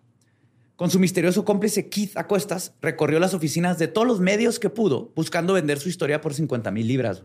Con 0.74 0.90
su 0.90 0.98
misterioso 0.98 1.44
cómplice 1.44 1.90
Keith 1.90 2.16
Acuestas, 2.16 2.72
recorrió 2.80 3.20
las 3.20 3.34
oficinas 3.34 3.78
de 3.78 3.88
todos 3.88 4.08
los 4.08 4.20
medios 4.20 4.58
que 4.58 4.70
pudo, 4.70 5.12
buscando 5.14 5.52
vender 5.52 5.80
su 5.80 5.90
historia 5.90 6.22
por 6.22 6.32
50 6.32 6.70
mil 6.70 6.88
libras. 6.88 7.24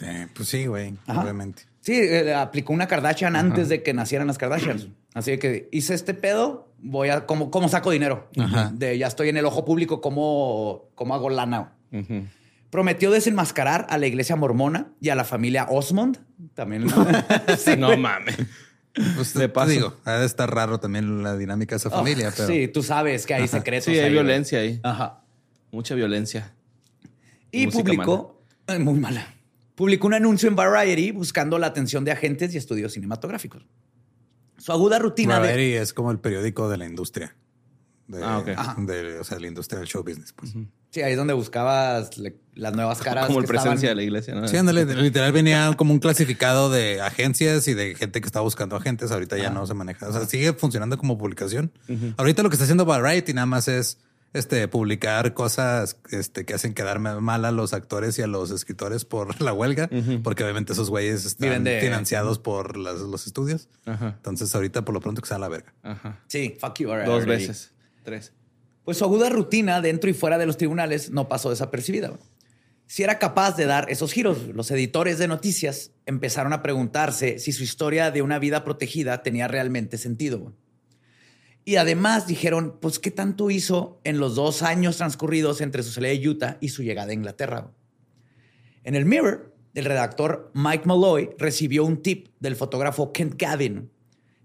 Eh, 0.00 0.26
pues 0.34 0.48
sí, 0.48 0.66
güey, 0.66 0.94
Ajá. 1.06 1.22
obviamente. 1.22 1.62
Sí, 1.80 1.92
eh, 2.00 2.34
aplicó 2.34 2.72
una 2.72 2.86
Kardashian 2.88 3.36
antes 3.36 3.68
de 3.68 3.82
que 3.82 3.92
nacieran 3.92 4.26
las 4.26 4.38
Kardashians. 4.38 4.88
Así 5.14 5.38
que 5.38 5.68
hice 5.70 5.94
este 5.94 6.14
pedo, 6.14 6.72
voy 6.78 7.08
a, 7.10 7.26
¿cómo, 7.26 7.50
cómo 7.50 7.68
saco 7.68 7.90
dinero? 7.90 8.28
Ajá. 8.38 8.70
De 8.74 8.98
ya 8.98 9.06
estoy 9.06 9.28
en 9.28 9.36
el 9.36 9.44
ojo 9.44 9.64
público, 9.64 10.00
¿cómo, 10.00 10.90
cómo 10.94 11.14
hago 11.14 11.30
lana? 11.30 11.74
Ujú. 11.92 12.24
Prometió 12.70 13.12
desenmascarar 13.12 13.86
a 13.88 13.98
la 13.98 14.06
iglesia 14.08 14.34
mormona 14.34 14.88
y 15.00 15.10
a 15.10 15.14
la 15.14 15.22
familia 15.24 15.66
Osmond. 15.70 16.18
También. 16.54 16.86
Sí, 17.58 17.76
No 17.78 17.96
mames. 17.96 18.36
Pues 19.16 19.34
De 19.34 19.40
te 19.42 19.48
paso. 19.48 19.70
digo, 19.70 19.94
ha 20.04 20.14
de 20.18 20.26
estar 20.26 20.52
raro 20.52 20.78
también 20.80 21.22
la 21.22 21.36
dinámica 21.36 21.74
de 21.74 21.78
esa 21.78 21.88
Oh, 21.88 21.92
familia, 21.92 22.32
pero 22.36 22.48
Sí, 22.48 22.66
tú 22.68 22.82
sabes 22.82 23.26
que 23.26 23.34
hay 23.34 23.46
secretos. 23.48 23.84
Sí, 23.86 23.92
hay 23.92 24.06
ahí, 24.06 24.10
violencia 24.12 24.58
ahí. 24.60 24.80
Ajá. 24.82 25.22
Mucha 25.72 25.94
violencia. 25.96 26.52
Y 27.50 27.66
Música 27.66 27.82
publicó, 27.84 28.42
eh, 28.68 28.78
muy 28.78 28.94
mala, 28.98 29.34
publicó 29.74 30.06
un 30.06 30.14
anuncio 30.14 30.48
en 30.48 30.56
Variety 30.56 31.10
buscando 31.12 31.58
la 31.58 31.66
atención 31.68 32.04
de 32.04 32.12
agentes 32.12 32.54
y 32.54 32.58
estudios 32.58 32.92
cinematográficos. 32.92 33.66
Su 34.58 34.72
aguda 34.72 34.98
rutina 34.98 35.40
de... 35.40 35.48
Variety 35.48 35.74
es 35.76 35.92
como 35.92 36.10
el 36.10 36.18
periódico 36.20 36.68
de 36.68 36.76
la 36.78 36.86
industria. 36.86 37.36
De, 38.06 38.22
Ah, 38.22 38.38
ok. 38.38 38.48
Ajá. 38.56 38.76
de- 38.78 39.18
o 39.18 39.24
sea, 39.24 39.38
la 39.40 39.46
industria 39.48 39.78
del 39.78 39.88
show 39.88 40.02
business, 40.04 40.32
pues. 40.32 40.52
Sí, 40.90 41.00
ahí 41.02 41.12
es 41.12 41.16
donde 41.16 41.32
buscabas 41.34 42.18
le- 42.18 42.36
las 42.54 42.72
nuevas 42.74 43.00
caras. 43.00 43.26
Como 43.26 43.40
el 43.40 43.46
que 43.46 43.52
estaban- 43.52 43.64
presencia 43.72 43.88
de 43.88 43.94
la 43.96 44.02
iglesia, 44.02 44.34
¿no? 44.34 44.46
Sí, 44.46 44.56
ándale, 44.56 44.84
literal 44.84 45.32
venía 45.32 45.72
como 45.76 45.92
un 45.92 45.98
clasificado 45.98 46.70
de 46.70 47.00
agencias 47.00 47.66
y 47.66 47.74
de 47.74 47.94
gente 47.94 48.20
que 48.20 48.26
está 48.26 48.40
buscando 48.40 48.76
agentes. 48.76 49.10
Ahorita 49.10 49.36
ya 49.38 49.50
no 49.50 49.66
se 49.66 49.74
maneja. 49.74 50.06
O 50.08 50.12
sea, 50.12 50.26
sigue 50.26 50.52
funcionando 50.52 50.96
como 50.98 51.16
publicación. 51.18 51.72
Ahorita 52.18 52.42
lo 52.42 52.50
que 52.50 52.54
está 52.54 52.64
haciendo 52.64 52.84
Variety 52.84 53.32
nada 53.32 53.46
más 53.46 53.66
es 53.68 53.98
este 54.34 54.68
publicar 54.68 55.32
cosas 55.32 55.96
este, 56.10 56.44
que 56.44 56.52
hacen 56.52 56.74
quedar 56.74 56.98
mal 56.98 57.44
a 57.46 57.50
los 57.52 57.72
actores 57.72 58.18
y 58.18 58.22
a 58.22 58.26
los 58.26 58.50
escritores 58.50 59.06
por 59.06 59.40
la 59.40 59.52
huelga, 59.54 59.88
porque 60.22 60.44
obviamente 60.44 60.74
esos 60.74 60.90
güeyes 60.90 61.24
están 61.24 61.64
de- 61.64 61.80
financiados 61.80 62.38
por 62.38 62.76
las- 62.76 63.00
los 63.00 63.26
estudios. 63.26 63.68
Ajá. 63.86 64.14
Entonces, 64.16 64.54
ahorita 64.54 64.84
por 64.84 64.92
lo 64.92 65.00
pronto 65.00 65.22
que 65.22 65.28
sea 65.28 65.38
la 65.38 65.48
verga. 65.48 65.72
Ajá. 65.82 66.20
Sí, 66.26 66.56
fuck 66.60 66.78
you. 66.80 66.88
Dos 66.88 66.96
Variety. 67.24 67.26
veces. 67.26 67.72
Tres. 68.02 68.32
Pues 68.84 68.98
su 68.98 69.04
aguda 69.04 69.30
rutina 69.30 69.80
dentro 69.80 70.10
y 70.10 70.12
fuera 70.12 70.36
de 70.36 70.44
los 70.44 70.58
tribunales 70.58 71.10
no 71.10 71.26
pasó 71.26 71.48
desapercibida. 71.48 72.12
Si 72.86 73.02
era 73.02 73.18
capaz 73.18 73.56
de 73.56 73.64
dar 73.64 73.86
esos 73.88 74.12
giros, 74.12 74.48
los 74.48 74.70
editores 74.70 75.16
de 75.18 75.26
noticias 75.26 75.92
empezaron 76.04 76.52
a 76.52 76.60
preguntarse 76.62 77.38
si 77.38 77.52
su 77.52 77.62
historia 77.62 78.10
de 78.10 78.20
una 78.20 78.38
vida 78.38 78.62
protegida 78.62 79.22
tenía 79.22 79.48
realmente 79.48 79.96
sentido. 79.96 80.52
Y 81.64 81.76
además 81.76 82.26
dijeron, 82.26 82.78
pues, 82.80 82.98
¿qué 82.98 83.10
tanto 83.10 83.50
hizo 83.50 84.00
en 84.04 84.18
los 84.18 84.34
dos 84.34 84.62
años 84.62 84.98
transcurridos 84.98 85.60
entre 85.60 85.82
su 85.82 85.92
salida 85.92 86.12
de 86.12 86.28
Utah 86.28 86.58
y 86.60 86.68
su 86.68 86.82
llegada 86.82 87.10
a 87.10 87.14
Inglaterra? 87.14 87.70
En 88.82 88.94
el 88.94 89.06
Mirror, 89.06 89.54
el 89.74 89.86
redactor 89.86 90.50
Mike 90.54 90.84
Malloy 90.86 91.30
recibió 91.38 91.84
un 91.84 92.02
tip 92.02 92.28
del 92.38 92.54
fotógrafo 92.54 93.12
Kent 93.12 93.40
Gavin 93.40 93.90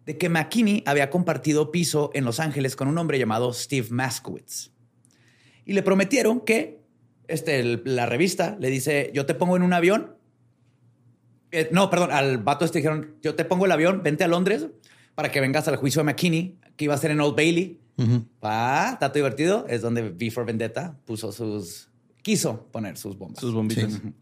de 0.06 0.18
que 0.18 0.30
McKinney 0.30 0.82
había 0.88 1.10
compartido 1.12 1.72
piso 1.72 2.10
en 2.14 2.26
Los 2.26 2.40
Ángeles 2.40 2.76
con 2.76 2.88
un 2.88 2.98
hombre 2.98 3.20
llamado 3.20 3.54
Steve 3.54 3.90
Maskowitz. 3.92 4.72
Y 5.66 5.74
le 5.74 5.84
prometieron 5.84 6.40
que 6.40 6.82
este, 7.28 7.80
la 7.86 8.08
revista 8.08 8.58
le 8.60 8.70
dice, 8.70 9.12
yo 9.14 9.28
te 9.28 9.36
pongo 9.36 9.56
en 9.56 9.62
un 9.62 9.74
avión. 9.74 10.16
Eh, 11.52 11.70
no, 11.72 11.92
perdón, 11.92 12.12
al 12.12 12.40
vato 12.40 12.66
este 12.66 12.80
dijeron, 12.80 13.18
yo 13.22 13.36
te 13.36 13.46
pongo 13.46 13.66
el 13.66 13.72
avión, 13.72 14.02
vente 14.02 14.24
a 14.24 14.28
Londres 14.28 14.70
para 15.20 15.34
que 15.34 15.42
vengas 15.42 15.68
al 15.68 15.76
juicio 15.76 16.00
de 16.00 16.06
McKinney, 16.06 16.58
que 16.78 16.86
iba 16.86 16.94
a 16.94 16.98
ser 16.98 17.12
en 17.12 17.20
Old 17.20 17.36
Bailey. 17.36 17.78
Ah, 18.42 18.98
dato 19.02 19.16
divertido, 19.16 19.66
es 19.68 19.82
donde 19.82 20.12
V 20.12 20.32
for 20.32 20.46
Vendetta 20.46 20.98
puso 21.04 21.34
sus 21.34 21.90
quiso 22.22 22.68
poner 22.72 22.96
sus 22.96 23.18
bombas. 23.18 23.42
Sus 23.42 23.54
bombitas. 23.54 23.92
Sí. 23.92 24.14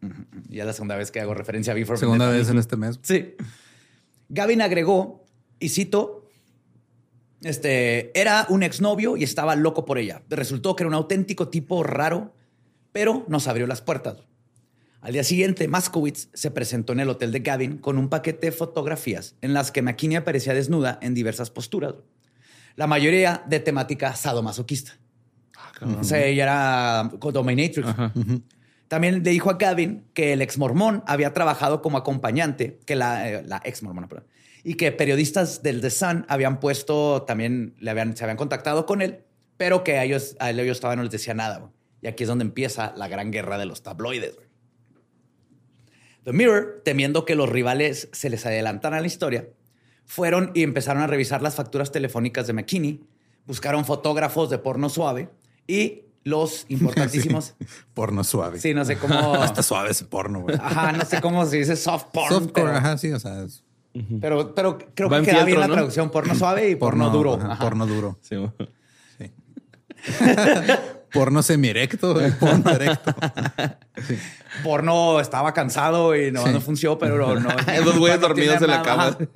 Y 0.50 0.60
es 0.60 0.66
la 0.66 0.74
segunda 0.74 0.96
vez 0.96 1.12
que 1.12 1.20
hago 1.20 1.36
referencia 1.36 1.74
a 1.74 1.76
Before 1.76 2.00
Segunda 2.00 2.26
Vendetta. 2.26 2.42
vez 2.42 2.50
en 2.50 2.58
este 2.58 2.78
mes. 2.78 3.00
Sí. 3.04 3.36
Gavin 4.30 4.64
agregó, 4.64 5.24
y 5.60 5.70
cito, 5.70 6.28
este, 7.44 8.20
era 8.20 8.48
un 8.50 8.64
exnovio 8.64 9.18
y 9.18 9.24
estaba 9.24 9.56
loco 9.56 9.86
por 9.86 10.00
ella. 10.00 10.24
Resultó 10.30 10.76
que 10.76 10.82
era 10.82 10.88
un 10.88 10.96
auténtico 10.96 11.50
tipo 11.50 11.84
raro, 11.84 12.34
pero 12.92 13.24
nos 13.28 13.48
abrió 13.48 13.68
las 13.68 13.84
puertas. 13.84 14.18
Al 15.08 15.14
día 15.14 15.24
siguiente, 15.24 15.70
Maskowitz 15.70 16.28
se 16.34 16.52
presentó 16.52 16.92
en 16.92 17.00
el 17.00 17.10
hotel 17.10 17.32
de 17.32 17.40
Gavin 17.40 17.78
con 17.78 17.98
un 17.98 18.10
paquete 18.10 18.48
de 18.48 18.52
fotografías 18.52 19.36
en 19.40 19.54
las 19.54 19.72
que 19.72 19.82
McKinney 19.82 20.18
aparecía 20.18 20.54
desnuda 20.54 21.00
en 21.02 21.14
diversas 21.14 21.50
posturas. 21.50 21.94
La 22.76 22.88
mayoría 22.88 23.42
de 23.48 23.62
temática 23.62 24.14
sadomasoquista. 24.18 24.98
O 25.82 26.04
sea, 26.04 26.26
ella 26.26 26.44
era 26.44 27.10
dominatrix. 27.32 27.88
También 28.90 29.24
le 29.24 29.30
dijo 29.30 29.50
a 29.50 29.54
Gavin 29.54 30.04
que 30.14 30.34
el 30.34 30.42
ex 30.42 30.58
mormón 30.58 31.06
había 31.08 31.32
trabajado 31.32 31.82
como 31.82 31.98
acompañante, 31.98 32.82
que 32.86 32.98
la, 32.98 33.30
eh, 33.30 33.44
la 33.46 33.62
ex 33.64 33.84
mormona, 33.84 34.10
perdón, 34.10 34.28
y 34.66 34.74
que 34.74 34.92
periodistas 34.92 35.64
del 35.64 35.80
The 35.80 35.90
Sun 35.90 36.26
habían 36.28 36.60
puesto, 36.60 37.22
también 37.22 37.76
le 37.80 37.92
habían, 37.92 38.18
se 38.18 38.26
habían 38.26 38.36
contactado 38.36 38.86
con 38.86 39.02
él, 39.02 39.20
pero 39.56 39.86
que 39.86 40.00
a 40.00 40.04
ellos, 40.04 40.36
a 40.40 40.50
él 40.50 40.60
ellos 40.60 40.76
estaban 40.76 40.98
no 40.98 41.04
les 41.04 41.14
decía 41.14 41.34
nada. 41.34 41.72
Y 42.02 42.08
aquí 42.08 42.24
es 42.24 42.28
donde 42.28 42.44
empieza 42.44 42.94
la 42.98 43.08
gran 43.08 43.32
guerra 43.32 43.58
de 43.58 43.66
los 43.66 43.84
tabloides. 43.84 44.38
The 46.28 46.34
Mirror, 46.34 46.82
temiendo 46.84 47.24
que 47.24 47.36
los 47.36 47.48
rivales 47.48 48.10
se 48.12 48.30
les 48.30 48.46
adelantaran 48.46 48.98
a 48.98 49.02
la 49.02 49.08
historia, 49.08 49.48
fueron 50.06 50.52
y 50.54 50.64
empezaron 50.64 51.02
a 51.02 51.08
revisar 51.08 51.42
las 51.42 51.56
facturas 51.56 51.90
telefónicas 51.94 52.48
de 52.48 52.52
McKinney, 52.52 53.02
buscaron 53.46 53.86
fotógrafos 53.86 54.50
de 54.50 54.58
porno 54.58 54.90
suave 54.90 55.30
y 55.68 56.02
los 56.26 56.66
importantísimos. 56.70 57.56
Sí. 57.58 57.66
Porno 57.94 58.26
suave. 58.26 58.60
Sí, 58.60 58.74
no 58.74 58.84
sé 58.84 58.98
cómo. 58.98 59.42
Está 59.46 59.64
suave 59.64 59.92
ese 59.92 60.04
porno, 60.04 60.42
güey. 60.42 60.58
Ajá, 60.62 60.92
no 60.92 61.06
sé 61.06 61.22
cómo 61.22 61.46
se 61.46 61.60
dice 61.60 61.78
soft 61.78 62.08
porn. 62.12 62.28
Softcore, 62.28 62.66
pero, 62.66 62.76
ajá, 62.78 62.98
sí, 62.98 63.10
o 63.14 63.20
sea, 63.22 63.44
es 63.44 63.64
pero, 64.20 64.54
pero 64.54 64.78
creo 64.94 65.10
Va 65.10 65.22
que 65.22 65.28
queda 65.28 65.46
bien 65.46 65.62
la 65.62 65.68
¿no? 65.70 65.76
traducción 65.76 66.12
porno 66.12 66.36
suave 66.36 66.70
y 66.70 66.76
porno, 66.84 67.10
duro. 67.10 67.36
ajá, 67.36 67.54
Ajá. 67.54 67.64
Porno 67.64 67.88
duro. 67.88 68.20
Sí, 68.22 68.36
güey. 68.36 68.52
Porno 71.14 71.42
semirecto, 71.42 72.14
porno 72.40 72.72
erecto. 72.72 73.16
Porno 74.64 75.20
estaba 75.20 75.54
cansado 75.54 76.16
y 76.16 76.32
no, 76.32 76.46
Sí. 76.46 76.52
no 76.54 76.62
funcionó, 76.62 76.98
pero 76.98 77.40
no. 77.40 77.50
Dos 77.86 77.98
güeyes 77.98 78.20
dormidos 78.20 78.62
en 78.62 78.68
la 78.70 78.82
cama. 78.82 79.18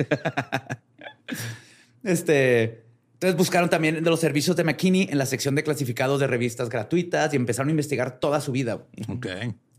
Este. 2.03 2.83
Entonces 3.13 3.37
buscaron 3.37 3.69
también 3.69 4.03
de 4.03 4.09
los 4.09 4.19
servicios 4.19 4.55
de 4.55 4.63
McKinney 4.63 5.07
en 5.11 5.17
la 5.19 5.27
sección 5.27 5.53
de 5.53 5.63
clasificados 5.63 6.19
de 6.19 6.25
revistas 6.25 6.69
gratuitas 6.69 7.31
y 7.33 7.35
empezaron 7.35 7.67
a 7.67 7.71
investigar 7.71 8.19
toda 8.19 8.41
su 8.41 8.51
vida. 8.51 8.83
Ok. 9.07 9.27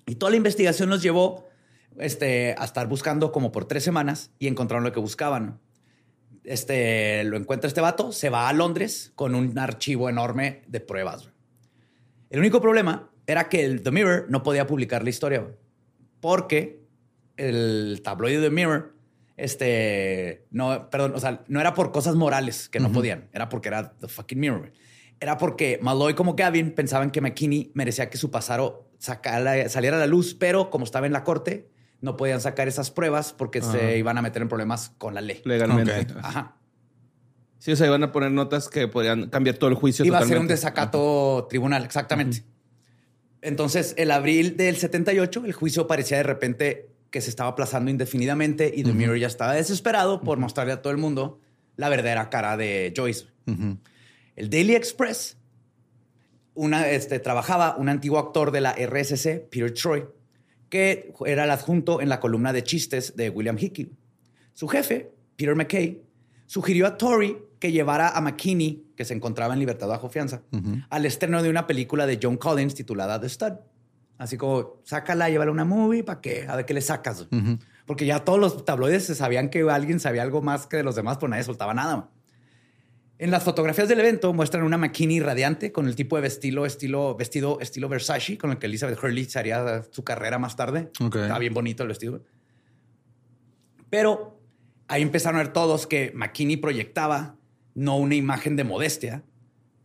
Y 0.07 0.15
toda 0.15 0.31
la 0.31 0.37
investigación 0.37 0.89
los 0.89 1.03
llevó 1.03 1.49
este, 1.99 2.55
a 2.57 2.65
estar 2.65 2.87
buscando 2.87 3.33
como 3.33 3.51
por 3.51 3.65
tres 3.65 3.83
semanas 3.83 4.31
y 4.39 4.47
encontraron 4.47 4.85
lo 4.85 4.93
que 4.93 5.01
buscaban. 5.01 5.59
Este, 6.45 7.25
lo 7.25 7.37
encuentra 7.37 7.67
este 7.67 7.81
vato, 7.81 8.13
se 8.13 8.31
va 8.31 8.49
a 8.49 8.53
Londres 8.53 9.11
con 9.17 9.35
un 9.35 9.59
archivo 9.59 10.09
enorme 10.09 10.63
de 10.69 10.79
pruebas. 10.79 11.29
El 12.33 12.41
único 12.41 12.61
problema 12.61 13.11
era 13.27 13.49
que 13.49 13.65
el 13.65 13.83
The 13.83 13.91
Mirror 13.93 14.27
no 14.29 14.43
podía 14.43 14.67
publicar 14.67 15.05
la 15.05 15.11
historia 15.11 15.47
porque 16.21 16.81
el 17.37 18.01
tabloide 18.03 18.41
The 18.41 18.51
Mirror, 18.51 18.95
este, 19.37 20.47
no, 20.51 20.89
perdón, 20.91 21.13
o 21.15 21.21
sea, 21.21 21.45
no 21.49 21.61
era 21.61 21.75
por 21.75 21.93
cosas 21.93 22.15
morales 22.15 22.69
que 22.69 22.81
no 22.81 22.91
podían, 22.93 23.29
era 23.33 23.49
porque 23.49 23.69
era 23.69 23.93
The 23.99 24.09
fucking 24.09 24.41
Mirror. 24.41 24.73
Era 25.21 25.39
porque 25.39 25.79
Malloy 25.83 26.15
como 26.15 26.35
Gavin 26.35 26.73
pensaban 26.75 27.11
que 27.11 27.21
McKinney 27.21 27.71
merecía 27.75 28.11
que 28.11 28.19
su 28.19 28.31
pasado 28.31 28.89
sacara- 28.99 29.69
saliera 29.69 29.97
a 29.97 30.01
la 30.01 30.07
luz, 30.07 30.35
pero 30.35 30.71
como 30.71 30.85
estaba 30.85 31.07
en 31.07 31.13
la 31.13 31.23
corte, 31.25 31.69
no 32.01 32.17
podían 32.17 32.41
sacar 32.41 32.67
esas 32.67 32.91
pruebas 32.91 33.33
porque 33.33 33.61
se 33.63 33.99
iban 33.99 34.19
a 34.19 34.23
meter 34.23 34.43
en 34.43 34.49
problemas 34.49 34.91
con 34.99 35.15
la 35.15 35.21
ley. 35.21 35.41
Legalmente. 35.45 36.07
Ajá. 36.23 36.57
Sí, 37.63 37.71
o 37.71 37.77
sea, 37.77 37.87
iban 37.87 38.03
a 38.03 38.11
poner 38.11 38.33
notas 38.33 38.69
que 38.69 38.89
podrían 38.89 39.29
cambiar 39.29 39.57
todo 39.57 39.71
el 39.71 39.77
juicio. 39.77 40.05
Iba 40.05 40.19
a 40.19 40.23
ser 40.23 40.31
un 40.31 40.49
totalmente. 40.49 40.55
desacato 40.55 41.47
tribunal, 41.49 41.85
exactamente. 41.85 42.43
Entonces, 43.41 43.95
el 43.99 44.11
abril 44.11 44.57
del 44.57 44.77
78, 44.77 45.45
el 45.45 45.53
juicio 45.53 45.87
parecía 45.87 46.17
de 46.17 46.25
repente 46.25 46.89
que 47.13 47.21
se 47.21 47.31
estaba 47.31 47.51
aplazando 47.51 47.89
indefinidamente 47.89 48.73
y 48.75 48.83
The 48.83 48.93
Mirror 48.93 49.17
ya 49.17 49.29
estaba 49.29 49.53
desesperado 49.53 50.23
por 50.23 50.39
mostrarle 50.39 50.73
a 50.73 50.83
todo 50.83 50.93
el 50.93 50.99
mundo 50.99 51.39
la 51.77 51.89
verdadera 51.89 52.31
cara 52.31 52.57
de 52.57 52.93
Joyce. 52.97 53.27
El 54.35 54.51
Daily 54.51 54.75
Express 54.75 55.37
una, 56.55 56.91
este, 56.91 57.21
trabajaba 57.21 57.77
un 57.77 57.89
antiguo 57.89 58.19
actor 58.19 58.51
de 58.51 58.61
la 58.61 58.73
RSC, 58.73 59.39
Peter 59.49 59.73
Troy, 59.73 60.05
que 60.69 61.15
era 61.27 61.45
el 61.45 61.51
adjunto 61.53 62.01
en 62.01 62.09
la 62.09 62.19
columna 62.19 62.53
de 62.53 62.65
chistes 62.65 63.15
de 63.15 63.31
William 63.31 63.57
Hickey. 63.57 63.93
Su 64.53 64.67
jefe, 64.67 65.13
Peter 65.37 65.55
McKay, 65.55 66.03
sugirió 66.47 66.89
a 66.89 66.97
Tory 66.97 67.52
que 67.63 67.71
llevara 67.71 68.09
a 68.09 68.21
McKinney, 68.21 68.89
que 68.97 69.05
se 69.05 69.15
encontraba 69.15 69.55
en 69.55 69.61
libertad 69.61 69.87
bajo 69.87 70.09
fianza, 70.09 70.43
al 70.91 71.07
estreno 71.07 71.45
de 71.45 71.49
una 71.49 71.69
película 71.69 72.09
de 72.09 72.19
John 72.21 72.37
Collins 72.37 72.75
titulada 72.75 73.21
The 73.21 73.29
Stud. 73.29 73.53
Así 74.19 74.37
como, 74.37 74.81
sácala, 74.83 75.31
llévala 75.31 75.51
a 75.51 75.53
una 75.53 75.65
movie, 75.65 76.03
¿para 76.03 76.21
qué? 76.21 76.45
A 76.49 76.57
ver 76.57 76.67
qué 76.67 76.75
le 76.75 76.81
sacas. 76.81 77.29
Porque 77.87 78.05
ya 78.05 78.25
todos 78.25 78.41
los 78.41 78.65
tabloides 78.65 79.05
se 79.05 79.15
sabían 79.15 79.49
que 79.49 79.61
alguien 79.71 80.01
sabía 80.01 80.23
algo 80.23 80.43
más 80.43 80.67
que 80.67 80.79
de 80.79 80.83
los 80.83 80.97
demás, 80.97 81.19
pero 81.19 81.29
nadie 81.29 81.45
soltaba 81.45 81.73
nada. 81.73 82.11
En 83.21 83.31
las 83.31 83.45
fotografías 83.45 83.89
del 83.89 84.01
evento 84.01 84.33
muestran 84.33 84.65
una 84.65 84.77
McKinney 84.77 85.21
radiante 85.21 85.71
con 85.71 85.87
el 85.87 85.95
tipo 85.95 86.17
de 86.17 86.23
vestido, 86.23 86.67
estilo, 86.67 87.15
vestido, 87.15 87.61
estilo 87.61 87.89
Versace, 87.89 88.39
con 88.39 88.51
el 88.51 88.59
que 88.59 88.67
Elizabeth 88.67 88.99
Hurley 89.01 89.29
haría 89.37 89.85
su 89.89 90.03
carrera 90.03 90.41
más 90.41 90.57
tarde. 90.57 90.91
Ok. 91.01 91.15
Estaba 91.15 91.39
bien 91.39 91.55
bonito 91.55 91.85
el 91.85 91.91
vestido. 91.91 92.25
Pero 93.89 94.41
ahí 94.89 95.03
empezaron 95.03 95.39
a 95.39 95.45
ver 95.45 95.53
todos 95.53 95.87
que 95.87 96.11
McKinney 96.17 96.57
proyectaba 96.57 97.37
no 97.75 97.97
una 97.97 98.15
imagen 98.15 98.57
de 98.57 98.65
modestia, 98.65 99.23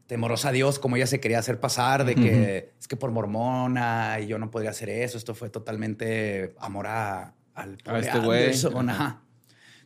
temorosa 0.08 0.50
a 0.50 0.52
Dios, 0.52 0.80
como 0.80 0.96
ella 0.96 1.08
se 1.08 1.20
quería 1.20 1.40
hacer 1.40 1.60
pasar, 1.60 2.06
de 2.06 2.16
que 2.16 2.72
es 2.80 2.88
que 2.88 2.96
por 2.96 3.12
mormona 3.12 4.20
y 4.22 4.28
yo 4.28 4.40
no 4.40 4.50
podría 4.50 4.72
hacer 4.72 4.90
eso. 4.90 5.18
Esto 5.18 5.36
fue 5.36 5.50
totalmente 5.50 6.56
amor 6.60 6.88
a, 6.88 7.34
al 7.54 7.78
A 7.86 8.00
este 8.00 8.20
güey. 8.20 8.52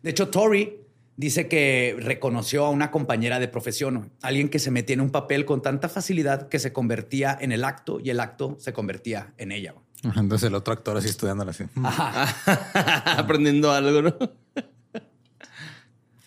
De 0.04 0.10
hecho, 0.10 0.30
Tori 0.30 0.82
dice 1.18 1.48
que 1.48 1.96
reconoció 2.00 2.66
a 2.66 2.70
una 2.70 2.92
compañera 2.92 3.40
de 3.40 3.48
profesión, 3.48 4.12
alguien 4.22 4.50
que 4.50 4.60
se 4.60 4.72
metía 4.72 4.94
en 4.94 5.02
un 5.02 5.12
papel 5.12 5.46
con 5.46 5.62
tanta 5.62 5.90
facilidad 5.90 6.50
que 6.50 6.60
se 6.60 6.74
convertía 6.74 7.38
en 7.40 7.52
el 7.52 7.64
acto 7.64 8.00
y 8.00 8.10
el 8.10 8.20
acto 8.20 8.58
se 8.60 8.74
convertía 8.74 9.34
en 9.38 9.52
ella. 9.52 9.76
Entonces 10.04 10.48
el 10.48 10.56
otro 10.56 10.74
actor 10.74 10.98
así 10.98 11.10
estudiándolo 11.10 11.52
así. 11.52 11.66
Ajá. 11.84 13.18
Aprendiendo 13.20 13.72
algo, 13.72 14.02
¿no? 14.02 14.16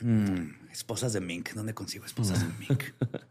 Mm, 0.00 0.63
esposas 0.74 1.12
de 1.12 1.20
Mink. 1.20 1.54
¿Dónde 1.54 1.72
consigo 1.72 2.04
esposas 2.04 2.40
de 2.40 2.66
Mink? 2.68 2.84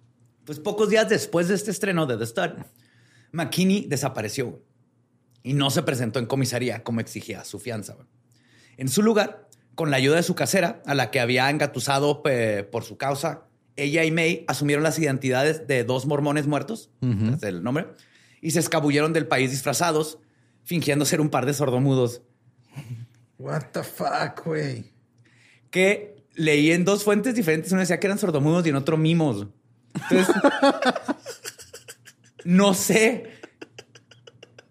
Pues 0.45 0.59
pocos 0.59 0.89
días 0.89 1.07
después 1.07 1.47
de 1.47 1.55
este 1.55 1.71
estreno 1.71 2.05
de 2.05 2.17
The 2.17 2.25
Stud, 2.25 2.49
McKinney 3.31 3.85
desapareció 3.87 4.61
y 5.41 5.53
no 5.53 5.69
se 5.69 5.83
presentó 5.83 6.19
en 6.19 6.25
comisaría 6.25 6.83
como 6.83 6.99
exigía 6.99 7.45
su 7.45 7.59
fianza. 7.59 7.95
En 8.75 8.89
su 8.89 9.03
lugar, 9.03 9.47
con 9.75 9.89
la 9.89 9.95
ayuda 9.95 10.17
de 10.17 10.23
su 10.23 10.35
casera, 10.35 10.81
a 10.85 10.95
la 10.95 11.11
que 11.11 11.21
había 11.21 11.49
engatusado 11.49 12.23
por 12.23 12.83
su 12.83 12.97
causa, 12.97 13.45
ella 13.77 14.03
y 14.03 14.11
May 14.11 14.43
asumieron 14.49 14.83
las 14.83 14.99
identidades 14.99 15.65
de 15.65 15.85
dos 15.85 16.05
mormones 16.05 16.45
muertos, 16.45 16.89
es 17.01 17.43
el 17.43 17.63
nombre, 17.63 17.87
y 18.41 18.51
se 18.51 18.59
escabulleron 18.59 19.13
del 19.13 19.27
país 19.27 19.49
disfrazados, 19.49 20.19
fingiendo 20.65 21.05
ser 21.05 21.21
un 21.21 21.29
par 21.29 21.45
de 21.45 21.53
sordomudos 21.53 22.21
What 23.39 23.71
the 23.71 23.83
fuck, 23.83 24.43
güey. 24.45 24.91
que 25.69 26.12
leí 26.35 26.71
en 26.71 26.85
dos 26.85 27.03
fuentes 27.03 27.35
diferentes. 27.35 27.71
Uno 27.71 27.81
decía 27.81 27.99
que 27.99 28.07
eran 28.07 28.19
sordomudos 28.19 28.65
y 28.65 28.69
en 28.69 28.75
otro 28.75 28.97
mimos. 28.97 29.47
Entonces, 29.93 30.35
no 32.45 32.73
sé. 32.73 33.31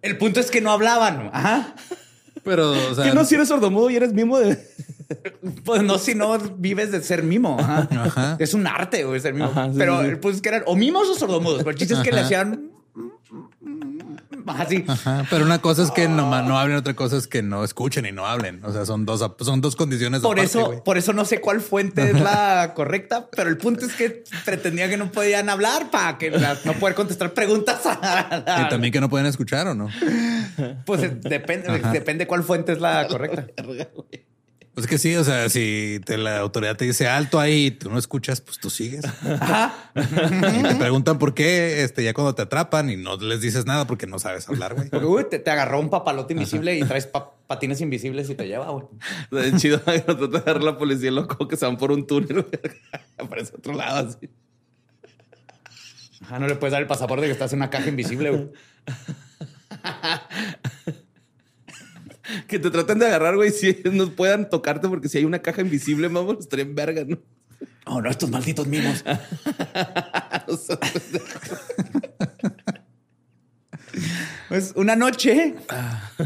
El 0.01 0.19
punto 0.19 0.41
es 0.41 0.51
que 0.51 0.61
no 0.61 0.73
hablaban. 0.73 1.31
Ajá. 1.33 1.75
Pero, 2.45 2.73
o 2.73 2.95
sea, 2.95 3.05
¿Qué 3.05 3.15
no 3.15 3.25
si 3.25 3.37
eres 3.37 3.49
sordomudo 3.49 3.89
y 3.91 3.97
eres 3.97 4.13
mimo 4.13 4.39
de. 4.39 4.59
Pues 5.67 5.83
no, 5.83 5.99
si 5.99 6.15
no 6.15 6.39
vives 6.39 6.91
de 6.91 7.03
ser 7.03 7.23
mimo. 7.23 7.59
Ajá. 7.61 7.87
Ajá. 7.91 8.37
Es 8.41 8.55
un 8.55 8.67
arte, 8.67 9.05
güey, 9.05 9.21
ser 9.21 9.35
mimo. 9.35 9.45
Ajá, 9.45 9.67
sí, 9.67 9.75
Pero 9.77 10.01
sí, 10.01 10.07
el 10.07 10.19
punto 10.19 10.37
es 10.37 10.41
que 10.41 10.49
eran 10.49 10.63
o 10.65 10.75
mimos 10.75 11.07
o 11.07 11.15
sordomudos. 11.15 11.59
Pero 11.59 11.71
el 11.71 11.77
chiste 11.77 11.93
es 11.93 12.01
que 12.01 12.13
le 12.13 12.21
hacían 12.21 12.71
así. 14.59 14.85
Ajá, 14.87 15.27
pero 15.31 15.45
una 15.45 15.61
cosa 15.61 15.83
es 15.83 15.91
que 15.91 16.09
no, 16.09 16.43
no 16.43 16.59
hablen, 16.59 16.77
otra 16.77 16.95
cosa 16.95 17.17
es 17.17 17.27
que 17.27 17.43
no 17.43 17.65
escuchen 17.65 18.07
y 18.07 18.13
no 18.13 18.27
hablen. 18.27 18.65
O 18.65 18.73
sea, 18.73 18.85
son 18.87 19.05
dos, 19.07 19.25
son 19.41 19.61
dos 19.61 19.77
condiciones. 19.77 20.21
Por 20.23 20.39
aparte, 20.39 20.59
eso, 20.59 20.83
por 20.85 20.99
eso 20.99 21.13
no 21.13 21.25
sé 21.25 21.41
cuál 21.41 21.61
fuente 21.61 22.11
es 22.11 22.21
la 22.21 22.73
correcta, 22.75 23.29
pero 23.35 23.49
el 23.51 23.57
punto 23.59 23.87
es 23.87 23.93
que 23.95 24.25
pretendía 24.45 24.89
que 24.89 24.97
no 24.97 25.11
podían 25.13 25.49
hablar 25.49 25.91
para 25.91 26.19
que 26.19 26.31
la- 26.31 26.57
no 26.65 26.73
poder 26.75 26.95
contestar 26.95 27.33
preguntas. 27.35 27.81
Y 27.85 28.69
también 28.69 28.93
que 28.93 29.01
no 29.01 29.09
pueden 29.09 29.27
escuchar 29.27 29.67
o 29.69 29.75
no. 29.75 29.89
Pues 30.85 31.03
eh, 31.03 31.17
depende, 31.21 31.79
depende 31.93 32.27
cuál 32.27 32.43
fuente 32.43 32.73
es 32.73 32.81
la 32.81 33.07
correcta. 33.09 33.47
Pues 34.75 34.87
que 34.87 34.97
sí, 34.97 35.15
o 35.17 35.25
sea, 35.25 35.51
si 35.51 36.01
te, 36.07 36.17
la 36.17 36.39
autoridad 36.39 36.77
te 36.77 36.87
dice 36.87 37.07
alto 37.07 37.39
ahí 37.39 37.67
y 37.67 37.71
tú 37.73 37.91
no 37.91 37.99
escuchas, 37.99 38.41
pues 38.41 38.59
tú 38.59 38.71
sigues. 38.71 39.05
Y 39.95 40.63
te 40.63 40.75
preguntan 40.77 41.19
por 41.19 41.35
qué, 41.35 41.83
este, 41.85 42.03
ya 42.03 42.15
cuando 42.15 42.35
te 42.35 42.41
atrapan 42.41 42.89
y 42.89 42.97
no 42.97 43.19
les 43.19 43.43
dices 43.43 43.67
nada 43.67 43.87
porque 43.87 44.07
no 44.07 44.19
sabes 44.19 44.49
hablar, 44.49 44.75
güey. 44.75 44.89
Porque, 44.89 45.05
uy, 45.05 45.27
te, 45.29 45.39
te 45.39 45.51
agarró 45.51 45.79
un 45.79 45.91
papalote 45.91 46.33
invisible 46.33 46.75
y 46.79 46.85
traes 46.85 47.07
pa- 47.07 47.35
patines 47.47 47.83
invisibles 47.83 48.31
y 48.31 48.35
te 48.35 48.47
lleva, 48.49 48.71
güey. 48.71 48.87
Es 49.45 49.61
chido 49.61 49.79
trata 49.81 50.15
de 50.15 50.39
agarrar 50.39 50.63
la 50.63 50.79
policía 50.79 51.11
loco 51.11 51.47
que 51.47 51.59
se 51.59 51.67
van 51.67 51.77
por 51.77 51.93
un 51.93 52.07
túnel. 52.07 52.41
güey. 52.43 52.47
Aparece 53.19 53.53
otro 53.55 53.75
lado 53.75 54.09
así. 54.09 54.31
Ajá, 56.23 56.39
no 56.39 56.47
le 56.47 56.55
puedes 56.55 56.73
dar 56.73 56.81
el 56.81 56.89
pasaporte 56.89 57.27
que 57.27 57.33
estás 57.33 57.53
en 57.53 57.59
una 57.59 57.69
caja 57.69 57.91
invisible, 57.91 58.31
güey. 58.31 58.49
Que 62.47 62.59
te 62.59 62.71
traten 62.71 62.99
de 62.99 63.07
agarrar, 63.07 63.37
güey, 63.37 63.51
si 63.51 63.83
no 63.85 64.11
puedan 64.11 64.49
tocarte 64.49 64.89
porque 64.89 65.09
si 65.09 65.19
hay 65.19 65.25
una 65.25 65.41
caja 65.41 65.61
invisible, 65.63 66.09
vamos, 66.09 66.39
estaría 66.41 66.65
en 66.65 66.75
verga, 66.75 67.05
¿no? 67.07 67.19
Oh, 67.87 68.01
no, 68.01 68.11
estos 68.11 68.31
malditos 68.31 68.67
mimos. 68.67 69.05
Pues 74.49 74.73
una 74.77 74.97
noche, 74.97 75.55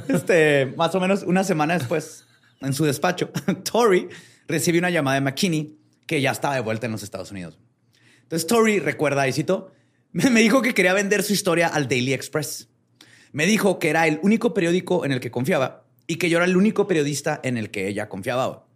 este, 0.09 0.67
más 0.77 0.95
o 0.97 1.01
menos 1.01 1.23
una 1.23 1.45
semana 1.45 1.75
después, 1.79 2.27
en 2.61 2.73
su 2.73 2.85
despacho, 2.85 3.31
Tori 3.71 4.09
recibe 4.49 4.79
una 4.79 4.91
llamada 4.91 5.15
de 5.15 5.21
McKinney 5.21 5.79
que 6.07 6.21
ya 6.21 6.33
estaba 6.33 6.55
de 6.55 6.61
vuelta 6.61 6.87
en 6.87 6.93
los 6.93 7.03
Estados 7.05 7.31
Unidos. 7.31 7.59
Entonces 8.23 8.47
Tori 8.49 8.81
recuerda, 8.81 9.29
y 9.29 9.33
cito, 9.33 9.73
me 10.13 10.41
dijo 10.41 10.61
que 10.63 10.75
quería 10.75 10.93
vender 10.93 11.23
su 11.23 11.33
historia 11.33 11.69
al 11.69 11.89
Daily 11.89 12.15
Express. 12.15 12.69
Me 13.33 13.47
dijo 13.47 13.79
que 13.79 13.91
era 13.91 14.07
el 14.07 14.19
único 14.23 14.55
periódico 14.55 15.05
en 15.05 15.13
el 15.13 15.21
que 15.21 15.31
confiaba 15.31 15.86
y 16.07 16.17
que 16.17 16.29
yo 16.31 16.39
era 16.39 16.47
el 16.47 16.57
único 16.57 16.87
periodista 16.87 17.41
en 17.43 17.57
el 17.57 17.71
que 17.71 17.89
ella 17.89 18.09
confiaba. 18.09 18.67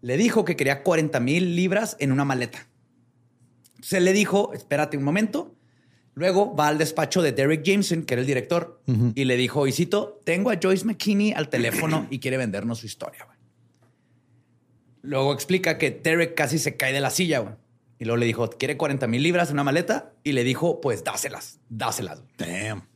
Le 0.00 0.16
dijo 0.16 0.44
que 0.44 0.56
quería 0.56 0.82
40 0.82 1.20
mil 1.20 1.54
libras 1.56 1.96
en 2.00 2.12
una 2.12 2.24
maleta. 2.24 2.66
Se 3.80 4.00
le 4.00 4.12
dijo, 4.12 4.52
espérate 4.52 4.96
un 4.96 5.04
momento. 5.04 5.54
Luego 6.14 6.54
va 6.54 6.68
al 6.68 6.78
despacho 6.78 7.22
de 7.22 7.32
Derek 7.32 7.62
Jameson, 7.64 8.02
que 8.02 8.14
era 8.14 8.20
el 8.20 8.26
director, 8.26 8.82
y 9.14 9.24
le 9.24 9.36
dijo, 9.36 9.66
y 9.66 9.72
cito, 9.72 10.20
tengo 10.24 10.50
a 10.50 10.58
Joyce 10.62 10.84
McKinney 10.84 11.32
al 11.32 11.48
teléfono 11.48 12.06
y 12.10 12.18
quiere 12.18 12.36
vendernos 12.36 12.78
su 12.80 12.86
historia. 12.86 13.24
güey". 13.24 13.38
Luego 15.02 15.32
explica 15.32 15.78
que 15.78 15.90
Derek 15.90 16.34
casi 16.34 16.58
se 16.58 16.76
cae 16.76 16.92
de 16.92 17.00
la 17.00 17.10
silla. 17.10 17.58
Y 17.98 18.04
luego 18.04 18.18
le 18.18 18.26
dijo, 18.26 18.50
¿quiere 18.50 18.76
40 18.76 19.06
mil 19.06 19.22
libras 19.22 19.48
en 19.48 19.54
una 19.54 19.64
maleta? 19.64 20.12
Y 20.22 20.32
le 20.32 20.44
dijo, 20.44 20.80
pues 20.80 21.02
dáselas, 21.04 21.60
dáselas. 21.68 22.20
güey". 22.20 22.50
Damn. 22.50 22.88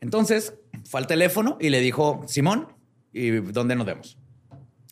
Entonces 0.00 0.54
fue 0.84 1.00
al 1.00 1.06
teléfono 1.06 1.58
y 1.60 1.70
le 1.70 1.80
dijo, 1.80 2.24
Simón, 2.26 2.68
¿y 3.12 3.30
dónde 3.30 3.74
nos 3.76 3.86
vemos? 3.86 4.18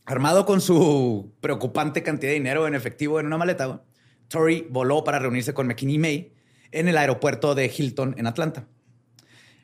Armado 0.06 0.44
con 0.46 0.60
su 0.60 1.32
preocupante 1.40 2.02
cantidad 2.02 2.30
de 2.30 2.34
dinero 2.34 2.66
en 2.66 2.74
efectivo 2.74 3.20
en 3.20 3.26
una 3.26 3.38
maleta, 3.38 3.82
Tori 4.28 4.66
voló 4.70 5.04
para 5.04 5.18
reunirse 5.18 5.54
con 5.54 5.66
McKinney 5.66 5.98
May 5.98 6.32
en 6.72 6.88
el 6.88 6.96
aeropuerto 6.96 7.54
de 7.54 7.72
Hilton 7.76 8.14
en 8.18 8.26
Atlanta. 8.26 8.66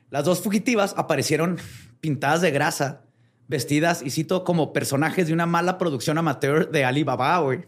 Las 0.09 0.23
dos 0.23 0.41
fugitivas 0.41 0.93
aparecieron 0.97 1.57
pintadas 1.99 2.41
de 2.41 2.51
grasa, 2.51 3.01
vestidas, 3.49 4.01
y 4.01 4.09
cito, 4.09 4.43
como 4.43 4.71
personajes 4.73 5.27
de 5.27 5.33
una 5.33 5.45
mala 5.45 5.77
producción 5.77 6.17
amateur 6.17 6.69
de 6.69 6.85
Alibaba, 6.85 7.37
güey. 7.39 7.65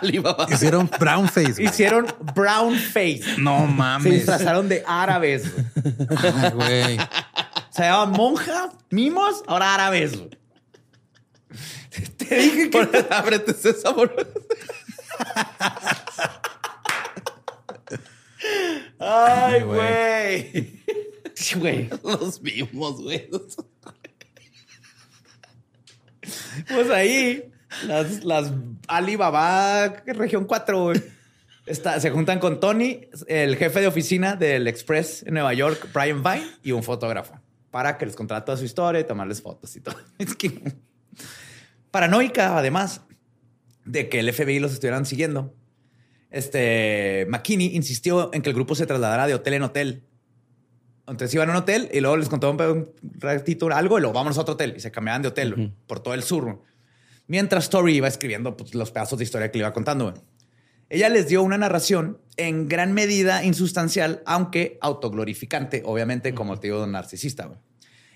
Alibaba. 0.00 0.46
Hicieron 0.50 0.90
brown 0.98 1.28
face. 1.28 1.62
Hicieron 1.62 2.06
brown 2.34 2.74
face. 2.74 3.22
No 3.38 3.60
Se 3.60 3.72
mames. 3.72 4.12
disfrazaron 4.12 4.68
de 4.68 4.82
árabes. 4.86 5.50
Ay, 6.18 6.50
güey. 6.54 6.98
Se 7.74 7.82
llamaban 7.82 8.12
monjas, 8.12 8.70
mimos, 8.90 9.42
ahora 9.48 9.74
árabes. 9.74 10.12
Te 12.16 12.34
dije 12.36 12.70
que 12.70 12.78
Por- 12.86 13.50
ese 13.50 13.72
sabor. 13.72 14.14
Ay, 18.98 19.62
güey. 19.62 20.50
güey. 20.52 20.80
Sí, 21.34 21.58
Güey. 21.58 21.90
Los 22.04 22.40
vimos, 22.40 23.02
güey. 23.02 23.28
Pues 26.68 26.90
ahí, 26.90 27.50
las, 27.86 28.24
las 28.24 28.52
Alibaba 28.86 29.88
región 30.06 30.44
4, 30.44 30.80
güey. 30.84 31.02
Está- 31.66 31.98
se 31.98 32.10
juntan 32.10 32.38
con 32.38 32.60
Tony, 32.60 33.08
el 33.26 33.56
jefe 33.56 33.80
de 33.80 33.88
oficina 33.88 34.36
del 34.36 34.68
Express 34.68 35.24
en 35.26 35.34
Nueva 35.34 35.54
York, 35.54 35.88
Brian 35.92 36.22
Vine, 36.22 36.46
y 36.62 36.70
un 36.72 36.82
fotógrafo 36.84 37.40
para 37.74 37.98
que 37.98 38.06
les 38.06 38.14
contara 38.14 38.44
toda 38.44 38.56
su 38.56 38.64
historia 38.64 39.00
y 39.00 39.04
tomarles 39.04 39.42
fotos 39.42 39.74
y 39.74 39.80
todo. 39.80 39.96
Es 40.18 40.36
que 40.36 40.62
paranoica, 41.90 42.56
además 42.56 43.00
de 43.84 44.08
que 44.08 44.20
el 44.20 44.32
FBI 44.32 44.60
los 44.60 44.72
estuvieran 44.72 45.06
siguiendo. 45.06 45.52
Este 46.30 47.26
McKinney 47.28 47.74
insistió 47.74 48.32
en 48.32 48.42
que 48.42 48.50
el 48.50 48.54
grupo 48.54 48.76
se 48.76 48.86
trasladara 48.86 49.26
de 49.26 49.34
hotel 49.34 49.54
en 49.54 49.62
hotel. 49.64 50.04
Entonces 51.08 51.34
iban 51.34 51.48
a 51.48 51.50
un 51.50 51.58
hotel 51.58 51.90
y 51.92 51.98
luego 51.98 52.16
les 52.16 52.28
contó 52.28 52.48
un, 52.48 52.92
ratito 53.18 53.66
algo 53.72 53.98
y 53.98 54.02
luego 54.02 54.14
vámonos 54.14 54.38
a 54.38 54.42
otro 54.42 54.54
hotel 54.54 54.74
y 54.76 54.80
se 54.80 54.92
cambiaban 54.92 55.22
de 55.22 55.28
hotel 55.28 55.74
por 55.88 55.98
todo 55.98 56.14
el 56.14 56.22
sur. 56.22 56.62
Mientras 57.26 57.64
Story 57.64 57.96
iba 57.96 58.06
escribiendo 58.06 58.56
pues, 58.56 58.72
los 58.76 58.92
pedazos 58.92 59.18
de 59.18 59.24
historia 59.24 59.50
que 59.50 59.58
le 59.58 59.64
iba 59.64 59.72
contando. 59.72 60.14
Ella 60.94 61.08
les 61.08 61.26
dio 61.26 61.42
una 61.42 61.58
narración 61.58 62.20
en 62.36 62.68
gran 62.68 62.92
medida 62.92 63.42
insustancial, 63.42 64.22
aunque 64.26 64.78
autoglorificante, 64.80 65.82
obviamente, 65.84 66.34
como 66.34 66.60
te 66.60 66.68
digo, 66.68 66.86
narcisista. 66.86 67.50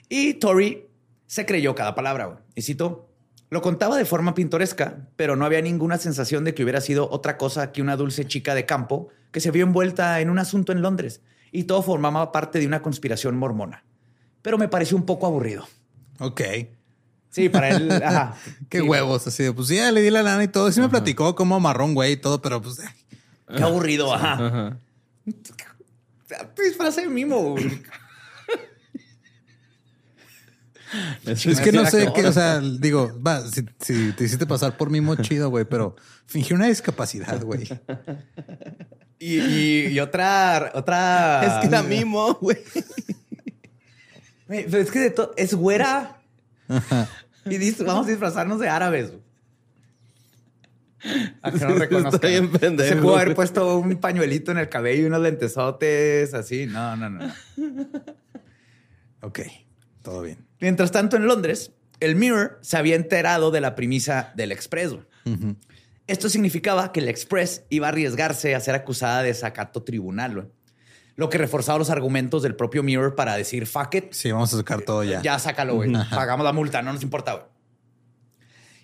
Y 0.09 0.35
Tori 0.35 0.87
se 1.27 1.45
creyó 1.45 1.75
cada 1.75 1.97
palabra. 1.97 2.45
Y 2.55 2.63
cito, 2.63 3.11
lo 3.51 3.63
contaba 3.63 3.97
de 3.97 4.05
forma 4.05 4.37
pintoresca, 4.37 5.09
pero 5.17 5.35
no 5.35 5.45
había 5.45 5.61
ninguna 5.61 5.99
sensación 5.99 6.45
de 6.45 6.55
que 6.55 6.63
hubiera 6.63 6.81
sido 6.81 7.11
otra 7.11 7.37
cosa 7.37 7.73
que 7.73 7.83
una 7.83 7.97
dulce 7.97 8.29
chica 8.29 8.55
de 8.55 8.65
campo 8.65 9.09
que 9.33 9.41
se 9.41 9.51
vio 9.51 9.65
envuelta 9.65 10.21
en 10.21 10.31
un 10.31 10.39
asunto 10.39 10.71
en 10.71 10.81
Londres 10.81 11.21
y 11.51 11.65
todo 11.65 11.83
formaba 11.83 12.31
parte 12.31 12.61
de 12.61 12.69
una 12.69 12.81
conspiración 12.81 13.37
mormona. 13.37 13.83
Pero 14.41 14.57
me 14.57 14.69
pareció 14.69 14.97
un 14.97 15.05
poco 15.05 15.27
aburrido. 15.27 15.67
Ok. 16.21 16.43
Sí, 17.31 17.49
para 17.49 17.69
él, 17.71 17.91
ajá. 18.05 18.35
Qué 18.69 18.79
Sí, 18.81 18.85
huevos. 18.89 19.27
Así 19.27 19.43
de, 19.45 19.53
pues 19.53 19.69
ya 19.69 19.91
le 19.93 20.01
di 20.03 20.11
la 20.11 20.23
lana 20.23 20.43
y 20.45 20.49
todo. 20.49 20.71
Sí 20.73 20.81
me 20.81 20.89
platicó 20.89 21.35
como 21.35 21.61
marrón, 21.61 21.95
güey, 21.95 22.13
y 22.13 22.17
todo, 22.17 22.41
pero 22.43 22.61
pues. 22.63 22.81
Qué 23.57 23.63
aburrido, 23.63 24.13
ajá. 24.15 24.79
Pues 26.55 26.77
frase 26.77 27.03
de 27.03 27.09
mimo. 27.09 27.39
güey. 27.53 27.81
Es 31.27 31.61
que 31.61 31.71
no 31.73 31.85
sé 31.85 32.11
qué, 32.15 32.27
o 32.27 32.33
sea, 32.33 32.61
digo, 32.61 33.13
va, 33.23 33.47
si, 33.47 33.63
si 33.79 34.13
te 34.13 34.25
hiciste 34.25 34.47
pasar 34.47 34.77
por 34.79 34.89
mimo 34.91 35.17
chido, 35.17 35.51
güey, 35.51 35.67
pero 35.67 35.97
fingí 36.27 36.55
una 36.55 36.67
discapacidad, 36.67 37.43
güey. 37.43 37.69
Y, 39.19 39.39
y- 39.39 39.87
y 39.89 40.01
otra, 40.01 40.73
otra. 40.75 41.43
Es 41.45 41.61
que 41.61 41.67
era 41.67 41.83
mimo, 41.89 42.35
güey. 42.41 42.57
Pero 44.47 44.79
es 44.79 44.91
que 44.91 44.99
de 45.01 45.11
to- 45.11 45.35
es 45.37 45.53
güera. 45.55 46.18
Y 47.51 47.57
dice, 47.57 47.83
vamos 47.83 48.07
a 48.07 48.11
disfrazarnos 48.11 48.61
de 48.61 48.69
árabes. 48.69 49.13
A 51.43 51.51
que 51.51 51.59
no 51.61 51.75
reconozcan. 51.79 52.15
Está 52.15 52.29
bien 52.29 52.51
pendejo, 52.53 52.89
Se 52.95 52.97
pudo 53.01 53.17
haber 53.17 53.35
puesto 53.37 53.79
un 53.79 53.97
pañuelito 53.97 54.51
en 54.51 54.59
el 54.59 54.69
cabello 54.69 55.05
y 55.05 55.07
unos 55.07 55.23
lentesotes 55.23 56.35
así. 56.35 56.67
No, 56.67 56.97
no, 56.97 57.09
no. 57.09 57.33
Ok, 59.23 59.41
todo 60.03 60.23
bien. 60.23 60.45
Mientras 60.61 60.91
tanto, 60.91 61.17
en 61.17 61.27
Londres, 61.27 61.73
el 62.01 62.17
Mirror 62.17 62.59
se 62.61 62.77
había 62.77 62.97
enterado 62.97 63.51
de 63.51 63.61
la 63.61 63.75
premisa 63.75 64.33
del 64.37 64.53
Express. 64.53 64.93
güey. 64.93 65.05
Esto 66.07 66.29
significaba 66.29 66.93
que 66.93 67.01
el 67.01 67.09
Express 67.09 67.65
iba 67.71 67.87
a 67.87 67.91
arriesgarse 67.91 68.55
a 68.55 68.61
ser 68.61 68.75
acusada 68.75 69.23
de 69.23 69.29
desacato 69.29 69.83
tribunal. 69.83 70.51
Lo 71.19 71.29
que 71.29 71.37
reforzaba 71.37 71.79
los 71.81 71.91
argumentos 71.91 72.45
del 72.45 72.55
propio 72.55 72.85
Mirror 72.85 73.17
para 73.17 73.35
decir 73.35 73.67
fuck 73.67 73.93
it, 73.97 74.13
Sí, 74.13 74.31
vamos 74.31 74.55
a 74.55 74.57
sacar 74.57 74.83
todo 74.83 75.03
ya. 75.03 75.21
ya 75.21 75.37
sácalo, 75.41 75.75
güey. 75.75 75.93
Pagamos 76.11 76.45
la 76.45 76.53
multa, 76.53 76.81
no 76.81 76.93
nos 76.93 77.03
importa, 77.03 77.33
güey. 77.33 77.45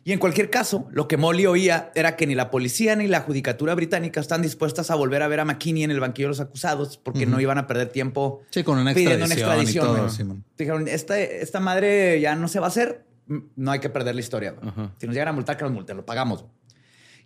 Y 0.03 0.12
en 0.12 0.18
cualquier 0.18 0.51
caso, 0.51 0.89
lo 0.91 1.07
que 1.07 1.16
Molly 1.16 1.47
oía 1.47 1.93
era 1.95 2.16
que 2.16 2.26
ni 2.26 2.35
la 2.35 2.51
policía 2.51 2.97
ni 2.97 3.07
la 3.07 3.20
judicatura 3.20 3.74
británica 3.76 4.20
están 4.20 4.43
dispuestas 4.43 4.91
a 4.91 4.97
volver 4.97 5.22
a 5.22 5.28
ver 5.28 5.39
a 5.41 5.45
McKinney 5.45 5.85
en 5.85 5.93
el 5.93 6.01
banquillo 6.01 6.26
de 6.26 6.30
los 6.30 6.41
acusados 6.41 6.99
porque 6.99 7.24
no 7.24 7.41
iban 7.41 7.57
a 7.57 7.68
perder 7.68 7.89
tiempo 7.91 8.43
Sí, 8.51 8.64
con 8.64 8.78
una 8.78 8.93
pidiendo 8.93 9.24
extradición, 9.26 9.87
y 9.87 9.89
todo. 9.89 10.35
Dijeron, 10.59 10.89
esta, 10.89 11.18
esta 11.20 11.61
madre 11.61 12.20
ya 12.20 12.35
no 12.35 12.49
se 12.49 12.59
va 12.59 12.66
a 12.66 12.68
hacer, 12.68 13.07
no 13.55 13.70
hay 13.70 13.78
que 13.78 13.89
perder 13.91 14.16
la 14.16 14.20
historia. 14.20 14.57
Si 14.99 15.07
nos 15.07 15.14
llegan 15.14 15.28
a 15.28 15.32
multar, 15.32 15.57
que 15.57 15.64
nos 15.64 15.72
multen, 15.72 15.97
lo 15.97 16.05
pagamos. 16.05 16.45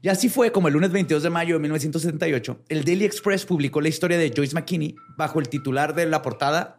Y 0.00 0.08
así 0.08 0.28
fue 0.28 0.52
como 0.52 0.68
el 0.68 0.74
lunes 0.74 0.92
22 0.92 1.22
de 1.24 1.30
mayo 1.30 1.54
de 1.56 1.60
1978, 1.60 2.64
el 2.68 2.84
Daily 2.84 3.04
Express 3.04 3.44
publicó 3.44 3.80
la 3.80 3.88
historia 3.88 4.16
de 4.16 4.32
Joyce 4.34 4.54
McKinney 4.54 4.94
bajo 5.16 5.40
el 5.40 5.48
titular 5.48 5.94
de 5.94 6.06
la 6.06 6.22
portada 6.22 6.78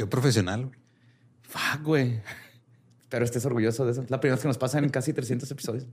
Qué 0.00 0.06
profesional, 0.06 0.64
güey. 0.64 0.78
Fuck, 1.42 1.82
güey. 1.82 2.22
Pero 3.10 3.22
estés 3.22 3.44
orgulloso 3.44 3.84
de 3.84 3.92
eso. 3.92 4.00
Es 4.00 4.10
la 4.10 4.18
primera 4.18 4.36
vez 4.36 4.40
que 4.40 4.48
nos 4.48 4.56
pasa 4.56 4.78
en 4.78 4.88
casi 4.88 5.12
300 5.12 5.50
episodios. 5.50 5.86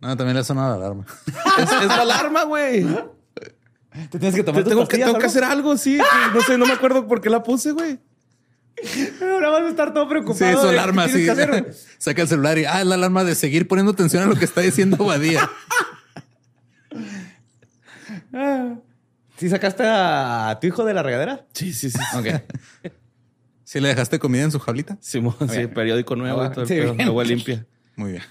No, 0.00 0.16
también 0.16 0.36
le 0.36 0.42
suena 0.42 0.70
la 0.70 0.74
alarma. 0.74 1.06
Es, 1.58 1.70
es 1.70 1.86
la 1.86 2.02
alarma, 2.02 2.42
güey. 2.42 2.84
Te 4.10 4.18
tienes 4.18 4.34
que 4.34 4.42
tomar 4.42 4.64
tus 4.64 4.70
Tengo 4.72 4.88
que, 4.88 4.98
tengo 4.98 5.16
que 5.16 5.26
hacer 5.26 5.44
algo, 5.44 5.76
sí. 5.76 6.00
No 6.34 6.40
sé, 6.40 6.58
no 6.58 6.66
me 6.66 6.72
acuerdo 6.72 7.06
por 7.06 7.20
qué 7.20 7.30
la 7.30 7.44
puse, 7.44 7.70
güey. 7.70 8.00
Ahora 9.20 9.50
vas 9.50 9.62
a 9.62 9.68
estar 9.68 9.92
todo 9.94 10.08
preocupado. 10.08 10.36
Sí, 10.38 10.44
qué 10.44 10.68
alarma, 10.68 11.08
sí. 11.08 11.26
Saca 11.98 12.22
el 12.22 12.28
celular 12.28 12.58
y, 12.58 12.64
ah, 12.64 12.80
es 12.80 12.86
la 12.86 12.94
alarma 12.96 13.24
de 13.24 13.34
seguir 13.34 13.68
poniendo 13.68 13.92
atención 13.92 14.22
a 14.22 14.26
lo 14.26 14.34
que 14.34 14.44
está 14.44 14.60
diciendo 14.60 14.96
Badía. 15.04 15.48
¿Sí 19.36 19.48
sacaste 19.48 19.82
a 19.86 20.58
tu 20.60 20.66
hijo 20.66 20.84
de 20.84 20.94
la 20.94 21.02
regadera? 21.02 21.46
Sí, 21.52 21.72
sí, 21.72 21.90
sí. 21.90 21.98
Ok. 22.16 22.26
¿Sí 23.64 23.80
le 23.80 23.88
dejaste 23.88 24.18
comida 24.18 24.42
en 24.42 24.50
su 24.52 24.58
jaulita? 24.58 24.98
Simón, 25.00 25.34
sí, 25.48 25.56
bien. 25.58 25.72
periódico 25.72 26.14
nuevo 26.14 26.44
y 26.44 26.50
todo 26.50 26.62
el 26.62 26.68
Sí, 26.68 26.74
pedo, 26.74 26.94
agua 27.08 27.24
limpia. 27.24 27.66
Muy 27.96 28.12
bien. 28.12 28.22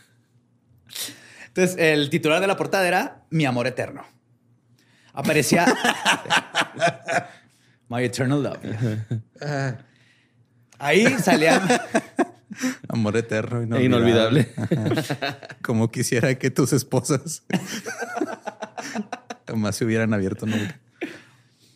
Entonces, 1.47 1.75
el 1.79 2.09
titular 2.09 2.39
de 2.41 2.47
la 2.47 2.55
portada 2.57 2.87
era 2.87 3.23
Mi 3.29 3.45
amor 3.45 3.67
eterno. 3.67 4.05
Aparecía 5.13 5.65
My 7.89 8.03
Eternal 8.03 8.43
Love. 8.43 8.59
Ahí 10.81 11.05
salían. 11.19 11.61
Amor 12.89 13.15
eterno, 13.15 13.77
E 13.77 13.83
inolvidable. 13.83 14.49
Como 15.61 15.89
quisiera 15.91 16.35
que 16.37 16.49
tus 16.49 16.73
esposas 16.73 17.43
jamás 19.47 19.75
se 19.75 19.85
hubieran 19.85 20.13
abierto 20.13 20.45
nunca. 20.45 20.79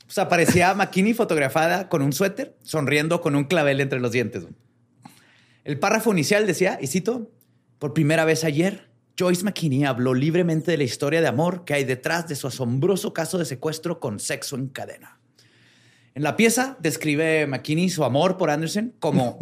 Pues 0.06 0.18
aparecía 0.18 0.74
McKinney 0.74 1.14
fotografada 1.14 1.88
con 1.88 2.02
un 2.02 2.14
suéter, 2.14 2.58
sonriendo 2.64 3.22
con 3.22 3.36
un 3.36 3.46
clavel 3.46 3.80
entre 3.80 4.00
los 4.00 4.12
dientes. 4.12 4.46
El 5.64 5.80
párrafo 5.80 6.12
inicial 6.12 6.48
decía, 6.48 6.78
y 6.82 6.88
cito, 6.88 7.32
por 7.80 7.94
primera 7.94 8.26
vez 8.26 8.44
ayer, 8.44 8.90
Joyce 9.18 9.44
McKinney 9.44 9.86
habló 9.86 10.14
libremente 10.14 10.72
de 10.72 10.78
la 10.78 10.84
historia 10.84 11.22
de 11.22 11.28
amor 11.28 11.64
que 11.64 11.74
hay 11.74 11.86
detrás 11.86 12.28
de 12.28 12.36
su 12.36 12.48
asombroso 12.48 13.14
caso 13.14 13.38
de 13.38 13.46
secuestro 13.46 14.00
con 14.00 14.20
sexo 14.20 14.56
en 14.56 14.68
cadena. 14.68 15.20
En 16.16 16.24
la 16.24 16.36
pieza 16.38 16.78
describe 16.80 17.46
McKinney 17.46 17.90
su 17.90 18.06
amor 18.06 18.38
por 18.38 18.50
Anderson 18.50 18.96
como, 19.00 19.38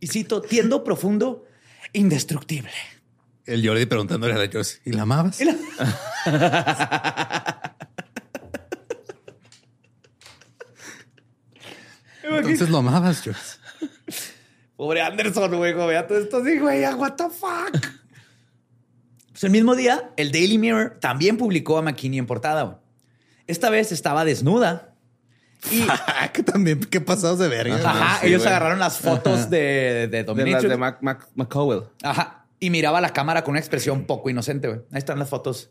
y 0.00 0.06
cito, 0.06 0.40
tiendo 0.40 0.82
profundo, 0.82 1.44
indestructible. 1.92 2.72
El 3.44 3.66
Jordi 3.66 3.84
preguntándole 3.84 4.32
a 4.32 4.38
la 4.38 4.48
Joyce, 4.50 4.80
¿y 4.86 4.92
la 4.92 5.02
amabas? 5.02 5.38
Entonces 12.22 12.70
lo 12.70 12.78
amabas, 12.78 13.22
Joyce. 13.22 13.58
Pobre 14.76 15.02
Anderson, 15.02 15.54
güey, 15.56 15.74
vea 15.74 16.06
todo 16.06 16.18
esto 16.18 16.38
así, 16.38 16.58
güey, 16.58 16.84
what 16.94 17.16
the 17.16 17.24
fuck. 17.24 17.86
Pues 19.30 19.44
el 19.44 19.50
mismo 19.50 19.76
día, 19.76 20.10
el 20.16 20.32
Daily 20.32 20.56
Mirror 20.56 20.96
también 21.00 21.36
publicó 21.36 21.76
a 21.76 21.82
McKinney 21.82 22.18
en 22.18 22.24
portada. 22.26 22.80
Esta 23.46 23.68
vez 23.68 23.92
estaba 23.92 24.24
desnuda 24.24 24.87
y 25.70 25.86
que 26.32 26.42
también, 26.42 26.80
qué 26.80 27.00
pasados 27.00 27.38
de 27.38 27.48
verga. 27.48 27.76
ajá, 27.76 28.20
sí, 28.20 28.28
ellos 28.28 28.42
güey. 28.42 28.48
agarraron 28.48 28.78
las 28.78 28.98
fotos 28.98 29.50
de, 29.50 29.58
de 29.58 30.08
De 30.08 30.16
las 30.18 30.26
Dominatrix. 30.26 30.70
de 30.70 30.76
Mac, 30.76 30.98
Mac, 31.02 31.28
McCowell. 31.34 31.84
Ajá. 32.02 32.46
Y 32.60 32.70
miraba 32.70 33.00
la 33.00 33.12
cámara 33.12 33.44
con 33.44 33.52
una 33.52 33.60
expresión 33.60 34.04
poco 34.04 34.30
inocente, 34.30 34.68
güey. 34.68 34.80
Ahí 34.90 34.98
están 34.98 35.18
las 35.18 35.28
fotos. 35.28 35.70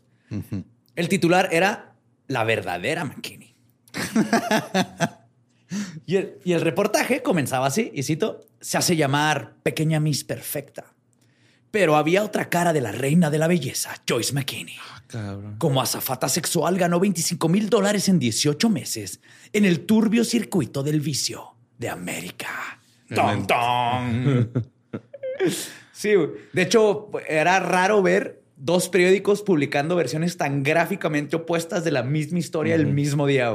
El 0.96 1.08
titular 1.08 1.48
era 1.52 1.92
La 2.28 2.44
verdadera 2.44 3.04
McKinney. 3.04 3.54
y, 6.06 6.16
el, 6.16 6.38
y 6.44 6.52
el 6.52 6.60
reportaje 6.60 7.22
comenzaba 7.22 7.66
así, 7.66 7.90
y 7.94 8.02
cito, 8.02 8.40
se 8.60 8.78
hace 8.78 8.96
llamar 8.96 9.54
Pequeña 9.62 10.00
Miss 10.00 10.24
Perfecta. 10.24 10.84
Pero 11.70 11.96
había 11.96 12.24
otra 12.24 12.48
cara 12.48 12.72
de 12.72 12.80
la 12.80 12.92
reina 12.92 13.30
de 13.30 13.38
la 13.38 13.46
belleza, 13.46 13.94
Joyce 14.08 14.32
McKinney. 14.32 14.76
Cabrón. 15.06 15.56
Como 15.58 15.80
azafata 15.80 16.28
sexual 16.28 16.76
ganó 16.76 17.00
25 17.00 17.48
mil 17.48 17.70
dólares 17.70 18.08
en 18.08 18.18
18 18.18 18.68
meses 18.68 19.20
en 19.52 19.64
el 19.64 19.86
turbio 19.86 20.24
circuito 20.24 20.82
del 20.82 21.00
vicio 21.00 21.54
de 21.78 21.88
América. 21.88 22.80
¡Tom, 23.14 23.46
tom! 23.46 24.48
Sí, 25.98 26.10
de 26.52 26.62
hecho, 26.62 27.10
era 27.28 27.58
raro 27.58 28.02
ver 28.02 28.37
dos 28.60 28.88
periódicos 28.88 29.42
publicando 29.42 29.94
versiones 29.94 30.36
tan 30.36 30.62
gráficamente 30.62 31.36
opuestas 31.36 31.84
de 31.84 31.92
la 31.92 32.02
misma 32.02 32.40
historia 32.40 32.74
el 32.74 32.86
mismo 32.86 33.26
día. 33.26 33.52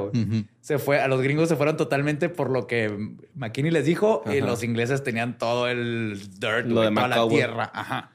Se 0.62 0.80
fue, 0.80 0.99
a 0.99 1.08
los 1.08 1.22
gringos 1.22 1.49
se 1.49 1.56
fueron 1.56 1.76
totalmente 1.76 2.30
por 2.30 2.49
lo 2.49 2.68
que 2.68 3.16
McKinney 3.36 3.72
les 3.72 3.86
dijo 3.86 4.24
y 4.32 4.39
los 4.39 4.64
ingleses 4.64 5.04
tenían 5.04 5.38
todo 5.38 5.68
el 5.68 6.20
dirt, 6.39 6.68
Lo 6.68 6.82
de 6.82 6.91
toda 6.91 7.08
la 7.08 7.28
tierra. 7.28 7.72
Ajá. 7.74 8.12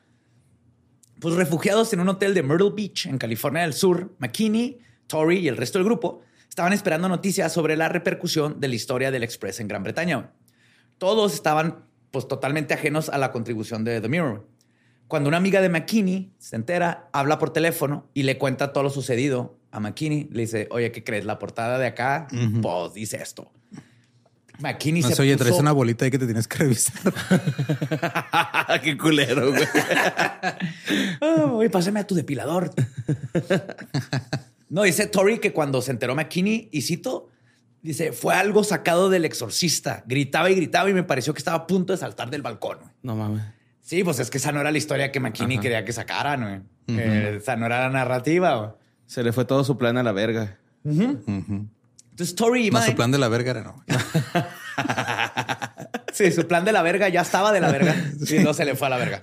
Pues 1.20 1.34
refugiados 1.34 1.93
en 1.93 2.01
un 2.01 2.09
hotel 2.09 2.32
de 2.32 2.43
Myrtle 2.43 2.70
Beach, 2.74 3.07
en 3.07 3.18
California 3.18 3.62
del 3.62 3.74
Sur, 3.74 4.14
McKinney, 4.18 4.78
Tory 5.09 5.39
y 5.39 5.49
el 5.49 5.57
resto 5.57 5.78
del 5.78 5.84
grupo 5.84 6.22
estaban 6.49 6.72
esperando 6.72 7.09
noticias 7.09 7.53
sobre 7.53 7.76
la 7.76 7.89
repercusión 7.89 8.61
de 8.61 8.68
la 8.68 8.74
historia 8.74 9.11
del 9.11 9.22
Express 9.22 9.61
en 9.61 9.68
Gran 9.68 9.82
Bretaña. 9.82 10.30
Todos 10.97 11.34
estaban 11.34 11.84
pues 12.11 12.26
totalmente 12.26 12.72
ajenos 12.72 13.09
a 13.09 13.18
la 13.18 13.30
contribución 13.30 13.84
de 13.84 14.01
The 14.01 14.09
Mirror. 14.09 14.47
Cuando 15.09 15.28
una 15.28 15.38
amiga 15.38 15.61
de 15.61 15.68
McKinney 15.70 16.32
se 16.38 16.56
entera, 16.56 17.09
habla 17.12 17.38
por 17.38 17.50
teléfono 17.50 18.06
y 18.14 18.22
le 18.24 18.36
cuenta 18.38 18.72
todo 18.72 18.84
lo 18.84 18.90
sucedido 18.90 19.56
a 19.70 19.80
McKinney. 19.80 20.28
Le 20.30 20.42
dice, 20.42 20.68
oye, 20.70 20.92
¿qué 20.92 21.02
crees? 21.02 21.24
La 21.24 21.38
portada 21.38 21.78
de 21.78 21.86
acá, 21.86 22.28
pues 22.62 22.92
dice 22.94 23.16
esto. 23.16 23.50
McKinney 24.61 25.02
No 25.02 25.09
se 25.11 25.22
oye, 25.22 25.34
puso- 25.36 25.44
traes 25.46 25.61
una 25.61 25.72
bolita 25.72 26.04
ahí 26.04 26.11
que 26.11 26.18
te 26.18 26.26
tienes 26.26 26.46
que 26.48 26.59
revisar. 26.59 27.14
Qué 28.82 28.98
culero, 28.98 29.50
güey. 29.52 29.64
Oye, 31.52 31.70
pásame 31.70 32.00
a 32.00 32.06
tu 32.06 32.14
depilador. 32.16 32.70
no, 34.68 34.82
dice 34.82 35.06
Tori 35.06 35.38
que 35.38 35.52
cuando 35.52 35.80
se 35.80 35.90
enteró 35.92 36.14
McKinney, 36.16 36.68
y 36.72 36.82
cito, 36.82 37.28
dice, 37.82 38.12
fue 38.12 38.34
algo 38.34 38.64
sacado 38.64 39.09
del 39.11 39.24
exorcista. 39.24 40.02
Gritaba 40.06 40.50
y 40.50 40.56
gritaba 40.56 40.90
y 40.90 40.94
me 40.94 41.04
pareció 41.04 41.32
que 41.34 41.38
estaba 41.38 41.59
a 41.59 41.66
punto 41.66 41.92
de 41.92 41.98
saltar 41.98 42.28
del 42.30 42.42
balcón. 42.42 42.78
No 43.02 43.14
mames. 43.16 43.42
Sí, 43.89 44.05
pues 44.05 44.18
es 44.18 44.28
que 44.28 44.36
esa 44.36 44.53
no 44.53 44.61
era 44.61 44.70
la 44.70 44.76
historia 44.76 45.11
que 45.11 45.18
McKinney 45.18 45.57
Ajá. 45.57 45.62
quería 45.62 45.82
que 45.86 45.95
sacaran, 45.95 46.43
güey. 46.43 46.61
Eh, 47.01 47.36
esa 47.39 47.57
no 47.57 47.64
era 47.64 47.80
la 47.80 47.89
narrativa, 47.89 48.55
güey. 48.57 48.70
Se 49.07 49.22
le 49.22 49.32
fue 49.32 49.47
todo 49.47 49.64
su 49.64 49.78
plan 49.78 49.97
a 49.97 50.03
la 50.03 50.12
verga. 50.12 50.59
Tori 52.36 52.66
iba 52.66 52.80
No, 52.80 52.84
su 52.84 52.95
plan 52.95 53.11
de 53.11 53.16
la 53.16 53.28
verga 53.28 53.53
era 53.53 53.62
no. 53.62 53.82
Sí, 56.12 56.30
su 56.32 56.47
plan 56.47 56.66
de 56.66 56.72
la 56.72 56.82
verga 56.82 57.09
ya 57.09 57.22
estaba 57.22 57.51
de 57.51 57.62
la 57.62 57.72
verga. 57.72 57.95
Y 58.30 58.41
no 58.41 58.53
se 58.53 58.66
le 58.66 58.74
fue 58.74 58.89
a 58.89 58.91
la 58.91 58.99
verga. 58.99 59.20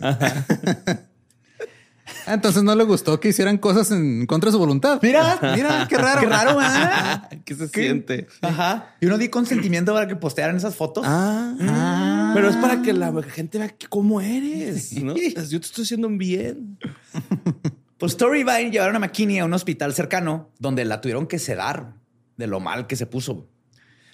Ah, 2.25 2.33
Entonces 2.33 2.63
no 2.63 2.75
le 2.75 2.83
gustó 2.83 3.19
que 3.19 3.29
hicieran 3.29 3.57
cosas 3.57 3.91
en 3.91 4.25
contra 4.25 4.49
de 4.49 4.53
su 4.53 4.59
voluntad. 4.59 4.99
Mira, 5.01 5.37
mira, 5.55 5.87
qué 5.87 5.97
raro. 5.97 6.21
Qué 6.21 6.27
raro, 6.27 6.57
¿verdad? 6.57 7.29
¿Qué 7.43 7.55
se 7.55 7.67
siente? 7.67 8.27
Ajá. 8.41 8.95
Y 8.99 9.05
uno 9.05 9.17
di 9.17 9.29
consentimiento 9.29 9.93
para 9.93 10.07
que 10.07 10.15
postearan 10.15 10.55
esas 10.55 10.75
fotos. 10.75 11.05
Ah, 11.07 12.31
pero 12.33 12.49
es 12.49 12.55
para 12.57 12.81
que 12.81 12.93
la 12.93 13.13
gente 13.23 13.57
vea 13.59 13.75
cómo 13.89 14.21
eres. 14.21 14.93
¿no? 15.01 15.15
Yo 15.15 15.59
te 15.59 15.65
estoy 15.65 15.83
haciendo 15.83 16.07
un 16.07 16.17
bien. 16.17 16.77
Pues 17.97 18.17
Tori 18.17 18.41
y 18.41 18.43
Vine 18.43 18.71
llevaron 18.71 18.97
a 18.97 18.99
McKinney 18.99 19.39
a 19.39 19.45
un 19.45 19.53
hospital 19.53 19.93
cercano 19.93 20.51
donde 20.59 20.83
la 20.83 20.99
tuvieron 20.99 21.27
que 21.27 21.39
sedar 21.39 21.93
de 22.35 22.45
lo 22.45 22.59
mal 22.59 22.87
que 22.87 22.97
se 22.97 23.05
puso. 23.05 23.47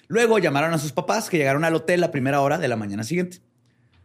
Luego 0.06 0.38
llamaron 0.38 0.72
a 0.72 0.78
sus 0.78 0.92
papás 0.92 1.28
que 1.28 1.36
llegaron 1.36 1.64
al 1.64 1.74
hotel 1.74 2.04
a 2.04 2.12
primera 2.12 2.40
hora 2.42 2.58
de 2.58 2.68
la 2.68 2.76
mañana 2.76 3.02
siguiente. 3.02 3.38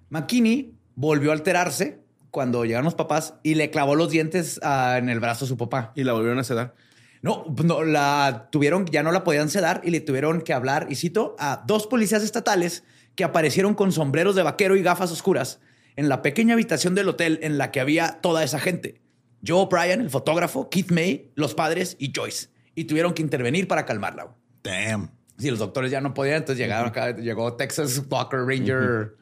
McKinney 0.09 0.73
volvió 0.95 1.29
a 1.29 1.33
alterarse 1.33 2.01
cuando 2.37 2.65
llegaron 2.65 2.85
los 2.85 2.93
papás 2.93 3.33
y 3.41 3.55
le 3.55 3.71
clavó 3.71 3.95
los 3.95 4.11
dientes 4.11 4.59
ah, 4.61 4.97
en 4.99 5.09
el 5.09 5.19
brazo 5.19 5.45
a 5.45 5.47
su 5.47 5.57
papá. 5.57 5.91
Y 5.95 6.03
la 6.03 6.13
volvieron 6.13 6.37
a 6.37 6.43
sedar. 6.43 6.75
No, 7.23 7.45
no, 7.63 7.83
la 7.83 8.49
tuvieron, 8.51 8.85
ya 8.85 9.01
no 9.01 9.11
la 9.11 9.23
podían 9.23 9.49
sedar 9.49 9.81
y 9.83 9.89
le 9.89 10.01
tuvieron 10.01 10.41
que 10.41 10.53
hablar, 10.53 10.85
y 10.87 10.93
cito, 10.97 11.35
a 11.39 11.63
dos 11.65 11.87
policías 11.87 12.21
estatales 12.21 12.83
que 13.15 13.23
aparecieron 13.23 13.73
con 13.73 13.91
sombreros 13.91 14.35
de 14.35 14.43
vaquero 14.43 14.75
y 14.75 14.83
gafas 14.83 15.11
oscuras 15.11 15.59
en 15.95 16.09
la 16.09 16.21
pequeña 16.21 16.53
habitación 16.53 16.93
del 16.93 17.09
hotel 17.09 17.39
en 17.41 17.57
la 17.57 17.71
que 17.71 17.79
había 17.79 18.21
toda 18.21 18.43
esa 18.43 18.59
gente. 18.59 19.01
Joe 19.43 19.63
O'Brien, 19.63 19.99
el 19.99 20.11
fotógrafo, 20.11 20.69
Keith 20.69 20.91
May, 20.91 21.31
los 21.33 21.55
padres 21.55 21.95
y 21.97 22.13
Joyce. 22.15 22.49
Y 22.75 22.83
tuvieron 22.83 23.15
que 23.15 23.23
intervenir 23.23 23.67
para 23.67 23.83
calmarla. 23.83 24.35
Damn. 24.61 25.09
Si 25.39 25.49
los 25.49 25.57
doctores 25.57 25.89
ya 25.89 26.01
no 26.01 26.13
podían, 26.13 26.35
entonces 26.35 26.59
llegaron 26.59 26.89
acá, 26.89 27.15
llegó 27.15 27.55
Texas 27.55 28.03
Walker 28.07 28.41
Ranger. 28.41 29.15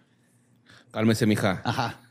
Cálmese, 0.91 1.25
mija. 1.25 1.61
Ajá. 1.63 2.01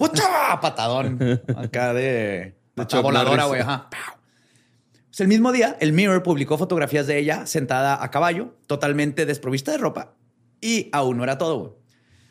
¡Ucha! 0.00 0.60
Patadón. 0.60 1.40
Acá 1.56 1.94
de. 1.94 2.56
De 2.76 3.00
voladora, 3.00 3.46
güey. 3.46 3.62
Pues 3.62 5.20
el 5.20 5.28
mismo 5.28 5.50
día, 5.52 5.76
el 5.80 5.92
Mirror 5.92 6.22
publicó 6.22 6.58
fotografías 6.58 7.06
de 7.06 7.18
ella 7.18 7.46
sentada 7.46 8.02
a 8.02 8.10
caballo, 8.10 8.54
totalmente 8.66 9.24
desprovista 9.24 9.72
de 9.72 9.78
ropa. 9.78 10.14
Y 10.60 10.90
aún 10.92 11.16
no 11.16 11.24
era 11.24 11.38
todo. 11.38 11.58
güey. 11.58 11.72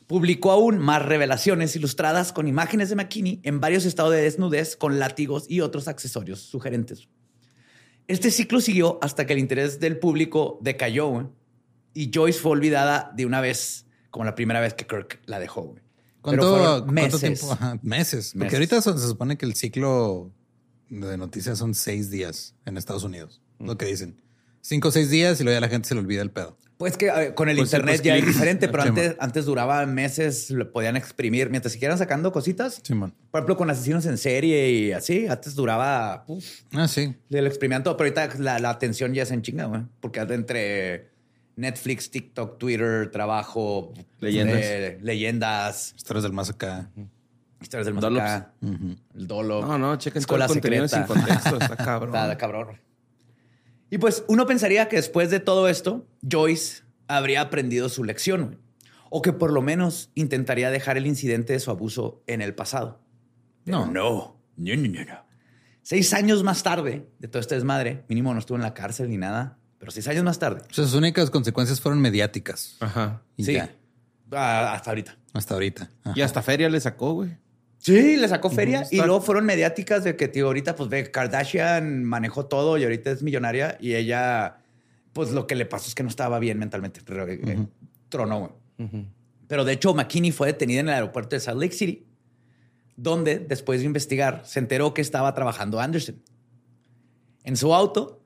Publicó 0.06 0.52
aún 0.52 0.78
más 0.78 1.02
revelaciones 1.04 1.76
ilustradas 1.76 2.32
con 2.32 2.48
imágenes 2.48 2.90
de 2.90 2.96
McKinney 2.96 3.40
en 3.44 3.60
varios 3.60 3.86
estados 3.86 4.12
de 4.12 4.22
desnudez 4.22 4.76
con 4.76 5.00
látigos 5.00 5.46
y 5.50 5.62
otros 5.62 5.88
accesorios 5.88 6.42
sugerentes. 6.42 7.08
Este 8.08 8.30
ciclo 8.30 8.62
siguió 8.62 9.00
hasta 9.02 9.26
que 9.26 9.34
el 9.34 9.40
interés 9.40 9.80
del 9.80 9.98
público 9.98 10.60
decayó 10.62 11.34
y 11.96 12.12
Joyce 12.14 12.40
fue 12.40 12.52
olvidada 12.52 13.12
de 13.16 13.26
una 13.26 13.42
vez, 13.42 13.88
como 14.12 14.26
la 14.26 14.36
primera 14.36 14.60
vez 14.60 14.76
que 14.76 14.86
Kirk 14.86 15.22
la 15.26 15.40
dejó. 15.40 15.74
¿Cuánto, 16.26 16.84
cuánto 16.86 16.92
meses. 16.92 17.20
tiempo? 17.20 17.52
Ajá, 17.54 17.80
meses. 17.82 18.32
Porque 18.34 18.46
Meses. 18.46 18.54
ahorita 18.60 18.82
son- 18.82 19.00
se 19.00 19.08
supone 19.08 19.38
que 19.38 19.46
el 19.46 19.56
ciclo 19.56 20.32
de 20.90 21.18
noticias 21.18 21.58
son 21.58 21.74
seis 21.74 22.10
días 22.10 22.56
en 22.66 22.78
Estados 22.78 23.04
Unidos. 23.04 23.42
Lo 23.60 23.78
que 23.78 23.86
dicen. 23.86 24.22
Cinco 24.62 24.88
o 24.88 24.92
seis 24.92 25.10
días 25.10 25.40
y 25.40 25.44
luego 25.44 25.56
ya 25.58 25.62
la 25.62 25.70
gente 25.70 25.88
se 25.88 25.94
le 25.96 26.02
olvida 26.02 26.22
el 26.22 26.32
pedo. 26.32 26.58
Pues 26.78 26.98
que 26.98 27.34
con 27.36 27.48
el 27.48 27.56
Pues 27.56 27.70
sí, 27.70 27.76
internet 27.78 27.96
pues 28.02 28.04
ya 28.04 28.18
es 28.18 28.26
diferente, 28.26 28.68
pero 28.68 28.84
Sí, 28.84 28.90
antes, 28.90 29.16
antes 29.20 29.46
duraba 29.46 29.86
meses, 29.86 30.50
lo 30.52 30.72
podían 30.74 30.98
exprimir 30.98 31.50
mientras 31.50 31.72
siguieran 31.72 31.98
sacando 31.98 32.32
cositas. 32.34 32.82
Simón. 32.84 33.14
Por 33.32 33.40
ejemplo, 33.40 33.56
con 33.56 33.70
asesinos 33.70 34.06
en 34.08 34.18
serie 34.18 34.72
y 34.72 34.92
así, 34.92 35.28
antes 35.28 35.56
duraba, 35.56 36.26
uf, 36.28 36.44
Ah, 36.74 36.88
sí. 36.90 37.16
le 37.30 37.42
lo 37.44 37.48
exprimían 37.48 37.84
todo, 37.84 37.96
pero 37.96 38.10
ahorita 38.20 38.40
la, 38.44 38.60
la 38.60 38.72
atención 38.72 39.14
ya 39.14 39.24
es 39.24 39.32
en 39.32 39.42
chinga, 39.42 39.66
güey. 39.66 39.84
Porque 40.02 40.20
entre 40.20 41.12
Netflix, 41.56 42.12
TikTok, 42.12 42.58
Twitter, 42.58 43.10
trabajo, 43.12 43.94
Leyendas. 44.20 44.60
eh, 44.62 44.98
leyendas, 45.02 45.94
Historias 45.96 46.24
del 46.24 46.34
más 46.34 46.50
acá. 46.50 46.90
historias 47.62 47.86
del 47.86 47.94
más 47.96 48.02
Dolops. 48.02 48.26
acá, 48.26 48.54
el 49.16 49.28
dolo. 49.28 49.62
No, 49.66 49.78
no, 49.78 49.96
chequen 49.98 50.24
todo 50.24 50.36
el 50.38 50.42
Escuela 50.44 50.48
contenido 50.48 50.88
sin 50.88 51.00
secreta. 51.08 51.22
contexto. 51.22 51.58
Está 51.60 51.78
cabrón. 51.86 52.16
Está 52.16 52.38
cabrón. 52.38 52.82
Y 53.90 53.98
pues 53.98 54.24
uno 54.28 54.46
pensaría 54.46 54.88
que 54.90 54.98
después 54.98 55.30
de 55.32 55.40
todo 55.40 55.68
esto, 55.70 56.06
Joyce 56.30 56.84
habría 57.08 57.42
aprendido 57.42 57.88
su 57.90 58.04
lección. 58.04 58.60
O 59.10 59.22
que 59.22 59.32
por 59.32 59.54
lo 59.54 59.62
menos 59.62 60.10
intentaría 60.16 60.70
dejar 60.72 60.98
el 60.98 61.08
incidente 61.08 61.54
de 61.54 61.60
su 61.60 61.72
abuso 61.72 62.22
en 62.28 62.42
el 62.42 62.54
pasado. 62.56 63.00
No. 63.66 63.86
no. 63.86 64.36
No, 64.58 64.76
no, 64.76 64.88
no, 64.90 65.06
no. 65.06 65.26
Seis 65.84 66.14
años 66.14 66.44
más 66.44 66.64
tarde 66.64 67.08
de 67.20 67.28
todo 67.28 67.40
este 67.40 67.56
desmadre, 67.56 68.04
mínimo 68.10 68.34
no 68.34 68.40
estuvo 68.40 68.58
en 68.58 68.64
la 68.64 68.74
cárcel 68.74 69.10
ni 69.10 69.18
nada, 69.18 69.58
pero 69.78 69.92
seis 69.92 70.08
años 70.08 70.24
más 70.24 70.40
tarde. 70.40 70.62
O 70.70 70.74
sea, 70.74 70.86
sus 70.86 70.94
únicas 70.96 71.30
consecuencias 71.30 71.80
fueron 71.82 72.02
mediáticas. 72.02 72.78
Ajá. 72.80 73.22
Y 73.38 73.46
sí. 73.46 73.54
ya, 73.54 73.76
Ah, 74.32 74.74
hasta 74.74 74.90
ahorita. 74.92 75.18
hasta 75.34 75.54
ahorita. 75.54 75.90
Ajá. 76.04 76.14
Y 76.18 76.22
hasta 76.22 76.42
feria 76.42 76.68
le 76.70 76.80
sacó, 76.80 77.14
güey. 77.14 77.38
Sí, 77.78 78.18
le 78.18 78.28
sacó 78.28 78.50
feria 78.50 78.84
y 78.90 78.98
luego 78.98 79.22
fueron 79.22 79.46
mediáticas 79.46 80.04
de 80.04 80.16
que, 80.16 80.28
tío, 80.28 80.48
ahorita, 80.48 80.76
pues 80.76 80.90
ve, 80.90 81.12
Kardashian 81.12 82.04
manejó 82.04 82.48
todo 82.48 82.80
y 82.80 82.84
ahorita 82.84 83.12
es 83.12 83.22
millonaria 83.22 83.78
y 83.80 83.94
ella, 83.94 84.58
pues 85.14 85.30
lo 85.32 85.46
que 85.46 85.54
le 85.54 85.68
pasó 85.68 85.88
es 85.90 85.94
que 85.94 86.02
no 86.02 86.10
estaba 86.10 86.40
bien 86.40 86.58
mentalmente, 86.58 87.02
pero 87.06 87.28
eh, 87.28 87.40
eh, 87.46 87.68
tronó, 88.10 88.40
güey. 88.80 89.06
Pero 89.48 89.64
de 89.66 89.74
hecho, 89.74 89.94
McKinney 89.94 90.32
fue 90.32 90.48
detenida 90.48 90.80
en 90.80 90.88
el 90.88 90.96
aeropuerto 90.96 91.36
de 91.36 91.40
Salt 91.40 91.62
Lake 91.62 91.76
City, 91.76 92.08
donde, 92.96 93.38
después 93.38 93.82
de 93.82 93.86
investigar, 93.86 94.42
se 94.46 94.58
enteró 94.58 94.96
que 94.96 95.02
estaba 95.02 95.36
trabajando 95.36 95.80
Anderson. 95.80 96.16
En 97.44 97.56
su 97.56 97.76
auto, 97.76 98.25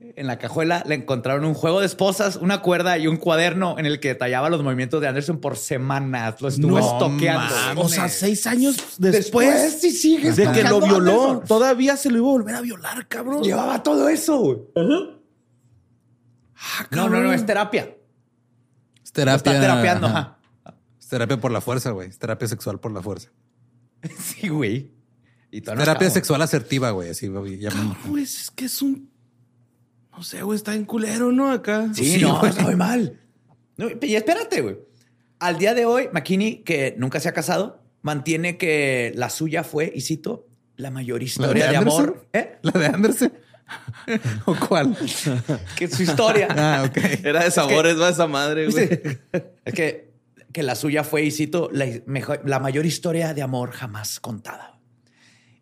en 0.00 0.28
la 0.28 0.38
cajuela, 0.38 0.84
le 0.86 0.94
encontraron 0.94 1.44
un 1.44 1.54
juego 1.54 1.80
de 1.80 1.86
esposas, 1.86 2.36
una 2.36 2.62
cuerda 2.62 2.96
y 2.98 3.08
un 3.08 3.16
cuaderno 3.16 3.76
en 3.78 3.86
el 3.86 3.98
que 3.98 4.08
detallaba 4.08 4.48
los 4.48 4.62
movimientos 4.62 5.00
de 5.00 5.08
Anderson 5.08 5.40
por 5.40 5.56
semanas. 5.56 6.40
Lo 6.40 6.48
estuvo 6.48 6.78
No 6.78 6.80
estoqueando. 6.80 7.52
mames. 7.54 7.84
O 7.84 7.88
sea, 7.88 8.08
seis 8.08 8.46
años 8.46 8.76
después, 8.98 9.12
Después, 9.12 9.78
sí 9.80 9.90
sigues 9.90 10.36
de 10.36 10.50
que 10.52 10.62
lo 10.62 10.80
violó, 10.80 11.22
Anderson. 11.30 11.48
todavía 11.48 11.96
se 11.96 12.10
lo 12.10 12.18
iba 12.18 12.28
a 12.28 12.30
volver 12.30 12.54
a 12.54 12.60
violar, 12.60 13.08
cabrón. 13.08 13.42
Llevaba 13.42 13.82
todo 13.82 14.08
eso, 14.08 14.38
güey. 14.38 14.58
Ah, 14.76 16.86
No, 16.90 17.02
no, 17.02 17.06
no, 17.08 17.12
cabrón. 17.12 17.34
es 17.34 17.46
terapia. 17.46 17.94
Es 19.04 19.12
terapia. 19.12 19.36
Está 19.52 19.60
terapeando, 19.60 20.06
ajá. 20.06 20.38
ajá. 20.64 20.76
Es 21.00 21.08
terapia 21.08 21.40
por 21.40 21.50
la 21.50 21.60
fuerza, 21.60 21.90
güey. 21.90 22.08
Es 22.08 22.18
terapia 22.18 22.48
sexual 22.48 22.78
por 22.80 22.92
la 22.92 23.02
fuerza. 23.02 23.30
Sí, 24.18 24.48
güey. 24.48 24.92
Y 25.50 25.60
no 25.62 25.74
terapia 25.74 26.10
sexual 26.10 26.42
asertiva, 26.42 26.90
güey. 26.90 27.10
Así, 27.10 27.26
güey. 27.28 27.58
Pues 28.08 28.42
es 28.42 28.50
que 28.50 28.66
es 28.66 28.82
un. 28.82 29.10
No 30.18 30.24
sé, 30.24 30.42
güey, 30.42 30.56
está 30.56 30.74
en 30.74 30.84
culero, 30.84 31.30
¿no? 31.30 31.48
Acá. 31.52 31.90
Sí, 31.94 32.18
no, 32.20 32.40
güey. 32.40 32.50
está 32.50 32.64
muy 32.64 32.74
mal. 32.74 33.20
No, 33.76 33.86
y 34.02 34.16
espérate, 34.16 34.62
güey. 34.62 34.78
Al 35.38 35.58
día 35.58 35.74
de 35.74 35.84
hoy, 35.86 36.08
McKinney, 36.12 36.64
que 36.64 36.96
nunca 36.98 37.20
se 37.20 37.28
ha 37.28 37.32
casado, 37.32 37.84
mantiene 38.02 38.56
que 38.58 39.12
la 39.14 39.30
suya 39.30 39.62
fue, 39.62 39.92
y 39.94 40.00
cito, 40.00 40.48
la 40.74 40.90
mayor 40.90 41.22
historia 41.22 41.70
de, 41.70 41.76
amor. 41.76 42.26
¿Eh? 42.32 42.58
¿La 42.62 42.72
de 42.72 42.86
Anderson? 42.86 43.32
¿O 44.46 44.56
cuál? 44.56 44.96
Que 45.76 45.86
su 45.86 46.02
historia. 46.02 46.48
Ah, 46.50 46.84
ok. 46.88 46.96
Era 47.22 47.44
de 47.44 47.52
sabores, 47.52 48.00
va 48.00 48.08
esa 48.08 48.26
madre, 48.26 48.68
güey. 48.68 48.88
Sí. 48.88 48.98
Es 49.64 49.72
que, 49.72 50.10
que 50.52 50.64
la 50.64 50.74
suya 50.74 51.04
fue, 51.04 51.22
y 51.22 51.30
cito, 51.30 51.70
la, 51.72 51.86
mejor- 52.06 52.42
la 52.44 52.58
mayor 52.58 52.86
historia 52.86 53.34
de 53.34 53.42
amor 53.42 53.70
jamás 53.70 54.18
contada. 54.18 54.80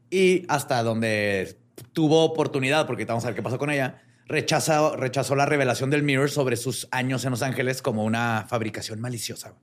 Y 0.08 0.46
hasta 0.48 0.82
donde 0.82 1.58
tuvo 1.92 2.24
oportunidad, 2.24 2.86
porque 2.86 3.04
vamos 3.04 3.22
a 3.24 3.26
ver 3.26 3.36
qué 3.36 3.42
pasó 3.42 3.58
con 3.58 3.68
ella, 3.68 4.02
rechazó, 4.26 4.96
rechazó 4.96 5.36
la 5.36 5.46
revelación 5.46 5.90
del 5.90 6.02
Mirror 6.02 6.30
sobre 6.30 6.56
sus 6.56 6.88
años 6.90 7.24
en 7.24 7.30
Los 7.30 7.42
Ángeles 7.42 7.82
como 7.82 8.04
una 8.04 8.46
fabricación 8.48 9.00
maliciosa. 9.00 9.54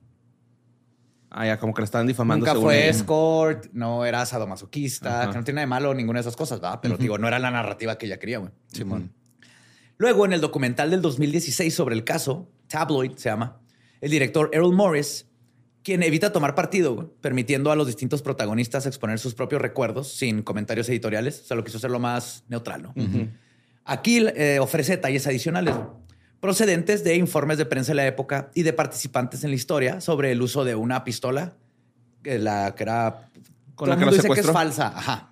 Ah, 1.30 1.46
ya, 1.46 1.58
como 1.58 1.74
que 1.74 1.80
la 1.82 1.86
estaban 1.86 2.06
difamando. 2.06 2.46
Nunca 2.46 2.60
fue 2.60 2.82
ella. 2.82 2.90
escort, 2.90 3.66
no 3.72 4.04
era 4.04 4.24
sadomasoquista, 4.24 5.22
Ajá. 5.22 5.32
que 5.32 5.38
no 5.38 5.44
tiene 5.44 5.56
nada 5.56 5.66
de 5.66 5.70
malo 5.70 5.94
ninguna 5.94 6.18
de 6.18 6.22
esas 6.22 6.36
cosas, 6.36 6.60
¿verdad? 6.60 6.78
Pero 6.80 6.96
digo, 6.96 7.18
no 7.18 7.26
era 7.26 7.40
la 7.40 7.50
narrativa 7.50 7.98
que 7.98 8.06
ella 8.06 8.18
quería, 8.18 8.38
güey. 8.38 8.52
Simón. 8.68 9.12
Luego, 9.96 10.24
en 10.26 10.32
el 10.32 10.40
documental 10.40 10.90
del 10.90 11.02
2016 11.02 11.74
sobre 11.74 11.96
el 11.96 12.04
caso, 12.04 12.48
Tabloid 12.68 13.16
se 13.16 13.30
llama, 13.30 13.60
el 14.00 14.12
director 14.12 14.48
Errol 14.52 14.74
Morris, 14.74 15.26
quien 15.82 16.02
evita 16.04 16.32
tomar 16.32 16.54
partido, 16.54 16.94
güey, 16.94 17.08
permitiendo 17.20 17.72
a 17.72 17.76
los 17.76 17.88
distintos 17.88 18.22
protagonistas 18.22 18.86
exponer 18.86 19.18
sus 19.18 19.34
propios 19.34 19.60
recuerdos 19.60 20.12
sin 20.12 20.42
comentarios 20.42 20.88
editoriales. 20.88 21.40
O 21.40 21.44
sea, 21.44 21.56
lo 21.56 21.64
quiso 21.64 21.78
hacerlo 21.78 21.98
más 21.98 22.44
neutral, 22.48 22.82
¿no? 22.82 22.94
Aquí 23.84 24.26
eh, 24.34 24.58
ofrece 24.60 24.92
detalles 24.92 25.26
adicionales 25.26 25.74
procedentes 26.40 27.04
de 27.04 27.16
informes 27.16 27.56
de 27.58 27.64
prensa 27.64 27.92
de 27.92 27.96
la 27.96 28.06
época 28.06 28.50
y 28.54 28.62
de 28.62 28.72
participantes 28.72 29.44
en 29.44 29.50
la 29.50 29.56
historia 29.56 30.00
sobre 30.00 30.30
el 30.32 30.42
uso 30.42 30.64
de 30.64 30.74
una 30.74 31.02
pistola, 31.04 31.54
que 32.22 32.38
la 32.38 32.74
que 32.74 32.82
era... 32.82 33.30
Con 33.74 33.88
la 33.88 33.96
que 33.96 34.00
el 34.02 34.06
lo 34.06 34.12
mundo 34.12 34.22
dice 34.22 34.34
que 34.34 34.40
es 34.40 34.52
falsa. 34.52 34.92
Ajá 34.94 35.30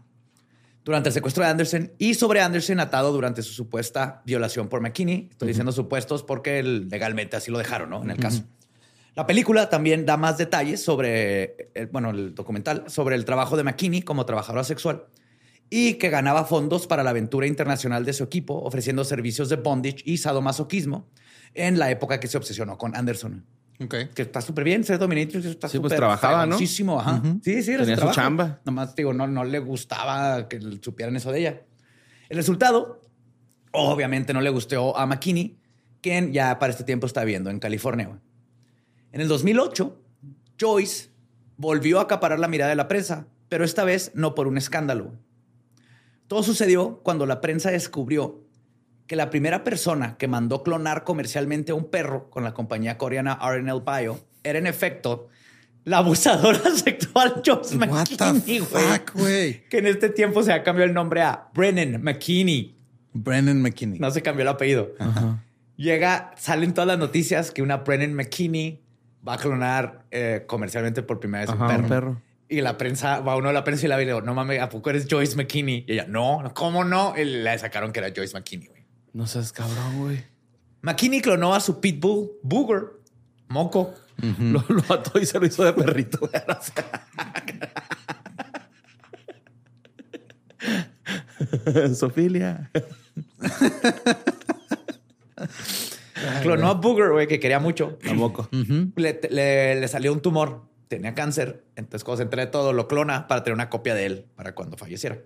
durante 0.84 1.10
el 1.10 1.12
secuestro 1.12 1.44
de 1.44 1.50
Anderson 1.50 1.92
y 1.98 2.14
sobre 2.14 2.40
Anderson 2.40 2.80
atado 2.80 3.12
durante 3.12 3.42
su 3.42 3.52
supuesta 3.52 4.22
violación 4.24 4.68
por 4.68 4.80
McKinney. 4.80 5.28
Estoy 5.30 5.48
diciendo 5.48 5.72
supuestos 5.72 6.22
porque 6.22 6.62
legalmente 6.62 7.36
así 7.36 7.50
lo 7.50 7.58
dejaron, 7.58 7.90
¿no? 7.90 8.02
En 8.02 8.10
el 8.10 8.18
caso. 8.18 8.42
La 9.14 9.26
película 9.26 9.68
también 9.68 10.06
da 10.06 10.16
más 10.16 10.38
detalles 10.38 10.82
sobre, 10.82 11.70
el- 11.74 11.86
bueno, 11.88 12.10
el 12.10 12.34
documental, 12.34 12.84
sobre 12.88 13.14
el 13.14 13.24
trabajo 13.24 13.56
de 13.56 13.62
McKinney 13.62 14.02
como 14.02 14.26
trabajadora 14.26 14.64
sexual 14.64 15.04
y 15.74 15.94
que 15.94 16.10
ganaba 16.10 16.44
fondos 16.44 16.86
para 16.86 17.02
la 17.02 17.08
aventura 17.10 17.46
internacional 17.46 18.04
de 18.04 18.12
su 18.12 18.24
equipo, 18.24 18.60
ofreciendo 18.62 19.04
servicios 19.04 19.48
de 19.48 19.56
bondage 19.56 20.02
y 20.04 20.18
sadomasoquismo 20.18 21.08
en 21.54 21.78
la 21.78 21.90
época 21.90 22.20
que 22.20 22.28
se 22.28 22.36
obsesionó 22.36 22.76
con 22.76 22.94
Anderson. 22.94 23.46
Ok. 23.82 23.94
Que 24.14 24.20
está 24.20 24.42
súper 24.42 24.64
bien, 24.64 24.84
ser 24.84 24.98
dominatrix 24.98 25.46
está 25.46 25.68
Sí, 25.70 25.78
pues, 25.78 25.94
trabajaba, 25.96 26.44
¿no? 26.44 26.56
ajá. 26.98 27.22
Sí, 27.42 27.62
sí, 27.62 27.70
era 27.72 27.84
Tenía 27.84 27.96
su 27.96 28.00
trabajo. 28.00 28.14
chamba. 28.14 28.60
Nomás, 28.66 28.94
digo, 28.94 29.14
no, 29.14 29.26
no 29.26 29.44
le 29.44 29.60
gustaba 29.60 30.46
que 30.46 30.60
supieran 30.82 31.16
eso 31.16 31.32
de 31.32 31.38
ella. 31.40 31.62
El 32.28 32.36
resultado, 32.36 33.00
obviamente, 33.72 34.34
no 34.34 34.42
le 34.42 34.50
gustó 34.50 34.94
a 34.94 35.06
McKinney, 35.06 35.58
quien 36.02 36.34
ya 36.34 36.58
para 36.58 36.72
este 36.72 36.84
tiempo 36.84 37.06
está 37.06 37.24
viviendo 37.24 37.48
en 37.48 37.58
California. 37.58 38.08
güey. 38.08 38.20
En 39.12 39.22
el 39.22 39.28
2008, 39.28 39.98
Joyce 40.60 41.08
volvió 41.56 41.98
a 41.98 42.02
acaparar 42.02 42.38
la 42.38 42.48
mirada 42.48 42.68
de 42.68 42.76
la 42.76 42.88
prensa, 42.88 43.26
pero 43.48 43.64
esta 43.64 43.84
vez 43.84 44.12
no 44.14 44.34
por 44.34 44.48
un 44.48 44.58
escándalo. 44.58 45.12
Todo 46.32 46.42
sucedió 46.42 47.00
cuando 47.02 47.26
la 47.26 47.42
prensa 47.42 47.70
descubrió 47.70 48.40
que 49.06 49.16
la 49.16 49.28
primera 49.28 49.64
persona 49.64 50.16
que 50.16 50.28
mandó 50.28 50.62
clonar 50.62 51.04
comercialmente 51.04 51.72
a 51.72 51.74
un 51.74 51.90
perro 51.90 52.30
con 52.30 52.42
la 52.42 52.54
compañía 52.54 52.96
coreana 52.96 53.38
RNL 53.38 53.82
Bio 53.82 54.18
era 54.42 54.58
en 54.58 54.66
efecto 54.66 55.28
la 55.84 55.98
abusadora 55.98 56.70
sexual 56.74 57.42
Joyce 57.44 57.76
What 57.76 57.86
McKinney, 57.86 58.60
güey. 58.60 58.82
fuck, 58.82 59.12
güey. 59.12 59.68
Que 59.68 59.76
en 59.80 59.88
este 59.88 60.08
tiempo 60.08 60.42
se 60.42 60.54
ha 60.54 60.62
cambiado 60.62 60.88
el 60.88 60.94
nombre 60.94 61.20
a 61.20 61.50
Brennan 61.52 62.02
McKinney. 62.02 62.78
Brandon 63.12 63.60
McKinney. 63.60 63.98
No 63.98 64.10
se 64.10 64.22
cambió 64.22 64.40
el 64.40 64.48
apellido. 64.48 64.88
Llega, 65.76 66.32
salen 66.38 66.72
todas 66.72 66.88
las 66.88 66.98
noticias 66.98 67.50
que 67.50 67.60
una 67.60 67.76
Brennan 67.76 68.14
McKinney 68.14 68.80
va 69.28 69.34
a 69.34 69.36
clonar 69.36 70.06
eh, 70.10 70.44
comercialmente 70.46 71.02
por 71.02 71.20
primera 71.20 71.42
vez 71.44 71.50
un 71.54 71.56
Ajá, 71.62 71.66
perro. 71.66 71.82
un 71.82 71.88
perro. 71.90 72.22
Y 72.52 72.60
la 72.60 72.76
prensa, 72.76 73.20
va 73.20 73.36
uno 73.36 73.48
a 73.48 73.52
la 73.52 73.64
prensa 73.64 73.86
y 73.86 73.88
la 73.88 73.96
ve 73.96 74.02
y 74.02 74.06
le 74.06 74.12
digo, 74.12 74.20
no 74.20 74.34
mames, 74.34 74.60
¿a 74.60 74.68
poco 74.68 74.90
eres 74.90 75.06
Joyce 75.10 75.34
McKinney? 75.36 75.84
Y 75.88 75.92
ella, 75.94 76.04
no, 76.06 76.42
¿cómo 76.54 76.84
no? 76.84 77.14
Y 77.16 77.24
le 77.24 77.58
sacaron 77.58 77.92
que 77.92 78.00
era 78.00 78.12
Joyce 78.14 78.34
McKinney, 78.36 78.68
güey. 78.68 78.82
No 79.14 79.26
seas 79.26 79.52
cabrón, 79.52 79.98
güey. 80.00 80.22
McKinney 80.82 81.20
clonó 81.22 81.54
a 81.54 81.60
su 81.60 81.80
pitbull 81.80 82.30
Booger, 82.42 82.84
Moco. 83.48 83.94
lo, 84.38 84.62
lo 84.68 84.94
ató 84.94 85.18
y 85.18 85.24
se 85.26 85.40
lo 85.40 85.46
hizo 85.46 85.64
de 85.64 85.72
perrito. 85.72 86.18
Sofilia. 91.94 92.70
Clonó 96.42 96.68
a 96.68 96.74
Booger, 96.74 97.10
güey, 97.10 97.26
que 97.26 97.40
quería 97.40 97.58
mucho. 97.58 97.98
A 98.08 98.14
moco. 98.14 98.48
le, 98.52 99.20
le- 99.30 99.80
le 99.80 99.88
salió 99.88 100.12
un 100.12 100.20
tumor, 100.20 100.62
tenía 100.96 101.14
cáncer. 101.14 101.64
Entonces, 101.76 102.04
cuando 102.04 102.18
se 102.18 102.22
entera 102.24 102.44
de 102.44 102.50
todo, 102.50 102.72
lo 102.72 102.88
clona 102.88 103.26
para 103.28 103.42
tener 103.42 103.54
una 103.54 103.68
copia 103.70 103.94
de 103.94 104.06
él 104.06 104.26
para 104.36 104.54
cuando 104.54 104.76
falleciera. 104.76 105.18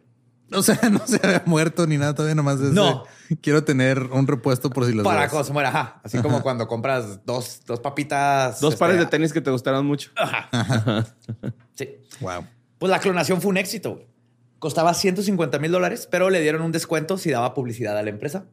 O 0.52 0.62
sea, 0.62 0.78
no 0.90 1.00
se 1.06 1.20
había 1.24 1.42
muerto 1.46 1.86
ni 1.86 1.96
nada 1.98 2.14
todavía, 2.14 2.34
nomás 2.36 2.56
es 2.56 2.68
de, 2.68 2.72
No. 2.72 3.04
quiero 3.40 3.64
tener 3.64 3.98
un 4.12 4.26
repuesto 4.28 4.70
por 4.70 4.86
si 4.86 4.92
los 4.92 5.04
para 5.04 5.28
cuando 5.28 5.44
se 5.44 5.52
muera, 5.52 5.70
ajá. 5.70 6.00
Así 6.04 6.18
como 6.18 6.40
cuando 6.42 6.68
compras 6.68 7.24
dos, 7.26 7.62
dos 7.66 7.80
papitas. 7.80 8.60
Dos 8.60 8.74
este, 8.74 8.80
pares 8.80 8.98
de 8.98 9.06
tenis 9.06 9.32
que 9.32 9.40
te 9.40 9.50
gustaron 9.50 9.84
mucho. 9.86 10.10
Sí. 11.74 11.96
Wow. 12.20 12.46
Pues 12.78 12.90
la 12.90 13.00
clonación 13.00 13.40
fue 13.40 13.50
un 13.50 13.56
éxito. 13.56 13.94
güey. 13.94 14.06
Costaba 14.58 14.94
150 14.94 15.58
mil 15.58 15.72
dólares, 15.72 16.08
pero 16.10 16.30
le 16.30 16.40
dieron 16.40 16.62
un 16.62 16.72
descuento 16.72 17.18
si 17.18 17.30
daba 17.30 17.52
publicidad 17.54 17.96
a 17.98 18.02
la 18.02 18.10
empresa. 18.10 18.46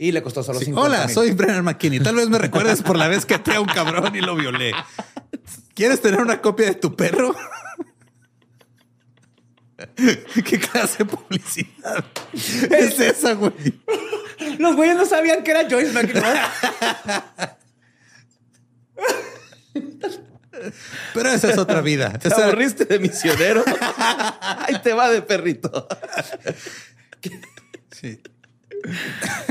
y 0.00 0.12
le 0.12 0.22
costó 0.22 0.42
solo 0.44 0.60
Sí. 0.60 0.66
50 0.66 0.86
Hola, 0.86 1.08
soy 1.08 1.32
Brennan 1.32 1.64
McKinney. 1.64 1.98
Tal 2.00 2.14
vez 2.14 2.28
me 2.28 2.38
recuerdes 2.38 2.82
por 2.82 2.96
la 2.96 3.08
vez 3.08 3.26
que 3.26 3.34
até 3.34 3.54
a 3.56 3.60
un 3.60 3.66
cabrón 3.66 4.14
y 4.14 4.20
lo 4.20 4.36
violé. 4.36 4.72
¿Quieres 5.74 6.00
tener 6.00 6.20
una 6.20 6.40
copia 6.40 6.66
de 6.66 6.74
tu 6.74 6.94
perro? 6.96 7.34
¿Qué 10.44 10.58
clase 10.58 10.98
de 10.98 11.04
publicidad 11.04 12.04
es 12.32 12.98
esa, 12.98 13.34
güey? 13.34 13.80
Los 14.58 14.74
güeyes 14.74 14.96
no 14.96 15.06
sabían 15.06 15.44
que 15.44 15.52
era 15.52 15.68
Joyce 15.70 15.92
McKinney. 15.92 16.22
Pero 21.14 21.28
esa 21.30 21.50
es 21.50 21.58
otra 21.58 21.80
vida. 21.80 22.12
¿Te 22.18 22.32
aburriste 22.32 22.84
de 22.84 22.98
misionero? 22.98 23.64
Ahí 24.40 24.80
te 24.82 24.92
va 24.92 25.10
de 25.10 25.22
perrito. 25.22 25.86
Sí. 27.90 28.20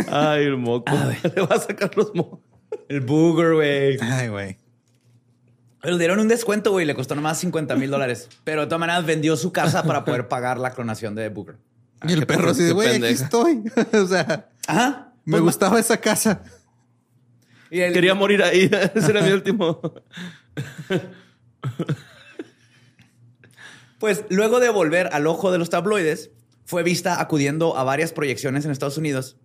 Ay, 0.09 0.45
el 0.45 0.57
moco. 0.57 0.93
Le 1.35 1.41
va 1.41 1.55
a 1.55 1.59
sacar 1.59 1.95
los 1.95 2.13
mocos. 2.13 2.39
El 2.89 3.01
booger, 3.01 3.53
güey. 3.53 3.97
Ay, 4.01 4.27
güey. 4.27 4.57
Le 5.91 5.97
dieron 5.97 6.19
un 6.19 6.27
descuento, 6.27 6.71
güey. 6.71 6.85
Le 6.85 6.93
costó 6.95 7.15
nomás 7.15 7.39
50 7.39 7.75
mil 7.75 7.89
dólares. 7.89 8.27
Pero 8.43 8.61
de 8.61 8.67
todas 8.67 8.79
maneras 8.79 9.05
vendió 9.05 9.37
su 9.37 9.51
casa 9.53 9.83
para 9.83 10.03
poder 10.05 10.27
pagar 10.27 10.57
la 10.59 10.71
clonación 10.71 11.15
de 11.15 11.29
Booger. 11.29 11.55
Y 12.07 12.13
el 12.13 12.25
perro 12.27 12.51
así 12.51 12.61
de, 12.63 12.69
qué 12.69 12.73
güey, 12.73 12.95
aquí 12.95 13.05
estoy. 13.05 13.63
o 13.93 14.05
sea, 14.07 14.49
Ajá. 14.67 15.13
me 15.25 15.31
Pues, 15.31 15.43
gustaba 15.43 15.79
esa 15.79 15.97
casa. 15.97 16.41
Y 17.71 17.79
el- 17.79 17.93
Quería 17.93 18.13
morir 18.15 18.43
ahí. 18.43 18.69
Ese 18.95 19.11
era 19.11 19.21
mi 19.21 19.31
último. 19.31 19.81
Pues 23.99 24.25
luego 24.29 24.59
de 24.59 24.69
volver 24.69 25.09
al 25.11 25.25
ojo 25.27 25.51
de 25.51 25.57
los 25.57 25.69
tabloides, 25.69 26.29
fue 26.65 26.83
vista 26.83 27.19
acudiendo 27.19 27.77
a 27.77 27.83
varias 27.83 28.11
proyecciones 28.11 28.65
en 28.65 28.71
Estados 28.71 28.97
Unidos 28.97 29.37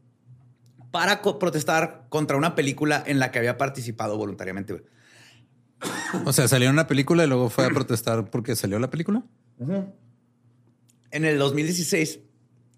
para 0.90 1.22
co- 1.22 1.38
protestar 1.38 2.04
contra 2.10 2.36
una 2.36 2.54
película 2.54 3.02
en 3.06 3.18
la 3.18 3.30
que 3.30 3.38
había 3.38 3.56
participado 3.56 4.18
voluntariamente. 4.18 4.82
O 6.24 6.32
sea, 6.32 6.48
salió 6.48 6.70
una 6.70 6.86
película 6.86 7.24
y 7.24 7.26
luego 7.26 7.48
fue 7.50 7.66
a 7.66 7.70
protestar 7.70 8.30
porque 8.30 8.54
salió 8.56 8.78
la 8.78 8.90
película. 8.90 9.22
En 11.10 11.24
el 11.24 11.38
2016, 11.38 12.20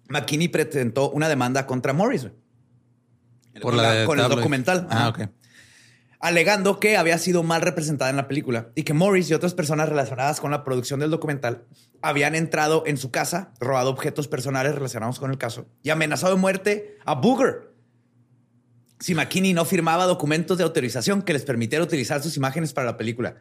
McKinney 0.09 0.47
presentó 0.49 1.09
una 1.11 1.29
demanda 1.29 1.65
contra 1.65 1.93
Morris. 1.93 2.27
Por 3.53 3.61
con, 3.61 3.77
la 3.77 3.83
la- 3.83 3.93
de 3.93 4.05
con 4.05 4.19
el 4.19 4.27
documental. 4.29 4.87
Ah, 4.89 5.07
Ajá. 5.07 5.09
ok. 5.09 5.29
alegando 6.19 6.79
que 6.79 6.97
había 6.97 7.17
sido 7.19 7.43
mal 7.43 7.61
representada 7.61 8.09
en 8.09 8.15
la 8.17 8.27
película 8.27 8.69
y 8.73 8.81
que 8.83 8.93
Morris 8.93 9.29
y 9.29 9.33
otras 9.35 9.53
personas 9.53 9.89
relacionadas 9.89 10.39
con 10.41 10.49
la 10.49 10.63
producción 10.63 10.99
del 10.99 11.11
documental 11.11 11.65
habían 12.01 12.33
entrado 12.33 12.83
en 12.87 12.97
su 12.97 13.11
casa, 13.11 13.53
robado 13.59 13.91
objetos 13.91 14.27
personales 14.27 14.73
relacionados 14.73 15.19
con 15.19 15.29
el 15.29 15.37
caso 15.37 15.67
y 15.83 15.91
amenazado 15.91 16.33
de 16.35 16.41
muerte 16.41 16.97
a 17.05 17.13
Booger 17.15 17.74
si 19.05 19.13
McKinney 19.13 19.53
no 19.53 19.65
firmaba 19.65 20.05
documentos 20.05 20.57
de 20.57 20.63
autorización 20.63 21.21
que 21.21 21.33
les 21.33 21.43
permitiera 21.43 21.83
utilizar 21.83 22.23
sus 22.23 22.37
imágenes 22.37 22.73
para 22.73 22.85
la 22.87 22.97
película. 22.97 23.35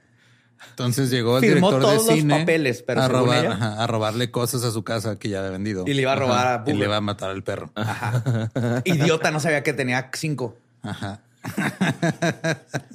Entonces 0.71 1.09
llegó 1.11 1.39
el 1.39 1.45
Firmó 1.45 1.69
director 1.71 1.81
todos 1.81 2.07
de 2.07 2.13
los 2.13 2.21
cine 2.21 2.39
papeles, 2.41 2.83
pero 2.87 3.01
a, 3.01 3.07
según 3.07 3.21
robar, 3.23 3.45
ella- 3.45 3.53
ajá, 3.55 3.83
a 3.83 3.87
robarle 3.87 4.31
cosas 4.31 4.63
a 4.65 4.71
su 4.71 4.85
casa 4.85 5.19
que 5.19 5.31
ya 5.31 5.39
había 5.39 5.51
vendido. 5.53 5.85
Y 5.87 5.95
le 5.95 6.03
iba 6.03 6.13
a 6.13 6.17
robar 6.17 6.47
a 6.47 6.71
Y 6.71 6.75
le 6.75 6.85
iba 6.85 6.97
a 6.97 7.01
matar 7.01 7.31
al 7.31 7.43
perro. 7.43 7.71
Ajá. 7.75 8.51
Idiota, 8.85 9.31
no 9.31 9.41
sabía 9.41 9.63
que 9.63 9.73
tenía 9.73 10.11
cinco. 10.13 10.57
Ajá. 10.83 11.23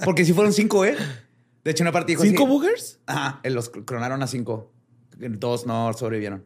Porque 0.05 0.23
si 0.25 0.33
fueron 0.33 0.53
cinco, 0.53 0.85
¿eh? 0.85 0.95
De 1.63 1.71
hecho, 1.71 1.83
una 1.83 1.91
parte 1.91 2.11
dijo 2.11 2.23
¿Cinco 2.23 2.43
así- 2.43 2.51
boogers? 2.51 2.99
Ajá, 3.07 3.39
eh, 3.43 3.49
los 3.49 3.69
clonaron 3.69 4.21
a 4.23 4.27
cinco. 4.27 4.71
Dos 5.17 5.65
no 5.65 5.91
sobrevivieron. 5.93 6.45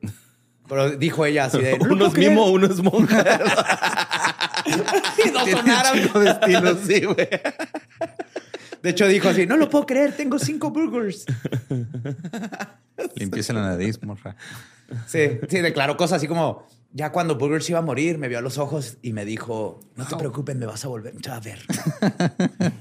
Pero 0.67 0.89
dijo 0.91 1.25
ella 1.25 1.45
así 1.45 1.59
de... 1.59 1.77
"No 1.79 1.85
lo 1.87 1.93
Uno 1.93 2.05
es 2.05 2.11
puedo 2.11 2.11
creer". 2.13 2.29
mimo, 2.31 2.45
uno 2.47 2.65
es 2.67 2.81
monja. 2.81 3.23
Y 4.65 5.31
no 5.31 5.45
sonaron. 5.57 6.23
de 6.23 6.29
estilo, 6.29 6.77
sí, 6.77 7.05
güey. 7.05 7.29
De 8.81 8.89
hecho, 8.89 9.07
dijo 9.07 9.29
así, 9.29 9.45
no 9.45 9.55
lo 9.57 9.69
puedo 9.69 9.85
creer, 9.85 10.15
tengo 10.15 10.37
cinco 10.37 10.69
burgers. 10.71 11.25
Limpiese 13.15 13.53
la 13.53 13.61
nariz, 13.61 14.01
morra. 14.03 14.35
Sí, 15.07 15.39
sí, 15.49 15.59
declaró 15.59 15.95
cosas 15.95 16.17
así 16.17 16.27
como, 16.27 16.67
ya 16.91 17.11
cuando 17.11 17.35
Burgers 17.37 17.69
iba 17.69 17.79
a 17.79 17.81
morir, 17.81 18.17
me 18.17 18.27
vio 18.27 18.37
a 18.37 18.41
los 18.41 18.57
ojos 18.57 18.97
y 19.01 19.13
me 19.13 19.25
dijo, 19.25 19.79
no 19.95 20.05
te 20.05 20.15
preocupes, 20.15 20.55
me 20.55 20.65
vas 20.65 20.85
a 20.85 20.89
volver 20.89 21.13
a 21.29 21.39
ver. 21.39 21.59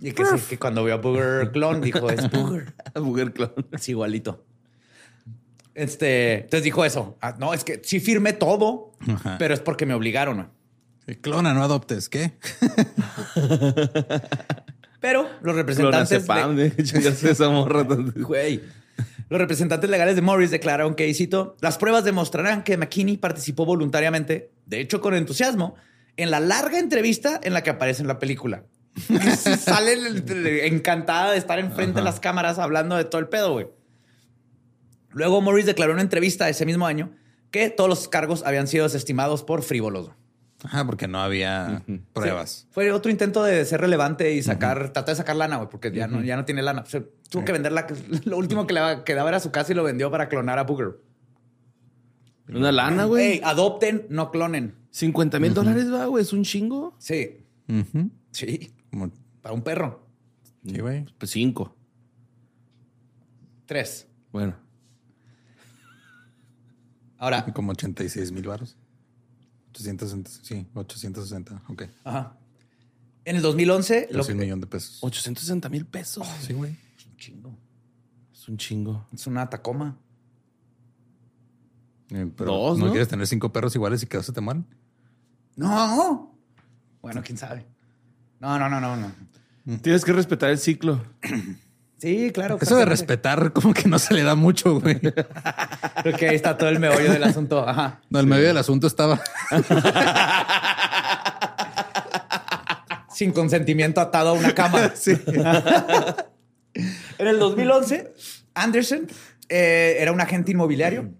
y 0.00 0.12
que 0.12 0.24
sí, 0.24 0.36
que 0.48 0.58
cuando 0.58 0.84
vio 0.84 0.94
a 0.94 0.96
Booger 0.98 1.50
Clon, 1.52 1.80
dijo, 1.80 2.08
es 2.10 2.30
Booger. 2.30 2.72
Booger 2.94 3.32
clon. 3.32 3.52
Es 3.72 3.88
igualito. 3.88 4.44
Este, 5.74 6.34
entonces 6.44 6.62
dijo 6.62 6.84
eso. 6.84 7.18
Ah, 7.20 7.34
no, 7.38 7.52
es 7.52 7.64
que 7.64 7.82
sí 7.84 8.00
firmé 8.00 8.32
todo, 8.32 8.92
Ajá. 9.06 9.36
pero 9.38 9.52
es 9.52 9.60
porque 9.60 9.84
me 9.84 9.94
obligaron. 9.94 10.48
Clona, 11.20 11.52
no 11.54 11.62
adoptes. 11.62 12.08
¿Qué? 12.08 12.32
Pero 15.00 15.22
los 15.42 15.54
Clona 15.76 16.04
representantes... 16.04 16.92
Le- 16.92 17.10
de 17.10 17.30
esa 17.30 17.50
morra. 17.50 17.82
Güey. 18.16 18.62
Los 19.28 19.40
representantes 19.40 19.90
legales 19.90 20.16
de 20.16 20.22
Morris 20.22 20.50
declararon 20.50 20.94
que, 20.94 21.08
y 21.08 21.14
cito, 21.14 21.56
las 21.60 21.78
pruebas 21.78 22.04
demostrarán 22.04 22.62
que 22.62 22.76
McKinney 22.76 23.16
participó 23.16 23.64
voluntariamente, 23.64 24.50
de 24.66 24.80
hecho 24.80 25.00
con 25.00 25.14
entusiasmo, 25.14 25.74
en 26.16 26.30
la 26.30 26.40
larga 26.40 26.78
entrevista 26.78 27.40
en 27.42 27.52
la 27.54 27.62
que 27.62 27.70
aparece 27.70 28.02
en 28.02 28.08
la 28.08 28.18
película. 28.18 28.64
Sale 29.58 29.94
encantada 30.66 31.32
de 31.32 31.38
estar 31.38 31.58
enfrente 31.58 31.98
de 31.98 32.04
las 32.04 32.20
cámaras 32.20 32.58
hablando 32.58 32.96
de 32.96 33.04
todo 33.04 33.20
el 33.20 33.28
pedo, 33.28 33.52
güey. 33.52 33.66
Luego 35.10 35.40
Morris 35.40 35.66
declaró 35.66 35.92
en 35.92 35.96
una 35.96 36.02
entrevista 36.02 36.48
ese 36.48 36.66
mismo 36.66 36.86
año 36.86 37.12
que 37.50 37.70
todos 37.70 37.88
los 37.88 38.08
cargos 38.08 38.42
habían 38.44 38.66
sido 38.68 38.84
desestimados 38.84 39.42
por 39.42 39.62
frívolos. 39.62 40.10
Ajá, 40.64 40.84
porque 40.86 41.06
no 41.06 41.20
había 41.20 41.82
pruebas. 42.14 42.50
Sí. 42.50 42.66
Fue 42.70 42.90
otro 42.90 43.10
intento 43.10 43.44
de 43.44 43.64
ser 43.66 43.80
relevante 43.82 44.32
y 44.32 44.42
sacar, 44.42 44.78
tratar 44.92 45.04
de 45.12 45.16
sacar 45.16 45.36
lana, 45.36 45.56
güey, 45.56 45.68
porque 45.68 45.92
ya, 45.92 46.06
no, 46.06 46.22
ya 46.24 46.36
no 46.36 46.46
tiene 46.46 46.62
lana. 46.62 46.80
O 46.80 46.86
sea, 46.86 47.02
tuvo 47.28 47.44
que 47.44 47.52
vender 47.52 47.70
la, 47.72 47.86
lo 48.24 48.38
último 48.38 48.66
que 48.66 48.72
le 48.72 48.80
quedaba 49.04 49.28
era 49.28 49.40
su 49.40 49.50
casa 49.52 49.72
y 49.72 49.74
lo 49.74 49.84
vendió 49.84 50.10
para 50.10 50.28
clonar 50.30 50.58
a 50.58 50.62
Booger. 50.64 50.98
Una 52.48 52.72
lana, 52.72 53.02
Ey, 53.02 53.08
güey. 53.08 53.40
adopten, 53.44 54.06
no 54.08 54.30
clonen. 54.30 54.74
50 54.90 55.38
mil 55.38 55.52
dólares, 55.52 55.92
va, 55.92 56.06
güey. 56.06 56.22
Es 56.22 56.32
un 56.32 56.44
chingo. 56.44 56.94
Sí, 56.98 57.44
sí, 58.30 58.74
Como- 58.90 59.10
para 59.42 59.54
un 59.54 59.62
perro. 59.62 60.06
Sí, 60.66 60.78
güey. 60.78 61.04
Pues 61.18 61.30
cinco. 61.30 61.76
Tres. 63.66 64.06
Bueno. 64.32 64.54
Ahora, 67.18 67.44
Como 67.52 67.72
86 67.72 68.32
mil 68.32 68.46
baros. 68.46 68.76
860, 69.74 70.30
sí, 70.42 70.66
860. 70.74 71.62
Ok. 71.68 71.82
ajá. 72.04 72.36
En 73.24 73.36
el 73.36 73.42
2011, 73.42 74.08
lo 74.10 74.18
Casi 74.18 74.32
un 74.32 74.38
millón 74.38 74.60
de 74.60 74.66
pesos. 74.66 74.98
860 75.02 75.68
mil 75.70 75.86
pesos. 75.86 76.26
Sí, 76.42 76.52
güey. 76.52 76.76
Es 76.96 77.06
un 77.06 77.16
chingo. 77.16 77.58
Es 78.32 78.48
un 78.48 78.56
chingo. 78.58 79.08
Es 79.12 79.26
una 79.26 79.48
Tacoma. 79.48 79.98
Eh, 82.10 82.30
pero 82.36 82.52
Dos, 82.52 82.78
¿no, 82.78 82.86
¿no? 82.86 82.90
quieres 82.92 83.08
tener 83.08 83.26
cinco 83.26 83.50
perros 83.50 83.74
iguales 83.74 84.02
y 84.02 84.06
que 84.06 84.18
dos 84.18 84.26
se 84.26 84.32
te 84.32 84.42
mueran? 84.42 84.66
No. 85.56 86.36
Bueno, 87.00 87.22
quién 87.24 87.38
sabe. 87.38 87.66
No, 88.40 88.58
no, 88.58 88.68
no, 88.68 88.80
no, 88.80 88.96
no. 88.96 89.78
Tienes 89.80 90.04
que 90.04 90.12
respetar 90.12 90.50
el 90.50 90.58
ciclo. 90.58 91.02
Sí, 91.98 92.30
claro. 92.32 92.58
Eso 92.60 92.76
de 92.76 92.84
respetar 92.84 93.52
como 93.52 93.72
que 93.72 93.88
no 93.88 93.98
se 93.98 94.14
le 94.14 94.22
da 94.22 94.34
mucho, 94.34 94.80
güey. 94.80 95.00
Creo 96.02 96.16
que 96.16 96.28
ahí 96.28 96.36
está 96.36 96.58
todo 96.58 96.68
el 96.68 96.78
meollo 96.78 97.12
del 97.12 97.22
asunto. 97.24 97.66
Ajá. 97.66 98.00
No, 98.10 98.20
el 98.20 98.26
medio 98.26 98.46
del 98.46 98.58
asunto 98.58 98.86
estaba... 98.86 99.20
Sin 103.14 103.32
consentimiento 103.32 104.00
atado 104.00 104.30
a 104.30 104.32
una 104.32 104.54
cama. 104.54 104.92
sí. 104.94 105.16
En 107.18 107.26
el 107.28 107.38
2011, 107.38 108.12
Anderson 108.54 109.06
eh, 109.48 109.96
era 110.00 110.10
un 110.10 110.20
agente 110.20 110.50
inmobiliario 110.50 111.10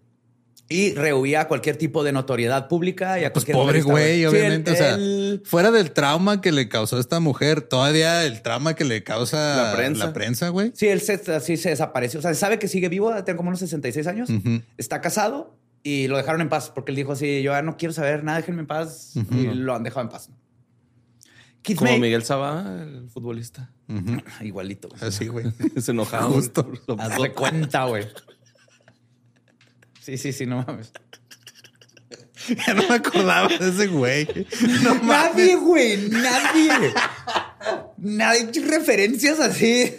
y 0.68 0.94
rehuía 0.94 1.46
cualquier 1.46 1.76
tipo 1.76 2.02
de 2.04 2.12
notoriedad 2.12 2.68
pública. 2.68 3.20
Y 3.20 3.24
a 3.24 3.32
Pues 3.32 3.44
cualquier 3.44 3.56
pobre 3.56 3.82
güey, 3.82 4.18
Sí, 4.20 4.26
obviamente. 4.26 4.70
el- 4.70 4.74
o 4.74 4.78
sea, 4.78 4.94
el- 4.94 5.42
fuera 5.44 5.70
del 5.70 5.92
trauma 5.92 6.40
que 6.40 6.52
le 6.52 6.68
causó 6.68 6.98
esta 6.98 7.20
mujer, 7.20 7.60
todavía 7.62 8.24
el 8.24 8.40
trauma 8.42 8.74
que 8.74 8.84
le 8.84 9.02
causa 9.04 9.56
La 9.70 9.76
prensa. 9.76 10.06
la 10.06 10.12
prensa, 10.12 10.48
güey. 10.48 10.72
sí, 10.74 10.88
él 10.88 11.00
se, 11.00 11.20
así 11.32 11.56
se 11.56 11.68
desapareció. 11.70 12.18
O 12.18 12.22
sea, 12.22 12.32
se 12.32 12.40
sabe 12.40 12.58
que 12.58 12.68
sigue 12.68 12.88
vivo, 12.88 13.12
tiene 13.24 13.36
como 13.36 13.48
unos 13.48 13.60
66 13.60 14.06
años. 14.06 14.30
Ujú. 14.30 14.62
Está 14.78 15.00
casado 15.00 15.54
y 15.82 16.08
lo 16.08 16.16
dejaron 16.16 16.40
en 16.40 16.48
paz 16.48 16.70
porque 16.74 16.92
él 16.92 16.96
dijo 16.96 17.12
así: 17.12 17.42
Yo 17.42 17.52
ya 17.52 17.60
no 17.62 17.76
quiero 17.76 17.92
saber 17.92 18.24
nada, 18.24 18.38
déjenme 18.38 18.62
en 18.62 18.66
paz. 18.66 19.12
Y 19.32 19.44
lo 19.54 19.74
han 19.74 19.82
dejado 19.82 20.00
en 20.02 20.08
paz. 20.08 20.30
Keith 21.62 21.78
Como 21.78 21.90
May- 21.92 22.00
Miguel 22.00 22.22
Sabá, 22.24 22.82
el 22.82 23.08
futbolista. 23.08 23.70
Igualito. 24.42 24.88
Así, 25.00 25.28
güey. 25.28 25.46
Se 25.78 25.92
enojaba. 25.92 26.24
Justo. 26.26 26.70
de 27.22 27.32
cuenta, 27.32 27.84
güey. 27.84 28.04
Sí, 30.04 30.18
sí, 30.18 30.34
sí, 30.34 30.44
no 30.44 30.62
mames. 30.62 30.92
Ya 32.66 32.74
no 32.74 32.86
me 32.86 32.96
acordaba 32.96 33.48
de 33.48 33.70
ese 33.70 33.86
güey. 33.86 34.28
No 34.82 34.94
Nadie, 35.02 35.56
güey, 35.56 35.96
nadie. 36.10 36.92
Nadie 37.96 38.50
referencias 38.68 39.40
así. 39.40 39.96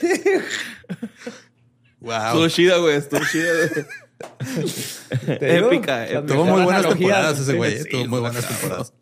Wow. 2.02 2.14
Estuvo 2.14 2.48
chida, 2.50 2.78
güey. 2.78 2.98
Estuvo 2.98 3.22
chida. 3.32 3.52
güey. 3.74 5.40
Épica. 5.42 6.24
Tuvo 6.28 6.46
muy 6.46 6.62
buenas 6.62 6.86
analogías, 6.86 7.00
temporadas 7.00 7.40
ese 7.40 7.54
güey. 7.54 7.78
sí, 7.80 7.90
Tuvo 7.90 8.06
muy 8.06 8.20
buenas 8.20 8.48
temporadas. 8.48 8.94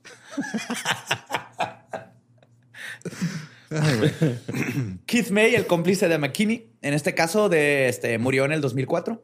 Keith 5.05 5.31
May, 5.31 5.55
el 5.55 5.67
cómplice 5.67 6.07
de 6.07 6.17
McKinney, 6.17 6.71
en 6.81 6.93
este 6.93 7.13
caso 7.13 7.49
de, 7.49 7.89
este, 7.89 8.17
murió 8.19 8.45
en 8.45 8.53
el 8.53 8.61
2004. 8.61 9.21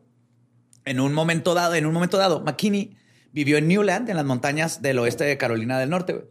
En 0.86 1.00
un 1.00 1.14
momento 1.14 1.54
dado, 1.54 1.76
en 1.76 1.86
un 1.86 1.94
momento 1.94 2.18
dado, 2.18 2.42
McKinney 2.42 2.96
vivió 3.32 3.58
en 3.58 3.68
Newland, 3.68 4.10
en 4.10 4.16
las 4.16 4.26
montañas 4.26 4.82
del 4.82 5.00
oeste 5.00 5.24
de 5.24 5.38
Carolina 5.38 5.80
del 5.80 5.90
Norte. 5.90 6.26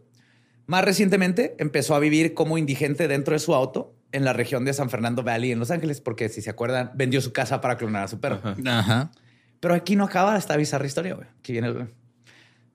Más 0.65 0.83
recientemente 0.83 1.55
empezó 1.59 1.95
a 1.95 1.99
vivir 1.99 2.33
como 2.33 2.57
indigente 2.57 3.07
dentro 3.07 3.33
de 3.33 3.39
su 3.39 3.55
auto 3.55 3.95
en 4.11 4.25
la 4.25 4.33
región 4.33 4.65
de 4.65 4.73
San 4.73 4.89
Fernando 4.89 5.23
Valley 5.23 5.51
en 5.51 5.59
Los 5.59 5.71
Ángeles, 5.71 6.01
porque 6.01 6.29
si 6.29 6.41
se 6.41 6.49
acuerdan, 6.49 6.91
vendió 6.95 7.21
su 7.21 7.31
casa 7.31 7.61
para 7.61 7.77
clonar 7.77 8.03
a 8.03 8.07
su 8.07 8.19
perro. 8.19 8.41
Ajá. 8.65 9.11
Pero 9.59 9.73
aquí 9.73 9.95
no 9.95 10.03
acaba 10.05 10.37
esta 10.37 10.55
bizarra 10.57 10.85
historia, 10.85 11.15
güey. 11.15 11.27
Aquí 11.39 11.51
viene 11.51 11.67
el... 11.67 11.93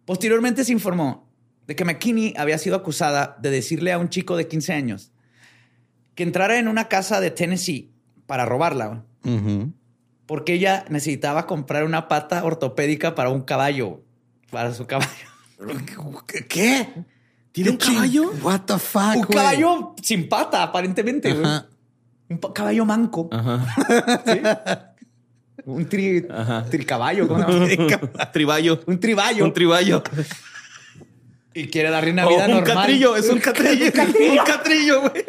Posteriormente 0.04 0.64
se 0.64 0.72
informó 0.72 1.30
de 1.66 1.74
que 1.76 1.84
McKinney 1.84 2.34
había 2.36 2.58
sido 2.58 2.76
acusada 2.76 3.36
de 3.40 3.50
decirle 3.50 3.92
a 3.92 3.98
un 3.98 4.08
chico 4.08 4.36
de 4.36 4.48
15 4.48 4.72
años 4.72 5.12
que 6.14 6.22
entrara 6.22 6.58
en 6.58 6.68
una 6.68 6.88
casa 6.88 7.20
de 7.20 7.30
Tennessee 7.30 7.92
para 8.26 8.44
robarla, 8.44 9.04
porque 10.26 10.54
ella 10.54 10.84
necesitaba 10.88 11.46
comprar 11.46 11.84
una 11.84 12.08
pata 12.08 12.44
ortopédica 12.44 13.14
para 13.14 13.30
un 13.30 13.42
caballo, 13.42 14.00
para 14.50 14.72
su 14.74 14.86
caballo. 14.86 15.10
¿Qué? 16.48 16.88
¿Tiene 17.52 17.70
un 17.70 17.76
caballo? 17.76 18.30
What 18.42 18.60
the 18.66 18.78
fuck, 18.78 19.16
un 19.16 19.22
güey? 19.22 19.38
caballo 19.38 19.94
sin 20.02 20.28
pata, 20.28 20.62
aparentemente, 20.62 21.32
güey. 21.32 21.52
Un 22.28 22.38
caballo 22.38 22.84
manco. 22.84 23.28
Ajá. 23.32 24.94
Un 25.66 25.88
tri, 25.88 26.26
Ajá. 26.28 26.64
tricaballo. 26.68 27.26
¿cómo 27.28 27.42
se 27.66 27.76
llama? 27.76 28.30
Triballo. 28.32 28.80
un 28.86 29.00
triballo. 29.00 29.44
Un 29.44 29.52
triballo. 29.54 30.02
y 31.54 31.68
quiere 31.68 31.88
darle 31.90 32.10
una 32.10 32.26
vida 32.26 32.44
un 32.46 32.50
normal. 32.50 32.74
catrillo, 32.74 33.16
es 33.16 33.28
un 33.30 33.38
catrillo. 33.38 33.86
Un 33.86 34.38
catrillo, 34.44 35.00
güey. 35.02 35.24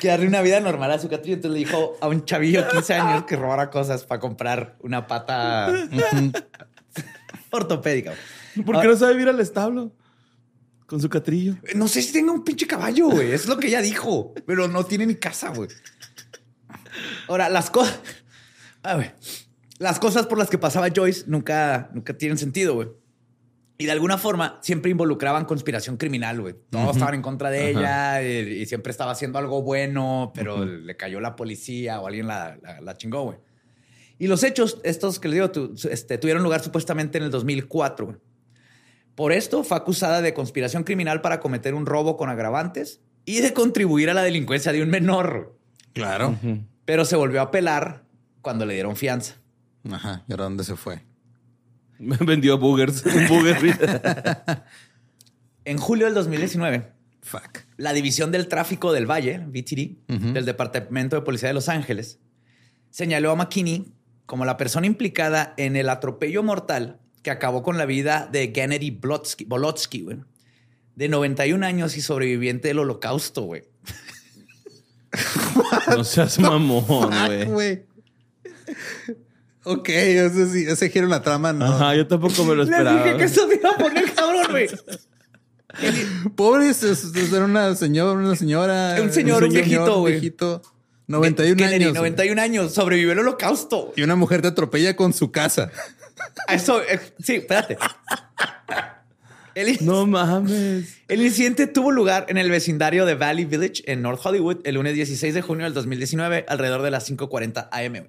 Que 0.00 0.08
darle 0.08 0.26
una 0.26 0.42
vida 0.42 0.58
normal 0.58 0.90
a 0.90 0.98
su 0.98 1.08
catrillo. 1.08 1.36
Entonces 1.36 1.60
le 1.60 1.66
dijo 1.66 1.96
a 2.00 2.08
un 2.08 2.24
chavillo 2.24 2.64
de 2.64 2.68
15 2.70 2.94
años 2.94 3.24
que 3.24 3.36
robara 3.36 3.70
cosas 3.70 4.04
para 4.04 4.18
comprar 4.18 4.76
una 4.80 5.06
pata 5.06 5.72
ortopédica. 7.50 8.14
¿Por 8.64 8.80
qué 8.80 8.88
no 8.88 8.96
sabe 8.96 9.20
ir 9.22 9.28
al 9.28 9.38
establo? 9.38 9.92
Con 10.86 11.00
su 11.00 11.08
catrillo. 11.08 11.54
No 11.76 11.86
sé 11.86 12.02
si 12.02 12.12
tenga 12.12 12.32
un 12.32 12.42
pinche 12.42 12.66
caballo, 12.66 13.08
güey. 13.10 13.30
Es 13.30 13.46
lo 13.46 13.58
que 13.58 13.68
ella 13.68 13.80
dijo, 13.80 14.34
pero 14.44 14.66
no 14.66 14.84
tiene 14.84 15.06
ni 15.06 15.14
casa, 15.14 15.50
güey. 15.50 15.68
Ahora, 17.28 17.48
las 17.48 17.70
cosas. 17.70 18.00
A 18.82 18.96
ver, 18.96 19.14
las 19.78 20.00
cosas 20.00 20.26
por 20.26 20.38
las 20.38 20.50
que 20.50 20.58
pasaba 20.58 20.88
Joyce 20.94 21.24
nunca, 21.28 21.90
nunca 21.94 22.14
tienen 22.14 22.38
sentido, 22.38 22.74
güey. 22.74 22.88
Y 23.80 23.86
de 23.86 23.92
alguna 23.92 24.18
forma 24.18 24.58
siempre 24.62 24.90
involucraban 24.90 25.44
conspiración 25.46 25.96
criminal, 25.96 26.40
güey. 26.40 26.54
Todos 26.70 26.84
estaban 26.92 27.14
en 27.14 27.22
contra 27.22 27.50
de 27.50 27.70
ella 27.70 28.22
y, 28.22 28.60
y 28.62 28.66
siempre 28.66 28.90
estaba 28.90 29.12
haciendo 29.12 29.38
algo 29.38 29.62
bueno, 29.62 30.32
pero 30.34 30.64
le 30.66 30.96
cayó 30.96 31.18
la 31.20 31.34
policía 31.34 32.00
o 32.00 32.06
alguien 32.06 32.26
la, 32.26 32.58
la- 32.62 32.80
la 32.80 32.96
chingó, 32.96 33.22
güey. 33.24 33.38
Y 34.18 34.26
los 34.26 34.44
hechos, 34.44 34.80
estos 34.84 35.18
que 35.18 35.28
les 35.28 35.34
digo, 35.36 35.50
tu- 35.50 35.74
este, 35.90 36.18
tuvieron 36.18 36.42
lugar 36.42 36.62
supuestamente 36.62 37.16
en 37.18 37.24
el 37.24 37.30
2004, 37.30 38.04
güey. 38.06 38.18
Por 39.14 39.32
esto 39.32 39.64
fue 39.64 39.76
acusada 39.78 40.20
de 40.22 40.34
conspiración 40.34 40.84
criminal 40.84 41.20
para 41.22 41.40
cometer 41.40 41.74
un 41.74 41.86
robo 41.86 42.16
con 42.16 42.28
agravantes 42.28 43.00
y 43.24 43.40
de 43.40 43.52
contribuir 43.54 44.08
a 44.10 44.14
la 44.14 44.22
delincuencia 44.22 44.72
de 44.72 44.82
un 44.82 44.90
menor. 44.90 45.58
Claro. 45.94 46.36
Pero 46.84 47.04
se 47.04 47.16
volvió 47.16 47.40
a 47.40 47.44
apelar 47.44 48.04
cuando 48.42 48.66
le 48.66 48.74
dieron 48.74 48.94
fianza. 48.96 49.36
Ajá. 49.90 50.22
¿Y 50.28 50.32
ahora 50.32 50.44
dónde 50.44 50.64
se 50.64 50.76
fue? 50.76 51.02
Me 52.00 52.16
vendió 52.20 52.58
boogers. 52.58 53.04
Un 53.06 53.28
booger. 53.28 53.76
En 55.64 55.78
julio 55.78 56.06
del 56.06 56.14
2019, 56.14 56.90
Fuck. 57.22 57.60
la 57.76 57.92
División 57.92 58.32
del 58.32 58.48
Tráfico 58.48 58.92
del 58.92 59.08
Valle, 59.08 59.40
Ujú. 59.46 60.32
del 60.32 60.44
Departamento 60.44 61.14
de 61.16 61.22
Policía 61.22 61.48
de 61.48 61.54
Los 61.54 61.68
Ángeles, 61.68 62.18
señaló 62.90 63.30
a 63.30 63.36
McKinney 63.36 63.92
como 64.26 64.44
la 64.44 64.56
persona 64.56 64.86
implicada 64.86 65.54
en 65.56 65.76
el 65.76 65.88
atropello 65.90 66.42
mortal 66.42 66.98
que 67.22 67.30
acabó 67.30 67.62
con 67.62 67.76
la 67.76 67.84
vida 67.84 68.28
de 68.32 68.50
Gennady 68.54 68.90
Blotsky, 68.90 69.44
Bolotsky, 69.44 70.00
güey, 70.02 70.16
de 70.96 71.08
91 71.08 71.64
años 71.66 71.96
y 71.96 72.00
sobreviviente 72.00 72.68
del 72.68 72.78
holocausto, 72.78 73.42
güey. 73.42 73.64
No 75.88 76.04
seas 76.04 76.38
mamón, 76.38 77.10
güey. 77.48 77.82
Ok, 79.64 79.88
ese, 79.90 80.50
sí, 80.50 80.64
ese 80.66 80.88
giro 80.90 81.04
en 81.04 81.10
la 81.10 81.22
trama 81.22 81.52
no. 81.52 81.66
Ajá, 81.66 81.94
yo 81.94 82.06
tampoco 82.06 82.44
me 82.44 82.54
lo 82.54 82.64
Les 82.64 82.70
esperaba. 82.72 83.04
dije 83.04 83.16
que 83.16 83.24
eso 83.24 83.46
me 83.46 83.54
iba 83.54 83.70
a 83.70 83.76
poner 83.76 84.12
cabrón, 84.14 84.46
güey. 84.50 84.68
Pobre, 86.36 86.70
era 87.32 87.44
una 87.44 87.74
señora, 87.76 88.12
una 88.12 88.36
señora. 88.36 88.96
Un 89.00 89.12
señor, 89.12 89.44
un 89.44 89.50
viejito, 89.50 90.00
güey. 90.00 90.14
viejito. 90.14 90.62
91 91.06 91.56
Kennedy, 91.56 91.84
años. 91.84 91.94
91 91.94 92.40
años, 92.42 92.72
sobrevivió 92.74 93.12
el 93.12 93.18
holocausto. 93.18 93.92
Y 93.96 94.02
una 94.02 94.16
mujer 94.16 94.42
te 94.42 94.48
atropella 94.48 94.94
con 94.96 95.12
su 95.12 95.30
casa. 95.32 95.70
Eso, 96.48 96.80
eh, 96.82 97.00
sí, 97.22 97.36
espérate. 97.36 97.76
El, 99.54 99.78
No 99.80 100.06
mames. 100.06 100.98
el 101.08 101.22
incidente 101.22 101.66
tuvo 101.66 101.90
lugar 101.90 102.26
en 102.28 102.38
el 102.38 102.48
vecindario 102.50 103.04
de 103.04 103.14
Valley 103.16 103.44
Village 103.44 103.82
en 103.86 104.02
North 104.02 104.20
Hollywood 104.24 104.58
el 104.64 104.76
lunes 104.76 104.94
16 104.94 105.34
de 105.34 105.42
junio 105.42 105.64
del 105.64 105.74
2019, 105.74 106.46
alrededor 106.48 106.82
de 106.82 106.90
las 106.92 107.10
5:40 107.10 107.68
AM. 107.72 108.06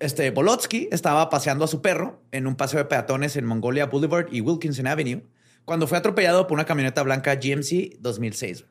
Este 0.00 0.30
Bolotsky 0.30 0.88
estaba 0.92 1.28
paseando 1.30 1.64
a 1.64 1.68
su 1.68 1.82
perro 1.82 2.22
en 2.32 2.46
un 2.46 2.56
paseo 2.56 2.78
de 2.78 2.84
peatones 2.86 3.36
en 3.36 3.44
Mongolia 3.44 3.86
Boulevard 3.86 4.26
y 4.32 4.40
Wilkinson 4.40 4.86
Avenue 4.86 5.22
cuando 5.64 5.86
fue 5.86 5.98
atropellado 5.98 6.46
por 6.46 6.54
una 6.56 6.64
camioneta 6.66 7.02
blanca 7.02 7.34
GMC 7.36 7.96
2006. 8.00 8.64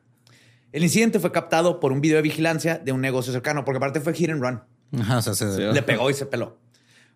El 0.72 0.82
incidente 0.82 1.20
fue 1.20 1.30
captado 1.32 1.78
por 1.78 1.92
un 1.92 2.00
video 2.00 2.16
de 2.16 2.22
vigilancia 2.22 2.78
de 2.78 2.90
un 2.92 3.00
negocio 3.00 3.32
cercano, 3.32 3.64
porque 3.64 3.76
aparte 3.76 4.00
fue 4.00 4.12
hit 4.14 4.30
and 4.30 4.42
run. 4.42 4.62
Ajá, 5.00 5.18
o 5.18 5.22
sea, 5.22 5.34
se- 5.34 5.54
Sí. 5.56 5.62
Le 5.62 5.82
pegó 5.82 6.10
y 6.10 6.14
se 6.14 6.26
peló. 6.26 6.58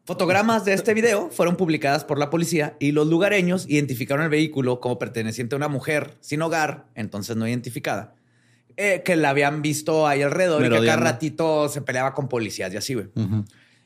Fotogramas 0.04 0.64
de 0.64 0.72
este 0.74 0.94
video 0.94 1.28
fueron 1.30 1.56
publicadas 1.56 2.04
por 2.04 2.18
la 2.18 2.30
policía 2.30 2.76
y 2.80 2.92
los 2.92 3.08
lugareños 3.08 3.66
identificaron 3.68 4.24
el 4.24 4.30
vehículo 4.30 4.80
como 4.80 4.98
perteneciente 4.98 5.54
a 5.54 5.58
una 5.58 5.68
mujer 5.68 6.14
sin 6.20 6.40
hogar, 6.40 6.86
entonces 6.94 7.36
no 7.36 7.46
identificada, 7.46 8.14
eh, 8.76 9.02
que 9.04 9.16
la 9.16 9.30
habían 9.30 9.60
visto 9.60 10.06
ahí 10.06 10.22
alrededor 10.22 10.62
y 10.62 10.70
que 10.70 10.86
cada 10.86 10.96
ratito 11.12 11.68
se 11.68 11.82
peleaba 11.82 12.14
con 12.14 12.28
policías 12.28 12.72
y 12.72 12.76
así, 12.78 12.94
güey. 12.94 13.08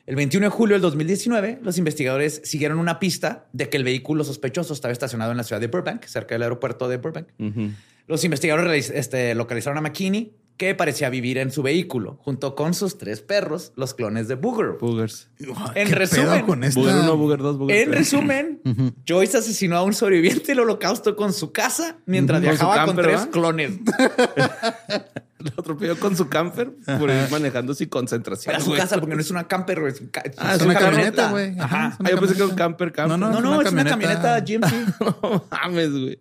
El 0.05 0.17
21 0.17 0.47
de 0.47 0.49
julio 0.49 0.75
del 0.75 0.81
2019, 0.81 1.59
los 1.61 1.77
investigadores 1.77 2.41
siguieron 2.43 2.77
una 2.77 2.99
pista 2.99 3.47
de 3.53 3.69
que 3.69 3.77
el 3.77 3.85
vehículo 3.85 4.25
sospechoso 4.25 4.73
estaba 4.73 4.91
estacionado 4.91 5.31
en 5.31 5.37
la 5.37 5.43
ciudad 5.43 5.61
de 5.61 5.67
Burbank, 5.67 6.03
cerca 6.05 6.35
del 6.35 6.43
aeropuerto 6.43 6.89
de 6.89 6.97
Burbank. 6.97 7.27
Los 8.07 8.25
investigadores 8.25 8.89
este, 8.89 9.33
localizaron 9.33 9.77
a 9.77 9.81
McKinney, 9.81 10.35
que 10.57 10.75
parecía 10.75 11.09
vivir 11.09 11.37
en 11.37 11.51
su 11.51 11.63
vehículo, 11.63 12.19
junto 12.21 12.53
con 12.53 12.73
sus 12.73 12.97
tres 12.97 13.21
perros, 13.21 13.71
los 13.75 13.93
clones 13.93 14.27
de 14.27 14.35
Booger. 14.35 14.77
Boogers. 14.79 15.29
En 15.73 15.87
¿Qué 15.87 15.95
resumen, 15.95 16.27
pedo 16.27 16.45
con 16.45 16.63
esta? 16.65 16.79
Booger 16.79 16.95
1, 16.95 17.17
Booger 17.17 17.39
2, 17.39 17.57
Booger 17.57 17.75
En 17.77 17.85
3. 17.85 17.97
resumen, 17.97 18.61
Joyce 19.07 19.37
asesinó 19.37 19.77
a 19.77 19.83
un 19.83 19.93
sobreviviente 19.93 20.47
del 20.47 20.59
holocausto 20.59 21.15
con 21.15 21.31
su 21.31 21.53
casa 21.53 21.97
mientras 22.05 22.41
viajaba 22.41 22.85
con 22.85 22.95
camper, 22.97 23.05
tres 23.05 23.25
clones. 23.27 23.71
Lo 25.55 25.61
atropelló 25.61 25.99
con 25.99 26.15
su 26.15 26.29
camper 26.29 26.71
por 26.99 27.09
ir 27.09 27.27
manejando 27.31 27.73
sin 27.73 27.89
concentración. 27.89 28.53
Para 28.53 28.63
su 28.63 28.73
casa, 28.73 28.97
porque 28.99 29.15
no 29.15 29.21
es 29.21 29.29
una 29.31 29.47
camper, 29.47 29.79
güey, 29.81 29.93
es, 29.93 30.01
un 30.01 30.07
ca- 30.07 30.23
Ah, 30.37 30.55
es 30.55 30.61
una 30.61 30.73
camioneta, 30.75 31.29
güey. 31.31 31.57
Ajá, 31.59 31.97
Ah, 32.03 32.09
yo 32.09 32.19
pensé 32.19 32.33
que 32.35 32.41
era 32.41 32.49
un 32.49 32.55
camper, 32.55 32.91
camper. 32.91 33.19
No, 33.19 33.31
No, 33.31 33.41
no, 33.41 33.61
es 33.61 33.71
una 33.71 33.83
camioneta 33.85 34.39
GMC. 34.39 34.73
No 35.21 35.45
mames, 35.51 35.91
güey. 35.91 36.19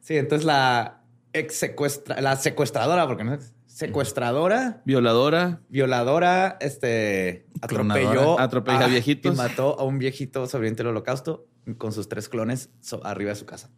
Sí, 0.00 0.16
entonces 0.16 0.44
la 0.46 1.02
ex 1.32 1.54
secuestra, 1.56 2.20
la 2.20 2.36
secuestradora, 2.36 3.06
porque 3.06 3.24
no 3.24 3.34
es 3.34 3.52
secuestradora, 3.66 4.80
Violadora. 4.84 5.60
violadora, 5.68 6.56
este 6.60 7.46
atropelló. 7.60 8.38
Atropella 8.40 8.84
a 8.84 8.88
viejitos. 8.88 9.34
y 9.34 9.36
mató 9.36 9.78
a 9.78 9.84
un 9.84 9.98
viejito 9.98 10.46
sobreviviente 10.46 10.82
del 10.82 10.90
holocausto 10.92 11.46
con 11.78 11.92
sus 11.92 12.08
tres 12.08 12.28
clones 12.28 12.70
so- 12.80 13.04
arriba 13.04 13.30
de 13.30 13.36
su 13.36 13.44
casa. 13.46 13.68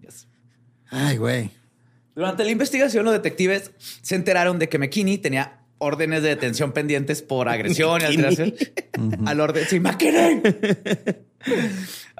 Yes. 0.00 0.26
Ay, 0.90 1.18
güey. 1.18 1.50
Durante 2.16 2.42
la 2.44 2.50
investigación, 2.50 3.04
los 3.04 3.14
detectives 3.14 3.70
se 3.78 4.16
enteraron 4.16 4.58
de 4.58 4.68
que 4.68 4.78
McKinney 4.78 5.18
tenía 5.18 5.60
órdenes 5.78 6.22
de 6.22 6.30
detención 6.30 6.72
pendientes 6.72 7.20
por 7.22 7.48
agresión 7.48 8.00
y 8.00 8.04
alteración. 8.06 8.54
al 9.26 9.40
orden. 9.40 9.64
Sí, 9.68 9.78
McKinney. 9.78 10.42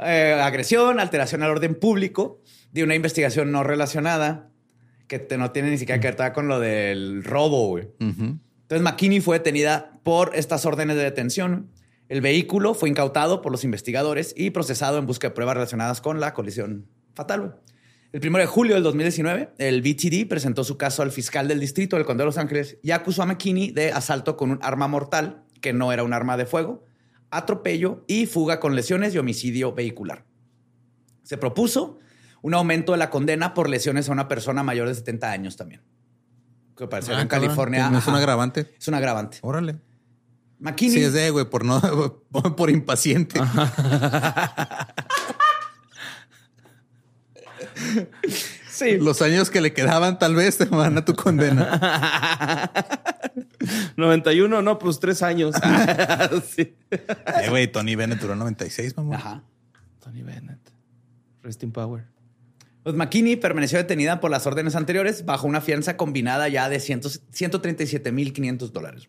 Eh, 0.05 0.39
agresión, 0.43 1.01
alteración 1.01 1.43
al 1.43 1.51
orden 1.51 1.75
público 1.75 2.43
de 2.73 2.85
una 2.85 2.95
investigación 2.95 3.51
no 3.51 3.65
relacionada 3.65 4.51
que 5.09 5.19
te- 5.19 5.39
no 5.39 5.51
tiene 5.53 5.71
ni 5.71 5.79
siquiera 5.79 6.01
que 6.01 6.11
ver 6.13 6.33
con 6.33 6.49
lo 6.49 6.61
del 6.61 7.25
robo, 7.25 7.69
güey. 7.69 7.85
Ujú. 8.01 8.39
Entonces 8.63 8.83
McKinney 8.83 9.21
fue 9.21 9.39
detenida 9.39 9.93
por 10.03 10.33
estas 10.35 10.67
órdenes 10.67 10.97
de 10.97 11.03
detención. 11.05 11.71
El 12.09 12.21
vehículo 12.21 12.75
fue 12.75 12.89
incautado 12.89 13.41
por 13.41 13.51
los 13.53 13.65
investigadores 13.65 14.35
y 14.37 14.51
procesado 14.51 14.99
en 14.99 15.07
busca 15.07 15.29
de 15.29 15.35
pruebas 15.35 15.55
relacionadas 15.57 16.01
con 16.01 16.21
la 16.21 16.35
colisión 16.35 16.87
fatal. 17.15 17.41
güey. 17.41 17.53
El 18.13 18.27
1 18.27 18.39
de 18.39 18.47
julio 18.47 18.75
del 18.75 18.83
2019, 18.85 19.51
el 19.59 19.83
BTD 19.83 20.29
presentó 20.29 20.65
su 20.65 20.79
caso 20.79 21.03
al 21.03 21.11
fiscal 21.11 21.49
del 21.49 21.61
distrito 21.61 21.97
del 21.97 22.07
Condado 22.07 22.27
de 22.27 22.35
Los 22.37 22.39
Ángeles 22.39 22.79
y 22.83 22.93
acusó 22.93 23.23
a 23.23 23.27
McKinney 23.27 23.73
de 23.73 23.93
asalto 23.93 24.37
con 24.37 24.51
un 24.53 24.59
arma 24.63 24.89
mortal, 24.89 25.43
que 25.61 25.73
no 25.73 25.93
era 25.93 26.03
un 26.05 26.13
arma 26.13 26.37
de 26.37 26.47
fuego, 26.47 26.85
atropello 27.31 28.05
y 28.07 28.27
fuga 28.27 28.61
con 28.61 28.75
lesiones 28.75 29.15
y 29.15 29.19
homicidio 29.19 29.75
vehicular. 29.75 30.25
Se 31.25 31.37
propuso 31.37 31.99
un 32.43 32.55
aumento 32.55 32.93
de 32.93 32.99
la 32.99 33.11
condena 33.11 33.53
por 33.55 33.69
lesiones 33.69 34.09
a 34.09 34.13
una 34.13 34.29
persona 34.29 34.63
mayor 34.63 34.89
de 34.89 34.95
70 34.95 35.31
años 35.31 35.57
también. 35.57 35.83
Que 36.77 36.87
parece 36.87 37.13
Ah, 37.13 37.21
en 37.21 37.29
cabrón, 37.29 37.49
California. 37.49 37.91
¿no 37.91 37.99
es 37.99 38.07
un 38.07 38.15
agravante? 38.15 38.73
Es 38.79 38.87
un 38.87 38.95
agravante. 38.95 39.39
Órale. 39.43 39.81
McKinney. 40.61 40.95
Sí, 40.99 41.05
es 41.05 41.13
de, 41.13 41.31
güey, 41.31 41.45
por 41.51 41.65
no, 41.65 41.81
por 42.57 42.71
impaciente. 42.71 43.41
Sí. 48.71 48.99
Los 48.99 49.23
años 49.23 49.49
que 49.49 49.63
le 49.63 49.73
quedaban 49.73 50.19
tal 50.19 50.35
vez 50.35 50.59
te 50.59 50.67
van 50.67 50.99
a 50.99 51.05
tu 51.07 51.15
condena. 51.15 52.71
91, 53.97 54.61
no, 54.61 54.79
pues 54.79 55.01
tres 55.01 55.23
años. 55.23 55.55
sí. 56.55 56.77
Eh, 56.91 57.49
güey, 57.49 57.73
Tony 57.73 57.97
Bennett 57.97 58.21
duró 58.21 58.37
96, 58.37 58.95
mamá. 58.99 59.17
Ajá. 59.17 59.43
Tony 60.05 60.23
Bennett. 60.23 60.61
Rest 61.43 61.63
in 61.63 61.73
power. 61.73 62.05
Pues 62.83 62.95
McKinney 62.95 63.37
permaneció 63.37 63.79
detenida 63.79 64.21
por 64.21 64.31
las 64.31 64.47
órdenes 64.47 64.77
anteriores 64.77 65.25
bajo 65.25 65.47
una 65.47 65.63
fianza 65.63 65.97
combinada 65.97 66.47
ya 66.49 66.69
de 66.69 66.77
137.500 66.77 68.71
dólares. 68.73 69.09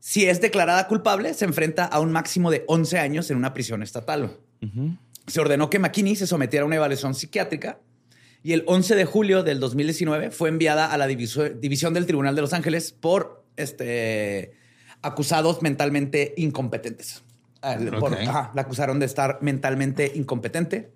Si 0.00 0.26
es 0.26 0.40
declarada 0.40 0.88
culpable, 0.88 1.34
se 1.34 1.44
enfrenta 1.44 1.84
a 1.84 2.00
un 2.00 2.10
máximo 2.10 2.50
de 2.50 2.64
11 2.66 2.98
años 2.98 3.30
en 3.30 3.36
una 3.36 3.52
prisión 3.52 3.82
estatal. 3.82 4.38
Se 5.26 5.40
ordenó 5.40 5.70
que 5.70 5.78
McKinney 5.78 6.16
se 6.16 6.26
sometiera 6.26 6.64
a 6.64 6.66
una 6.66 6.76
evaluación 6.76 7.14
psiquiátrica 7.14 7.78
y 8.42 8.52
el 8.52 8.64
11 8.66 8.94
de 8.96 9.04
julio 9.04 9.42
del 9.42 9.60
2019 9.60 10.30
fue 10.30 10.48
enviada 10.48 10.86
a 10.92 10.96
la 10.98 11.06
división 11.06 11.94
del 11.94 12.06
Tribunal 12.06 12.34
de 12.34 12.40
Los 12.40 12.52
Ángeles 12.52 12.92
por 12.92 13.44
este, 13.56 14.52
acusados 15.02 15.62
mentalmente 15.62 16.34
incompetentes. 16.36 17.22
Ah, 17.62 17.76
por- 17.98 18.12
Ok. 18.14 18.20
ajá, 18.26 18.50
la 18.54 18.62
acusaron 18.62 18.98
de 18.98 19.06
estar 19.06 19.38
mentalmente 19.42 20.12
incompetente. 20.14 20.92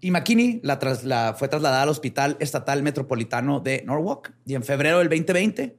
Y 0.00 0.10
McKinney 0.10 0.60
la 0.62 0.78
tras- 0.78 1.02
la- 1.02 1.34
fue 1.36 1.48
trasladada 1.48 1.82
al 1.82 1.88
Hospital 1.88 2.36
Estatal 2.40 2.82
Metropolitano 2.82 3.60
de 3.60 3.82
Norwalk. 3.86 4.32
Y 4.44 4.54
en 4.54 4.62
febrero 4.62 4.98
del 4.98 5.08
2020, 5.08 5.76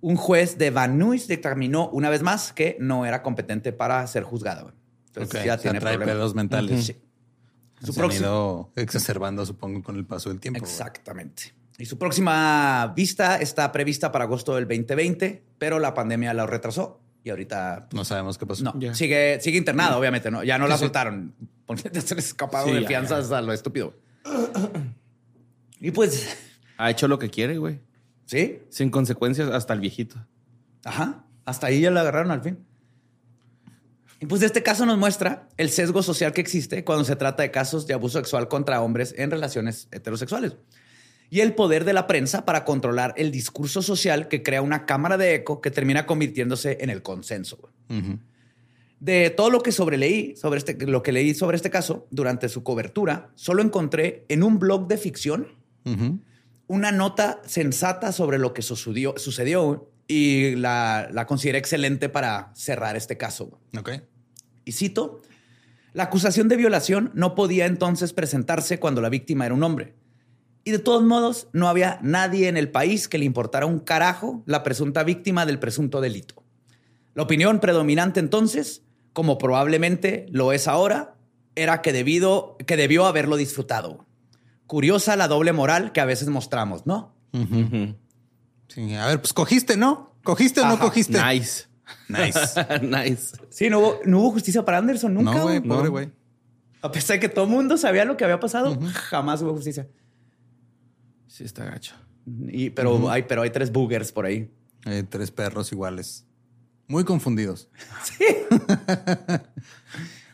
un 0.00 0.16
juez 0.16 0.58
de 0.58 0.70
Van 0.70 0.98
Nuys 0.98 1.28
determinó 1.28 1.88
una 1.90 2.10
vez 2.10 2.22
más 2.22 2.52
que 2.52 2.76
no 2.80 3.06
era 3.06 3.22
competente 3.22 3.72
para 3.72 4.04
ser 4.08 4.24
juzgada. 4.24 4.74
Entonces 5.06 5.44
ya 5.44 5.54
o 5.54 5.56
sea, 5.56 5.62
tiene 5.70 5.78
trae 5.80 5.94
problemas. 5.94 6.14
pedos 6.16 6.34
mentales. 6.34 6.84
Sí. 6.86 6.96
Su 7.84 7.92
Se 7.92 8.00
han 8.00 8.06
próximo- 8.06 8.26
ido 8.26 8.72
exacerbando, 8.76 9.44
supongo, 9.46 9.82
con 9.82 9.96
el 9.96 10.04
paso 10.06 10.28
del 10.28 10.38
tiempo. 10.40 10.58
Exactamente. 10.60 11.54
Y 11.78 11.86
su 11.86 11.98
próxima 11.98 12.92
vista 12.94 13.36
está 13.40 13.72
prevista 13.72 14.12
para 14.12 14.24
agosto 14.24 14.54
del 14.54 14.64
2020, 14.68 15.42
pero 15.58 15.78
la 15.78 15.94
pandemia 15.94 16.32
la 16.34 16.46
retrasó 16.46 17.00
y 17.24 17.30
ahorita 17.30 17.86
pues, 17.90 17.94
No 17.94 18.04
sabemos 18.04 18.38
qué 18.38 18.46
pasó. 18.46 18.62
no, 18.64 18.94
sigue, 18.94 19.40
sigue 19.40 19.58
internada, 19.58 19.96
obviamente, 19.98 20.30
¿no? 20.30 20.44
Ya 20.44 20.58
no 20.58 20.66
la 20.68 20.76
Sí, 20.76 20.80
sí. 20.80 20.84
soltaron. 20.86 21.34
Porque 21.66 21.88
se 22.00 22.14
les 22.14 22.26
escapado 22.26 22.66
Sí, 22.68 22.74
de 22.74 22.82
ya, 22.82 22.88
fianzas 22.88 23.32
a 23.32 23.40
lo 23.40 23.52
estúpido. 23.52 23.94
y 25.80 25.90
pues, 25.90 26.36
Ha 26.76 26.90
hecho 26.90 27.08
lo 27.08 27.18
que 27.18 27.30
quiere, 27.30 27.58
güey. 27.58 27.80
sí, 28.26 28.60
Sin 28.68 28.90
consecuencias 28.90 29.48
hasta 29.50 29.72
el 29.74 29.80
viejito. 29.80 30.16
Ajá. 30.84 31.24
Hasta 31.44 31.66
ahí 31.68 31.80
ya 31.80 31.90
la 31.90 32.00
agarraron 32.02 32.30
al 32.30 32.42
fin. 32.42 32.58
Y 34.22 34.26
pues 34.26 34.40
este 34.42 34.62
caso 34.62 34.86
nos 34.86 34.98
muestra 34.98 35.48
el 35.56 35.68
sesgo 35.68 36.00
social 36.00 36.32
que 36.32 36.40
existe 36.40 36.84
cuando 36.84 37.02
se 37.02 37.16
trata 37.16 37.42
de 37.42 37.50
casos 37.50 37.88
de 37.88 37.94
abuso 37.94 38.20
sexual 38.20 38.46
contra 38.46 38.80
hombres 38.80 39.16
en 39.18 39.32
relaciones 39.32 39.88
heterosexuales. 39.90 40.52
Y 41.28 41.40
el 41.40 41.56
poder 41.56 41.84
de 41.84 41.92
la 41.92 42.06
prensa 42.06 42.44
para 42.44 42.64
controlar 42.64 43.14
el 43.16 43.32
discurso 43.32 43.82
social 43.82 44.28
que 44.28 44.44
crea 44.44 44.62
una 44.62 44.86
cámara 44.86 45.16
de 45.16 45.34
eco 45.34 45.60
que 45.60 45.72
termina 45.72 46.06
convirtiéndose 46.06 46.78
en 46.80 46.90
el 46.90 47.02
consenso. 47.02 47.68
De 49.00 49.30
todo 49.30 49.50
lo 49.50 49.60
que 49.60 49.72
sobreleí, 49.72 50.36
sobre 50.36 50.58
este, 50.58 50.86
lo 50.86 51.02
que 51.02 51.10
leí 51.10 51.34
sobre 51.34 51.56
este 51.56 51.70
caso 51.70 52.06
durante 52.12 52.48
su 52.48 52.62
cobertura, 52.62 53.32
solo 53.34 53.60
encontré 53.60 54.24
en 54.28 54.44
un 54.44 54.60
blog 54.60 54.86
de 54.86 54.98
ficción 54.98 55.48
una 56.68 56.92
nota 56.92 57.42
sensata 57.44 58.12
sobre 58.12 58.38
lo 58.38 58.54
que 58.54 58.62
sucedió, 58.62 59.14
sucedió 59.16 59.90
y 60.06 60.54
la, 60.54 61.08
la 61.10 61.26
consideré 61.26 61.58
excelente 61.58 62.08
para 62.08 62.52
cerrar 62.54 62.94
este 62.94 63.16
caso. 63.16 63.58
Ok. 63.76 63.90
Y 64.64 64.72
cito, 64.72 65.22
la 65.92 66.04
acusación 66.04 66.48
de 66.48 66.56
violación 66.56 67.10
no 67.14 67.34
podía 67.34 67.66
entonces 67.66 68.12
presentarse 68.12 68.78
cuando 68.78 69.00
la 69.00 69.08
víctima 69.08 69.46
era 69.46 69.54
un 69.54 69.62
hombre. 69.62 69.94
Y 70.64 70.70
de 70.70 70.78
todos 70.78 71.02
modos, 71.02 71.48
no 71.52 71.68
había 71.68 71.98
nadie 72.02 72.48
en 72.48 72.56
el 72.56 72.70
país 72.70 73.08
que 73.08 73.18
le 73.18 73.24
importara 73.24 73.66
un 73.66 73.80
carajo 73.80 74.42
la 74.46 74.62
presunta 74.62 75.02
víctima 75.02 75.44
del 75.44 75.58
presunto 75.58 76.00
delito. 76.00 76.42
La 77.14 77.24
opinión 77.24 77.58
predominante 77.60 78.20
entonces, 78.20 78.82
como 79.12 79.38
probablemente 79.38 80.26
lo 80.30 80.52
es 80.52 80.68
ahora, 80.68 81.16
era 81.56 81.82
que, 81.82 81.92
debido, 81.92 82.56
que 82.66 82.76
debió 82.76 83.06
haberlo 83.06 83.36
disfrutado. 83.36 84.06
Curiosa 84.66 85.16
la 85.16 85.28
doble 85.28 85.52
moral 85.52 85.92
que 85.92 86.00
a 86.00 86.06
veces 86.06 86.28
mostramos, 86.28 86.86
¿no? 86.86 87.14
Sí, 88.68 88.94
a 88.94 89.06
ver, 89.06 89.20
pues 89.20 89.32
cogiste, 89.32 89.76
¿no? 89.76 90.14
¿Cogiste 90.22 90.60
o 90.60 90.66
no 90.66 90.78
cogiste? 90.78 91.20
Nice. 91.22 91.64
Nice. 92.08 92.66
nice. 92.82 93.36
Sí, 93.50 93.70
no 93.70 93.78
hubo, 93.80 94.00
no 94.04 94.20
hubo 94.20 94.32
justicia 94.32 94.64
para 94.64 94.78
Anderson 94.78 95.14
nunca. 95.14 95.32
no, 95.32 95.42
güey, 95.42 95.58
güey. 95.58 95.68
pobre 95.68 95.84
no. 95.84 95.90
güey. 95.90 96.10
A 96.82 96.90
pesar 96.90 97.16
de 97.16 97.20
que 97.20 97.28
todo 97.28 97.44
el 97.44 97.50
mundo 97.50 97.76
sabía 97.76 98.04
lo 98.04 98.16
que 98.16 98.24
había 98.24 98.40
pasado, 98.40 98.76
jamás 98.92 99.40
hubo 99.42 99.52
justicia. 99.54 99.88
Sí, 101.28 101.44
está 101.44 101.64
gacho. 101.64 101.94
Y, 102.48 102.70
pero, 102.70 103.08
hay, 103.10 103.22
pero 103.22 103.42
hay 103.42 103.50
tres 103.50 103.70
boogers 103.70 104.10
por 104.12 104.26
ahí. 104.26 104.50
Hay 104.84 105.04
tres 105.04 105.30
perros 105.30 105.70
iguales. 105.72 106.26
Muy 106.88 107.04
confundidos. 107.04 107.68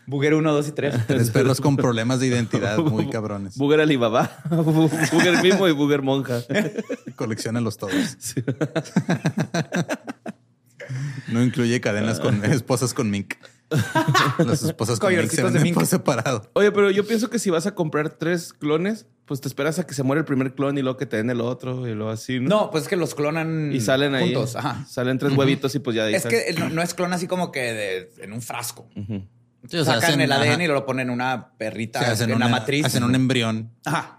Booger 0.07 0.35
1, 0.35 0.53
2 0.53 0.69
y 0.69 0.73
3. 0.73 0.95
Tres 1.07 1.31
perros 1.31 1.61
con 1.61 1.77
problemas 1.77 2.19
de 2.21 2.29
identidad 2.29 2.79
muy 2.79 3.11
cabrones. 3.11 3.59
Booger 3.59 3.81
Alibaba, 3.81 4.31
Booger 4.51 5.43
Mimo 5.43 5.69
y 5.69 5.73
Booger 5.73 6.01
Monja. 6.01 6.41
Colecciónalos 7.15 7.77
todos. 7.77 8.17
No 11.31 11.43
incluye 11.43 11.81
cadenas 11.81 12.20
con 12.20 12.45
esposas 12.45 12.95
con 12.95 13.11
mink. 13.11 13.35
Las 14.39 14.62
esposas 14.62 14.99
con 14.99 15.14
mink 15.14 15.29
se 15.31 15.43
venden 15.43 15.62
mink. 15.62 15.74
por 15.74 15.87
separado. 15.87 16.51
Oye, 16.55 16.72
pero 16.72 16.91
yo 16.91 17.07
pienso 17.07 17.29
que 17.31 17.39
si 17.39 17.51
vas 17.51 17.66
a 17.66 17.74
comprar 17.74 18.11
tres 18.11 18.53
clones, 18.53 19.07
pues 19.26 19.41
te 19.43 19.49
esperas 19.49 19.79
a 19.79 19.87
que 19.87 19.93
se 19.95 20.03
muera 20.03 20.20
el 20.20 20.24
primer 20.24 20.55
clon 20.55 20.79
y 20.79 20.83
luego 20.83 20.97
que 20.97 21.05
te 21.07 21.18
den 21.18 21.29
el 21.29 21.41
otro 21.43 21.87
y 21.87 21.95
luego 21.95 22.11
así, 22.11 22.41
¿no? 22.41 22.49
No, 22.49 22.70
pues 22.70 22.85
es 22.85 22.89
que 22.89 22.97
los 22.97 23.14
clonan 23.14 23.70
Y 23.74 23.81
salen 23.81 24.14
ahí. 24.14 24.33
juntos. 24.33 24.57
Ajá. 24.57 24.87
Salen 24.89 25.18
tres 25.18 25.37
huevitos 25.37 25.74
y 25.74 25.81
pues 25.81 25.95
ya 25.97 26.03
de 26.05 26.09
ahí 26.11 26.14
Es 26.14 26.22
sale. 26.22 26.45
que 26.47 26.53
no, 26.59 26.70
no 26.70 26.81
es 26.83 26.95
clon 26.95 27.12
así 27.12 27.26
como 27.26 27.53
que 27.53 27.61
de- 27.61 28.12
en 28.22 28.33
un 28.33 28.41
frasco. 28.41 28.89
Ujú. 28.97 29.26
Sí, 29.68 29.76
o 29.76 29.85
sea, 29.85 29.95
Sacan 29.95 30.11
hacen- 30.12 30.20
el 30.22 30.33
ADN 30.33 30.53
ajá. 30.53 30.64
y 30.64 30.66
lo 30.68 30.87
ponen 30.87 31.09
en 31.09 31.14
una 31.14 31.53
perrita 31.59 32.14
Sí, 32.16 32.24
en 32.24 32.33
una- 32.33 32.47
la 32.47 32.51
matriz. 32.53 32.87
Hacen 32.87 33.05
un 33.05 33.14
embrión 33.14 33.70
Ajá. 33.85 34.18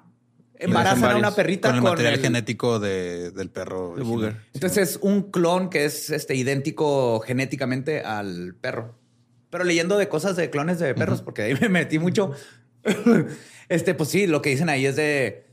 Embarazan 0.60 1.12
a 1.12 1.16
una 1.18 1.34
perrita 1.36 1.70
con 1.70 1.78
el 1.78 1.82
con, 1.82 1.92
material 1.92 2.14
el- 2.16 2.20
genético 2.22 2.80
de- 2.80 3.32
del 3.32 3.50
perro. 3.50 3.96
De 3.96 4.02
original. 4.02 4.06
Booger. 4.12 4.36
Entonces 4.54 4.90
es 4.92 5.00
un 5.02 5.32
clon 5.32 5.70
que 5.70 5.86
es 5.86 6.10
este 6.10 6.36
idéntico 6.36 7.20
genéticamente 7.22 8.02
al 8.02 8.56
perro. 8.60 8.96
Pero 9.50 9.64
leyendo 9.64 9.98
de 9.98 10.08
cosas 10.10 10.36
de 10.36 10.50
clones 10.50 10.78
de 10.80 10.94
perros, 10.94 11.22
porque 11.22 11.42
ahí 11.44 11.54
me 11.62 11.70
metí 11.70 11.98
mucho. 11.98 12.34
este, 13.70 13.94
pues 13.96 14.10
sí, 14.10 14.28
lo 14.28 14.42
que 14.42 14.50
dicen 14.52 14.70
ahí 14.70 14.86
es 14.86 14.96
de 14.96 15.49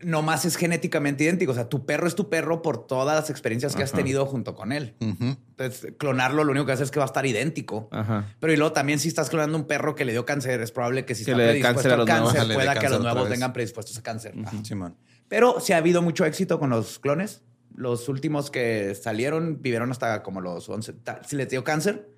no 0.00 0.20
más 0.22 0.44
es 0.44 0.56
genéticamente 0.56 1.24
idéntico. 1.24 1.52
O 1.52 1.54
sea, 1.54 1.68
tu 1.68 1.86
perro 1.86 2.06
es 2.06 2.14
tu 2.14 2.28
perro 2.28 2.60
por 2.62 2.86
todas 2.86 3.16
las 3.18 3.30
experiencias 3.30 3.74
que 3.74 3.82
has 3.82 3.92
tenido 3.92 4.26
junto 4.26 4.54
con 4.54 4.72
él. 4.72 4.94
Entonces, 5.00 5.92
clonarlo 5.98 6.44
lo 6.44 6.50
único 6.52 6.66
que 6.66 6.72
hace 6.72 6.82
es 6.84 6.90
que 6.90 6.98
va 6.98 7.04
a 7.04 7.06
estar 7.06 7.24
idéntico. 7.26 7.88
Ajá. 7.92 8.26
Pero 8.40 8.52
y 8.52 8.56
luego 8.56 8.72
también 8.72 8.98
si 8.98 9.08
estás 9.08 9.30
clonando 9.30 9.56
un 9.56 9.64
perro 9.66 9.94
que 9.94 10.04
le 10.04 10.12
dio 10.12 10.26
cáncer, 10.26 10.60
es 10.60 10.70
probable 10.72 11.04
que 11.04 11.14
si 11.14 11.24
Que 11.24 11.30
está 11.32 11.38
le 11.42 11.48
predispuesto 11.48 11.74
cáncer 11.82 11.90
a 11.90 11.94
al 11.94 11.98
los 12.00 12.06
cáncer, 12.06 12.54
pueda 12.54 12.74
que 12.78 12.86
a 12.86 12.90
los 12.90 13.00
nuevos 13.00 13.28
tengan 13.30 13.52
predispuestos 13.52 13.96
a 13.98 14.02
cáncer. 14.02 14.34
Simón. 14.64 14.96
Pero 15.28 15.60
sí 15.60 15.72
ha 15.72 15.78
habido 15.78 16.02
mucho 16.02 16.24
éxito 16.24 16.58
con 16.58 16.70
los 16.70 16.98
clones. 16.98 17.42
Los 17.74 18.08
últimos 18.08 18.50
que 18.50 18.94
salieron 18.94 19.60
vivieron 19.60 19.90
hasta 19.90 20.22
como 20.22 20.40
los 20.40 20.68
11. 20.68 20.92
ta- 20.92 21.20
Si 21.26 21.36
les 21.36 21.48
dio 21.48 21.64
cáncer, 21.64 22.08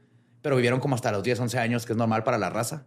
pero 0.42 0.56
vivieron 0.56 0.78
como 0.80 0.94
hasta 0.94 1.10
los 1.10 1.22
10, 1.22 1.40
11 1.40 1.58
años, 1.58 1.86
que 1.86 1.92
es 1.94 1.96
normal 1.96 2.22
para 2.24 2.38
la 2.38 2.50
raza. 2.50 2.86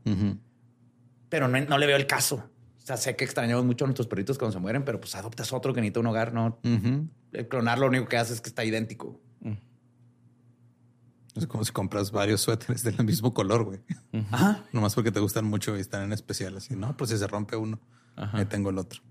Pero 1.29 1.47
no, 1.47 1.59
no 1.61 1.77
le 1.77 1.85
veo 1.87 1.95
el 1.97 2.07
caso. 2.07 2.49
O 2.81 2.85
sea, 2.85 2.97
sé 2.97 3.15
que 3.15 3.23
extrañamos 3.23 3.63
mucho 3.63 3.85
a 3.85 3.87
nuestros 3.87 4.07
perritos 4.07 4.37
cuando 4.37 4.53
se 4.53 4.59
mueren, 4.59 4.83
pero 4.83 4.99
pues 4.99 5.15
adoptas 5.15 5.53
otro 5.53 5.73
que 5.73 5.81
necesita 5.81 5.99
un 5.99 6.07
hogar. 6.07 6.33
No, 6.33 6.59
el 6.63 7.47
clonar 7.47 7.77
lo 7.79 7.87
único 7.87 8.07
que 8.07 8.17
hace 8.17 8.33
es 8.33 8.41
que 8.41 8.49
está 8.49 8.65
idéntico. 8.65 9.19
Es 11.35 11.47
como 11.47 11.63
si 11.63 11.71
compras 11.71 12.11
varios 12.11 12.41
suéteres 12.41 12.83
del 12.83 13.05
mismo 13.05 13.33
color, 13.33 13.63
güey. 13.63 13.79
Ajá. 14.31 14.65
Nomás 14.73 14.95
porque 14.95 15.11
te 15.11 15.21
gustan 15.21 15.45
mucho 15.45 15.77
y 15.77 15.79
están 15.79 16.03
en 16.03 16.11
especial. 16.11 16.57
Así, 16.57 16.75
no, 16.75 16.97
pues 16.97 17.09
si 17.11 17.17
se 17.17 17.25
rompe 17.25 17.55
uno, 17.55 17.79
Ajá. 18.17 18.37
ahí 18.37 18.45
tengo 18.45 18.69
el 18.69 18.77
otro. 18.77 19.01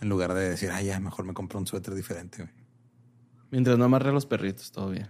En 0.00 0.08
lugar 0.08 0.32
de 0.32 0.50
decir, 0.50 0.70
ay, 0.70 0.86
ya, 0.86 1.00
mejor 1.00 1.24
me 1.24 1.34
compro 1.34 1.58
un 1.58 1.66
suéter 1.66 1.94
diferente, 1.94 2.44
güey. 2.44 2.54
Mientras 3.50 3.76
no 3.78 3.84
amarre 3.84 4.10
a 4.10 4.12
los 4.12 4.26
perritos, 4.26 4.70
todo 4.70 4.90
bien. 4.90 5.08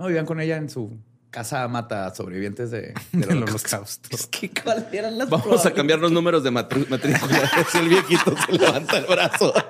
No, 0.00 0.06
vivían 0.06 0.26
con 0.26 0.40
ella 0.40 0.56
en 0.56 0.68
su 0.68 0.98
casa 1.30 1.66
mata 1.68 2.14
sobrevivientes 2.14 2.70
de, 2.70 2.92
del 3.12 3.20
Del 3.28 3.36
holocausto. 3.38 3.76
holocausto. 3.76 4.08
Es 4.16 4.26
que 4.26 4.50
¿cuáles 4.50 4.84
eran 4.92 5.16
las 5.18 5.28
Vamos 5.30 5.64
a 5.64 5.72
cambiar 5.72 5.98
los 5.98 6.12
números 6.12 6.42
de 6.42 6.50
matrícula. 6.50 6.98
si 7.72 7.78
el 7.78 7.88
viejito 7.88 8.34
se 8.46 8.52
levanta 8.52 8.98
el 8.98 9.06
brazo. 9.06 9.52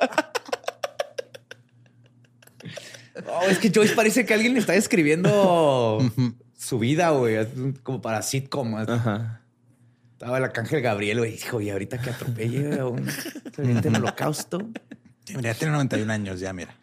Oh, 3.26 3.42
es 3.48 3.58
que 3.58 3.70
Joyce 3.70 3.94
parece 3.94 4.24
que 4.24 4.32
alguien 4.32 4.54
le 4.54 4.60
está 4.60 4.74
escribiendo 4.74 6.00
su 6.56 6.78
vida, 6.78 7.10
güey. 7.10 7.46
Como 7.82 8.00
para 8.00 8.22
sitcom. 8.22 8.76
Ajá. 8.76 9.42
Estaba 10.12 10.38
el 10.38 10.44
arcángel 10.44 10.80
Gabriel, 10.80 11.18
güey. 11.18 11.32
Dijo, 11.32 11.60
y 11.60 11.70
ahorita 11.70 12.00
que 12.00 12.10
atropelle 12.10 12.78
a 12.80 12.86
un 12.86 13.10
sobreviviente 13.10 13.90
del 13.90 14.02
holocausto. 14.02 14.58
Sí, 15.26 15.36
mira, 15.36 15.52
ya 15.52 15.58
tiene 15.58 15.72
91 15.74 16.10
años 16.12 16.40
ya, 16.40 16.52
mira. 16.52 16.74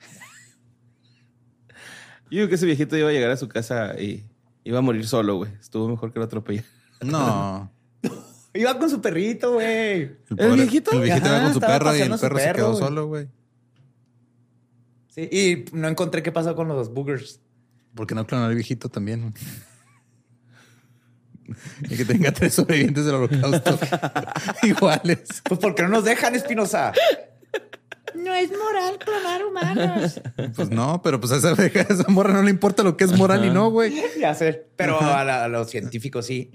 Yo 2.30 2.39
digo 2.39 2.49
que 2.49 2.55
ese 2.55 2.65
viejito 2.65 2.95
iba 2.97 3.09
a 3.09 3.13
llegar 3.13 3.32
a 3.32 3.38
su 3.38 3.47
casa 3.47 3.99
y 3.99 4.25
iba 4.68 4.80
a 4.80 4.82
morir 4.82 5.07
solo, 5.07 5.38
güey. 5.38 5.51
Estuvo 5.59 5.88
mejor 5.88 6.11
que 6.11 6.20
lo 6.20 6.26
atropellar. 6.26 6.65
No. 7.01 7.72
Iba 8.53 8.78
con 8.78 8.89
su 8.89 8.99
perrito, 8.99 9.53
güey. 9.53 9.68
El, 9.68 10.20
¿El 10.38 10.53
viejito? 10.53 10.91
El 10.91 11.01
viejito 11.01 11.28
Ajá, 11.28 11.36
iba 11.36 11.43
con 11.45 11.53
su 11.53 11.59
perro 11.59 11.95
y 11.95 12.01
el 12.01 12.20
perro, 12.20 12.39
se 12.39 12.53
quedó 12.53 12.76
solo, 12.76 13.07
güey. 13.07 13.28
Sí, 15.09 15.30
y 15.32 15.65
no 15.76 15.88
encontré 15.88 16.24
qué 16.24 16.32
pasó 16.32 16.55
con 16.55 16.68
los 16.68 16.91
boogers. 16.91 17.39
¿Por 17.93 18.07
qué 18.07 18.15
no 18.15 18.26
clonar 18.26 18.49
al 18.49 18.55
viejito 18.55 18.89
también? 18.89 19.34
y 21.89 21.95
que 21.95 22.05
tenga 22.05 22.32
tres 22.32 22.55
sobrevivientes 22.55 23.05
del 23.05 23.15
holocausto 23.15 23.80
iguales. 24.63 25.41
Pues 25.43 25.59
porque 25.59 25.84
no 25.84 25.89
nos 25.89 26.03
dejan, 26.03 26.36
Espinosa. 26.36 26.93
No 28.18 28.34
es 28.34 28.49
moral 28.51 28.97
clonar 28.99 29.45
humanos. 29.45 30.22
Pues 30.55 30.70
no, 30.70 31.01
pero 31.03 31.20
pues 31.20 31.32
a 31.34 31.38
esa, 31.38 31.53
vieja, 31.53 31.80
a 31.82 31.93
esa 31.93 32.05
morra 32.09 32.34
no 32.34 32.41
le 32.43 32.49
importa 32.51 32.82
lo 32.84 32.97
que 32.97 33.03
es 33.03 33.11
moral 33.18 33.45
y 33.45 33.49
no, 33.49 33.70
güey. 33.70 33.93
ya 34.20 34.34
sé. 34.34 34.68
Pero 34.76 34.99
a, 35.01 35.24
la- 35.24 35.43
a 35.43 35.47
los 35.47 35.70
científicos 35.70 36.26
sí. 36.26 36.49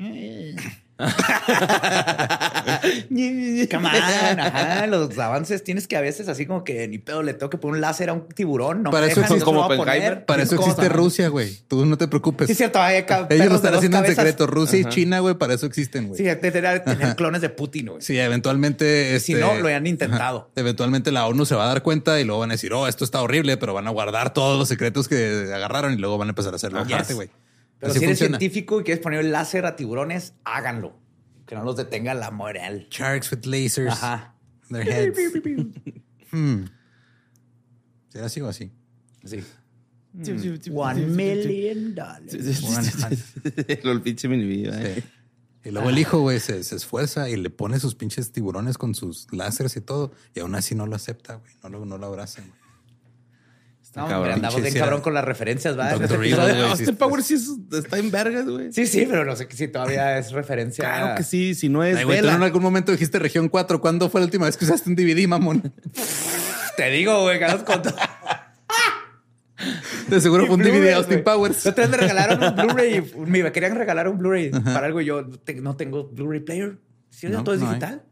Come 3.70 3.88
on, 3.88 4.40
ajá, 4.40 4.86
los 4.86 5.18
avances 5.18 5.62
tienes 5.64 5.86
que 5.86 5.96
a 5.96 6.00
veces 6.00 6.28
así 6.28 6.46
como 6.46 6.64
que 6.64 6.86
ni 6.88 6.98
pedo 6.98 7.22
le 7.22 7.34
tengo 7.34 7.50
que 7.50 7.58
poner 7.58 7.76
un 7.76 7.80
láser 7.80 8.10
a 8.10 8.12
un 8.14 8.28
tiburón. 8.28 8.82
No 8.82 8.90
Para 8.90 9.06
me 9.06 9.12
eso 9.12 9.20
dejan, 9.20 9.36
existe- 9.38 9.44
como 9.44 9.66
poner. 9.68 10.24
Para 10.24 10.42
eso 10.42 10.56
¿Cómo 10.56 10.68
existe 10.68 10.88
Rusia, 10.88 11.28
güey. 11.28 11.56
Tú 11.68 11.84
no 11.86 11.96
te 11.98 12.08
preocupes. 12.08 12.48
Sí, 12.48 12.54
cierto. 12.54 12.80
Hay 12.80 13.04
Ellos 13.30 13.48
lo 13.48 13.56
están 13.56 13.74
haciendo 13.74 13.98
en 13.98 14.02
cabezas. 14.04 14.24
secreto. 14.24 14.46
Rusia 14.46 14.78
y 14.78 14.84
China, 14.86 15.20
güey, 15.20 15.34
para 15.34 15.54
eso 15.54 15.66
existen, 15.66 16.08
güey. 16.08 16.18
Sí, 16.18 16.24
tener, 16.40 16.84
tener 16.84 17.16
clones 17.16 17.40
de 17.40 17.48
Putin, 17.50 17.86
güey. 17.86 18.02
Sí, 18.02 18.18
eventualmente. 18.18 19.18
Si 19.20 19.32
este, 19.32 19.44
no, 19.44 19.54
lo 19.54 19.68
han 19.68 19.86
intentado. 19.86 20.50
Eventualmente 20.56 21.12
la 21.12 21.26
ONU 21.26 21.46
se 21.46 21.54
va 21.54 21.64
a 21.64 21.68
dar 21.68 21.82
cuenta 21.82 22.20
y 22.20 22.24
luego 22.24 22.40
van 22.40 22.50
a 22.50 22.54
decir, 22.54 22.72
oh, 22.72 22.88
esto 22.88 23.04
está 23.04 23.20
horrible, 23.22 23.56
pero 23.56 23.74
van 23.74 23.86
a 23.86 23.90
guardar 23.90 24.32
todos 24.32 24.58
los 24.58 24.68
secretos 24.68 25.08
que 25.08 25.50
agarraron 25.54 25.92
y 25.92 25.96
luego 25.96 26.18
van 26.18 26.28
a 26.28 26.32
empezar 26.32 26.52
a 26.52 26.56
hacerlo 26.56 26.80
Ajá. 26.80 26.94
aparte, 26.94 27.14
güey. 27.14 27.30
Pero 27.82 27.90
Así 27.90 27.98
si 27.98 28.04
eres 28.04 28.18
funciona. 28.20 28.38
científico 28.38 28.80
y 28.80 28.84
quieres 28.84 29.02
poner 29.02 29.18
el 29.18 29.32
láser 29.32 29.66
a 29.66 29.74
tiburones, 29.74 30.34
háganlo. 30.44 30.96
Que 31.46 31.56
no 31.56 31.64
los 31.64 31.76
detenga 31.76 32.14
la 32.14 32.30
moral. 32.30 32.86
Sharks 32.92 33.32
with 33.32 33.44
lasers. 33.44 33.90
Ajá. 33.90 34.36
Their 34.70 34.88
heads. 34.88 35.18
Hmm. 36.30 36.64
¿Será 38.08 38.26
así 38.26 38.40
o 38.40 38.48
así? 38.48 38.70
Sí. 39.24 39.42
One 40.70 41.06
million 41.08 41.94
dollars. 41.94 42.32
el 43.68 44.00
pinche 44.00 44.28
mini 44.28 44.64
eh. 44.66 45.02
Y 45.64 45.70
luego 45.72 45.90
el 45.90 45.98
hijo, 45.98 46.20
güey, 46.20 46.40
se, 46.40 46.64
se 46.64 46.76
esfuerza 46.76 47.28
y 47.28 47.36
le 47.36 47.50
pone 47.50 47.78
sus 47.80 47.96
pinches 47.96 48.32
tiburones 48.32 48.78
con 48.78 48.94
sus 48.94 49.26
láseres 49.32 49.76
y 49.76 49.80
todo. 49.82 50.12
Y 50.34 50.40
aún 50.40 50.54
así 50.54 50.74
no 50.74 50.86
lo 50.86 50.94
acepta, 50.96 51.34
güey. 51.34 51.52
No 51.62 51.68
lo, 51.68 51.84
no 51.84 51.98
lo 51.98 52.06
abraza, 52.06 52.40
güey. 52.40 52.61
No, 53.94 54.02
cabrón. 54.02 54.16
hombre, 54.18 54.32
andamos 54.32 54.62
bien 54.62 54.74
cabrón 54.74 55.00
con 55.02 55.12
las 55.12 55.24
referencias, 55.24 55.76
Dr. 55.76 56.02
este 56.02 56.14
Evil, 56.14 56.32
episodio. 56.32 56.54
güey, 56.54 56.68
No, 56.68 56.76
sí, 56.76 56.84
sí 57.22 57.34
es- 57.34 57.76
está 57.84 57.98
en 57.98 58.10
vergas, 58.10 58.46
güey. 58.48 58.72
Sí, 58.72 58.86
sí, 58.86 59.06
pero 59.08 59.24
no 59.24 59.36
sé 59.36 59.46
si 59.50 59.68
todavía 59.68 60.16
es 60.18 60.32
referencia. 60.32 60.84
Claro 60.84 61.14
que 61.16 61.22
sí, 61.24 61.54
si 61.54 61.68
no 61.68 61.84
es 61.84 61.96
Ay, 61.98 62.04
güey, 62.04 62.20
tú 62.20 62.28
en 62.28 62.42
algún 62.42 62.62
momento 62.62 62.90
dijiste 62.92 63.18
región 63.18 63.48
4. 63.50 63.80
¿Cuándo 63.80 64.08
fue 64.08 64.20
la 64.20 64.26
última 64.26 64.46
vez 64.46 64.56
que 64.56 64.64
usaste 64.64 64.88
un 64.88 64.96
DVD, 64.96 65.26
mamón? 65.28 65.72
Te 66.76 66.90
digo, 66.90 67.20
güey, 67.22 67.38
que 67.38 67.46
nos 67.46 67.62
contó. 67.64 67.94
De 70.08 70.20
seguro 70.20 70.46
fue 70.46 70.56
un 70.56 70.62
DVD 70.62 70.80
de 70.80 70.94
Austin. 70.94 71.22
Powers. 71.22 71.62
Vez 71.64 71.88
me 71.90 71.96
regalaron 71.96 72.42
un 72.42 72.54
Blu-ray. 72.56 73.12
Me 73.26 73.52
querían 73.52 73.76
regalar 73.76 74.08
un 74.08 74.18
Blu-ray 74.18 74.50
para 74.50 74.86
algo 74.86 75.00
y 75.00 75.04
yo 75.04 75.24
te- 75.28 75.54
no 75.60 75.76
tengo 75.76 76.04
Blu-ray 76.08 76.40
player. 76.40 76.78
Si 77.10 77.28
No, 77.28 77.44
todo 77.44 77.54
es 77.54 77.60
no 77.60 77.68
hay. 77.68 77.74
digital. 77.74 78.02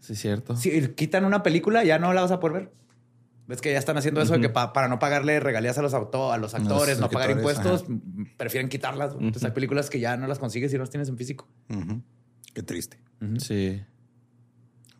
Sí, 0.00 0.12
es 0.12 0.18
cierto. 0.20 0.54
Si 0.56 0.88
quitan 0.88 1.24
una 1.24 1.42
película, 1.42 1.82
ya 1.82 1.98
no 1.98 2.12
la 2.12 2.20
vas 2.20 2.30
a 2.30 2.38
poder 2.40 2.54
ver. 2.54 2.72
Ves 3.46 3.60
que 3.60 3.72
ya 3.72 3.78
están 3.78 3.96
haciendo 3.98 4.22
eso 4.22 4.32
de 4.34 4.40
que 4.40 4.48
pa- 4.48 4.72
para 4.72 4.88
no 4.88 4.98
pagarle 4.98 5.38
regalías 5.38 5.76
a 5.76 5.82
los, 5.82 5.92
auto- 5.92 6.32
a 6.32 6.38
los 6.38 6.54
actores, 6.54 6.98
no 6.98 7.10
pagar 7.10 7.30
impuestos, 7.30 7.84
prefieren 8.38 8.70
quitarlas. 8.70 9.12
Entonces 9.12 9.44
hay 9.44 9.50
películas 9.50 9.90
que 9.90 10.00
ya 10.00 10.16
no 10.16 10.26
las 10.26 10.38
consigues 10.38 10.70
si 10.70 10.78
no 10.78 10.82
las 10.82 10.90
tienes 10.90 11.08
en 11.10 11.18
físico. 11.18 11.46
Qué 12.54 12.62
triste. 12.62 12.98
Sí. 13.38 13.82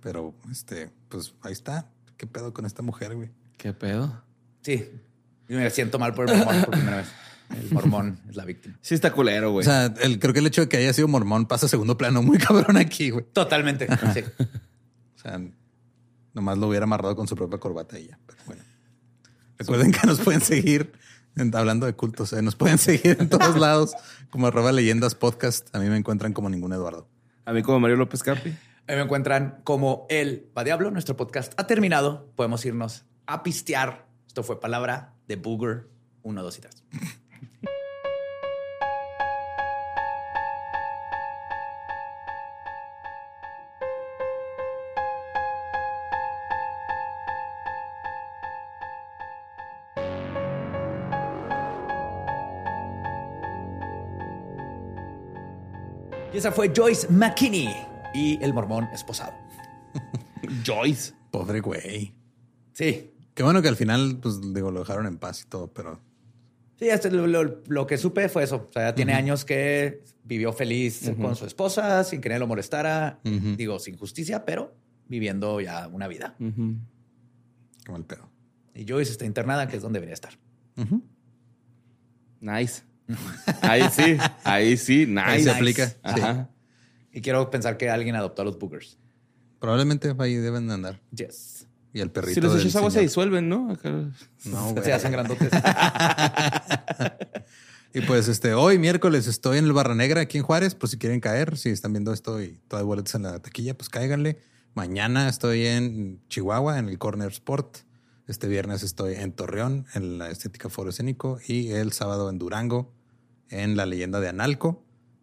Pero, 0.03 0.35
este, 0.51 0.91
pues 1.09 1.35
ahí 1.43 1.53
está. 1.53 1.89
¿Qué 2.17 2.27
pedo 2.27 2.53
con 2.53 2.67
esta 2.67 2.83
mujer, 2.83 3.15
güey? 3.15 3.31
¿Qué 3.57 3.73
pedo? 3.73 4.23
Sí. 4.63 4.91
Y 5.49 5.55
me 5.55 5.69
siento 5.71 5.99
mal 5.99 6.13
por 6.15 6.29
el 6.31 6.37
mormón 6.37 6.61
por 6.65 6.71
primera 6.71 6.97
vez. 6.99 7.07
El 7.51 7.71
mormón 7.73 8.21
es 8.29 8.37
la 8.37 8.45
víctima. 8.45 8.79
Sí 8.83 8.95
está 8.95 9.13
culero, 9.13 9.51
O 9.51 9.53
güey. 9.53 9.65
sea, 9.65 9.87
el, 10.03 10.19
creo 10.19 10.33
que 10.33 10.41
el 10.41 10.47
hecho 10.47 10.63
de 10.63 10.69
que 10.69 10.77
haya 10.79 10.93
sido 10.93 11.09
mormón 11.09 11.47
pasa 11.47 11.67
a 11.67 11.69
segundo 11.69 11.97
plano 11.97 12.23
muy 12.23 12.39
cabrón 12.39 12.77
aquí, 12.77 13.11
güey. 13.11 13.25
Totalmente. 13.33 13.87
Sí. 14.13 14.21
O 15.17 15.27
sea, 15.27 15.41
nomás 16.35 16.59
lo 16.59 16.69
hubiera 16.69 16.85
amarrado 16.85 17.17
con 17.17 17.27
su 17.29 17.35
propia 17.37 17.59
corbata 17.59 17.99
y 17.99 18.09
ya. 18.09 18.19
Pero 18.27 18.39
bueno. 18.47 18.63
Recuerden 19.59 19.93
que 19.93 20.07
nos 20.07 20.21
pueden 20.21 20.41
seguir 20.41 20.93
en- 21.37 21.55
hablando 21.57 21.87
de 21.87 21.95
cultos. 21.95 22.33
eh, 22.33 22.43
nos 22.43 22.57
pueden 22.57 22.79
seguir 22.79 23.17
en 23.21 23.29
todos 23.29 23.57
lados 23.59 23.95
como 24.31 24.47
arroba 24.49 24.73
leyendas 24.73 25.15
podcast. 25.15 25.75
A 25.75 25.79
mí 25.79 25.89
me 25.89 25.97
encuentran 25.97 26.33
como 26.33 26.51
ningún 26.51 26.73
Eduardo. 26.73 27.09
A 27.45 27.53
mí 27.53 27.63
como 27.63 27.81
Mario 27.81 27.97
López 27.97 28.23
Capi. 28.23 28.51
Ahí 28.87 28.97
me 28.97 29.03
encuentran 29.03 29.61
como 29.65 30.07
el 30.11 30.51
Va 30.57 30.65
Diablo. 30.65 30.91
Nuestro 30.91 31.17
podcast 31.17 31.53
ha 31.57 31.67
terminado. 31.67 32.31
Podemos 32.37 32.65
irnos 32.67 33.05
a 33.27 33.43
pistear. 33.43 34.07
Esto 34.27 34.43
fue 34.43 34.61
palabra 34.61 35.15
de 35.29 35.37
Booger 35.37 35.89
1, 36.23 36.43
2 36.43 36.59
y 36.59 36.61
3. 36.61 36.85
Y 56.35 56.39
esa 56.39 56.51
fue 56.53 56.73
Joyce 56.77 57.09
McKinney 57.09 57.69
y 58.13 58.43
el 58.43 58.53
mormón 58.53 58.85
esposado. 58.93 59.33
Joyce. 60.67 61.13
Pobre 61.31 61.61
güey. 61.61 62.13
Sí, 62.73 63.11
Qué 63.35 63.43
bueno 63.43 63.63
que 63.63 63.69
al 63.69 63.75
final, 63.77 64.19
pues 64.23 64.41
digo, 64.53 64.71
lo 64.71 64.81
dejaron 64.81 65.07
en 65.07 65.19
paz 65.19 65.43
y 65.43 65.47
todo, 65.49 65.73
pero 65.73 66.01
Sí, 66.79 66.89
este, 66.89 67.11
lo, 67.11 67.27
lo- 67.27 67.63
lo 67.67 67.87
que 67.87 67.97
supe 67.99 68.29
fue 68.29 68.45
eso. 68.45 68.67
O 68.69 68.73
sea, 68.73 68.91
ya 68.91 68.95
tiene 68.95 69.13
años 69.15 69.45
que 69.45 70.03
vivió 70.25 70.53
feliz 70.53 71.11
con 71.21 71.35
su 71.37 71.47
esposa, 71.47 72.03
sin 72.05 72.21
que 72.21 72.29
nadie 72.29 72.41
lo 72.41 72.47
molestara. 72.49 73.21
Digo, 73.23 73.79
sin 73.79 73.97
justicia, 73.97 74.45
pero 74.45 74.75
viviendo 75.09 75.61
ya 75.61 75.87
una 75.89 76.07
vida. 76.09 76.35
Como 76.39 77.97
el 77.99 78.05
pedo. 78.05 78.29
Y 78.75 78.85
Joyce 78.89 79.13
está 79.13 79.25
internada, 79.25 79.67
que 79.69 79.77
es 79.77 79.83
donde 79.83 79.99
debería 79.99 80.15
estar. 80.15 80.37
Nice. 82.41 82.83
Ahí 83.63 83.83
sí, 83.93 84.17
ahí 84.45 84.77
sí, 84.77 85.07
nice. 85.07 85.21
Ahí 85.21 85.39
se 85.43 85.49
nice. 85.51 85.51
aplica. 85.51 85.89
sí. 85.89 86.23
Y 87.13 87.21
quiero 87.21 87.51
pensar 87.51 87.77
que 87.77 87.91
alguien 87.91 88.17
adoptó 88.17 88.43
a 88.43 88.45
los 88.45 88.59
boogers. 88.59 88.99
Probablemente 89.61 90.15
ahí 90.19 90.35
deben 90.35 90.67
de 90.69 90.75
andar. 90.75 91.01
Yes. 91.15 91.67
Y 91.93 92.01
el 92.01 92.11
perrito. 92.11 92.41
Si 92.41 92.41
del 92.49 92.61
echas 92.61 92.77
agua 92.77 92.91
se 92.91 93.01
disuelven, 93.01 93.49
¿no? 93.49 93.71
Acá- 93.71 94.11
No, 94.47 94.73
güey. 94.73 94.85
Se 94.85 94.93
hacen 94.93 95.13
grandotes. 95.13 95.49
Y 97.97 98.01
pues 98.01 98.27
este, 98.27 98.55
hoy 98.55 98.77
miércoles 98.77 99.29
estoy 99.29 99.59
en 99.59 99.67
el 99.67 99.73
Barra 99.73 99.95
Negra 99.95 100.21
aquí 100.23 100.39
en 100.39 100.43
Juárez, 100.43 100.75
por 100.75 100.89
si 100.89 100.99
quieren 100.99 101.21
caer, 101.21 101.57
si 101.57 101.69
están 101.69 101.93
viendo 101.93 102.13
esto 102.13 102.43
y 102.43 102.59
todavía 102.67 102.87
boletos 102.89 103.15
en 103.15 103.23
la 103.23 103.39
taquilla, 103.39 103.77
pues 103.77 103.89
cáiganle. 103.89 104.41
Mañana 104.75 105.29
estoy 105.29 105.65
en 105.67 106.21
Chihuahua, 106.29 106.81
en 106.81 106.89
el 106.89 106.99
Corner 106.99 107.31
Sport. 107.31 107.79
Este 108.27 108.49
viernes 108.49 108.83
estoy 108.83 109.15
en 109.15 109.31
Torreón, 109.31 109.87
en 109.95 110.19
la 110.19 110.29
Estética 110.31 110.69
Foro 110.69 110.91
Escénico. 110.91 111.39
Y 111.47 111.71
el 111.71 111.93
sábado 111.93 112.29
en 112.31 112.39
Durango, 112.39 112.93
en 113.51 113.77
la 113.77 113.87
Leyenda 113.87 114.21
de 114.21 114.29
Analco. 114.29 114.83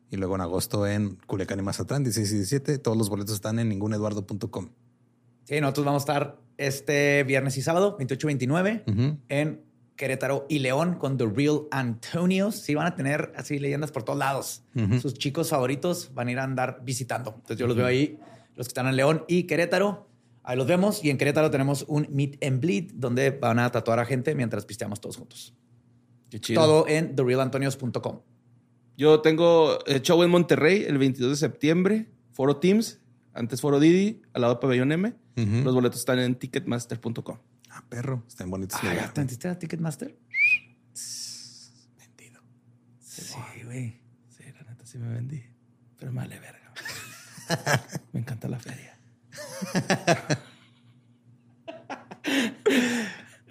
Y 0.10 0.18
luego 0.18 0.36
en 0.36 0.42
agosto 0.42 0.86
en 0.88 1.16
Culiacán 1.26 1.60
y 1.60 1.62
Mazatlán, 1.62 2.04
16 2.04 2.32
y 2.32 2.36
17. 2.36 2.78
Todos 2.80 2.98
los 2.98 3.10
boletos 3.10 3.36
están 3.36 3.60
en 3.60 3.70
ninguneduardo.com. 3.70 4.70
Sí, 5.46 5.62
nosotros 5.62 5.86
vamos 5.86 6.02
a 6.02 6.04
estar 6.04 6.38
este 6.58 7.24
viernes 7.24 7.58
y 7.58 7.62
sábado, 7.62 7.96
28 7.98 8.28
y 8.28 8.30
29, 8.30 8.84
Ujú. 8.88 9.18
en 9.30 9.62
Querétaro 9.96 10.46
y 10.50 10.60
León 10.60 10.96
con 10.96 11.18
The 11.18 11.26
Real 11.28 11.62
Antonios. 11.72 12.56
Sí, 12.56 12.76
van 12.76 12.88
a 12.88 12.96
tener 12.96 13.32
así 13.38 13.58
leyendas 13.60 13.92
por 13.92 14.04
todos 14.04 14.20
lados. 14.20 14.64
Sus 15.02 15.14
chicos 15.14 15.50
favoritos 15.50 16.12
van 16.14 16.28
a 16.28 16.32
ir 16.32 16.40
a 16.40 16.44
andar 16.44 16.82
visitando. 16.84 17.32
Entonces 17.36 17.58
yo 17.58 17.68
los 17.68 17.76
veo 17.78 17.86
ahí, 17.86 18.20
los 18.56 18.68
que 18.68 18.72
están 18.72 18.88
en 18.88 18.96
León 18.98 19.24
y 19.28 19.44
Querétaro. 19.44 20.08
Ahí 20.44 20.58
los 20.58 20.66
vemos. 20.68 21.04
Y 21.06 21.10
en 21.10 21.18
Querétaro 21.18 21.52
tenemos 21.52 21.86
un 21.88 22.08
Meet 22.12 22.44
and 22.44 22.60
Bleed 22.60 22.92
donde 22.96 23.30
van 23.32 23.60
a 23.60 23.70
tatuar 23.72 24.00
a 24.00 24.06
gente 24.06 24.34
mientras 24.36 24.66
pisteamos 24.66 25.00
todos 25.00 25.18
juntos. 25.18 25.54
Qué 26.32 26.40
chido. 26.40 26.62
Todo 26.62 26.88
en 26.88 27.16
therealantonios.com. 27.16 28.22
Yo 28.98 29.22
tengo 29.22 29.80
eh, 29.86 30.02
show 30.02 30.24
en 30.24 30.30
Monterrey 30.30 30.86
el 30.88 30.98
22 30.98 31.32
de 31.32 31.36
septiembre. 31.36 32.10
Foro 32.32 32.58
Teams, 32.58 33.00
antes 33.34 33.60
Foro 33.60 33.80
Didi, 33.80 34.22
al 34.34 34.42
lado 34.42 34.56
de 34.56 34.60
Pabellón 34.62 34.92
M. 34.92 35.14
Los 35.36 35.74
boletos 35.74 36.00
están 36.00 36.20
en 36.20 36.36
ticketmaster.com. 36.36 37.38
Ah, 37.70 37.84
perro. 37.90 38.24
Están 38.28 38.50
bonitos. 38.50 38.80
Ah, 38.82 38.86
lugar, 38.86 39.08
¿ya 39.08 39.14
¿Te 39.14 39.22
metiste 39.22 39.48
a 39.48 39.58
Ticketmaster? 39.58 40.18
Vendido. 41.98 42.42
Sí, 43.00 43.24
güey. 43.66 44.00
Sí, 44.30 44.44
la 44.54 44.64
neta 44.70 44.86
sí 44.86 44.98
me 44.98 45.14
vendí. 45.14 45.44
Pero 45.98 46.12
me 46.12 46.22
vale 46.22 46.40
verga. 46.40 46.74
Me 48.14 48.20
encanta 48.22 48.48
la 48.48 48.60
feria. 48.60 48.98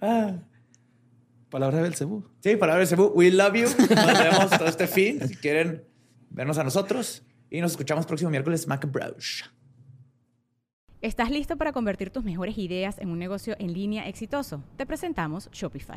ah. 0.01 0.39
Palabra 1.51 1.79
de 1.79 1.83
Belcebú. 1.83 2.25
Sí, 2.41 2.57
palabra 2.57 2.81
de 2.81 2.87
Cebu. 2.87 3.13
We 3.15 3.31
love 3.31 3.55
you. 3.55 3.67
Nos 3.95 4.19
vemos 4.19 4.51
todo 4.51 4.69
este 4.69 4.87
fin. 4.87 5.27
Si 5.27 5.37
quieren 5.37 5.85
vernos 6.31 6.59
a 6.59 6.65
nosotros. 6.65 7.23
Y 7.51 7.61
nos 7.61 7.73
escuchamos 7.73 8.07
próximo 8.07 8.31
miércoles, 8.31 8.69
Mac 8.69 8.91
Bros. 8.91 9.51
¿Estás 11.01 11.31
listo 11.31 11.57
para 11.57 11.73
convertir 11.73 12.11
tus 12.11 12.23
mejores 12.23 12.57
ideas 12.59 12.99
en 12.99 13.09
un 13.09 13.19
negocio 13.19 13.57
en 13.59 13.73
línea 13.73 14.07
exitoso? 14.07 14.63
Te 14.77 14.87
presentamos 14.87 15.51
Shopify. 15.51 15.97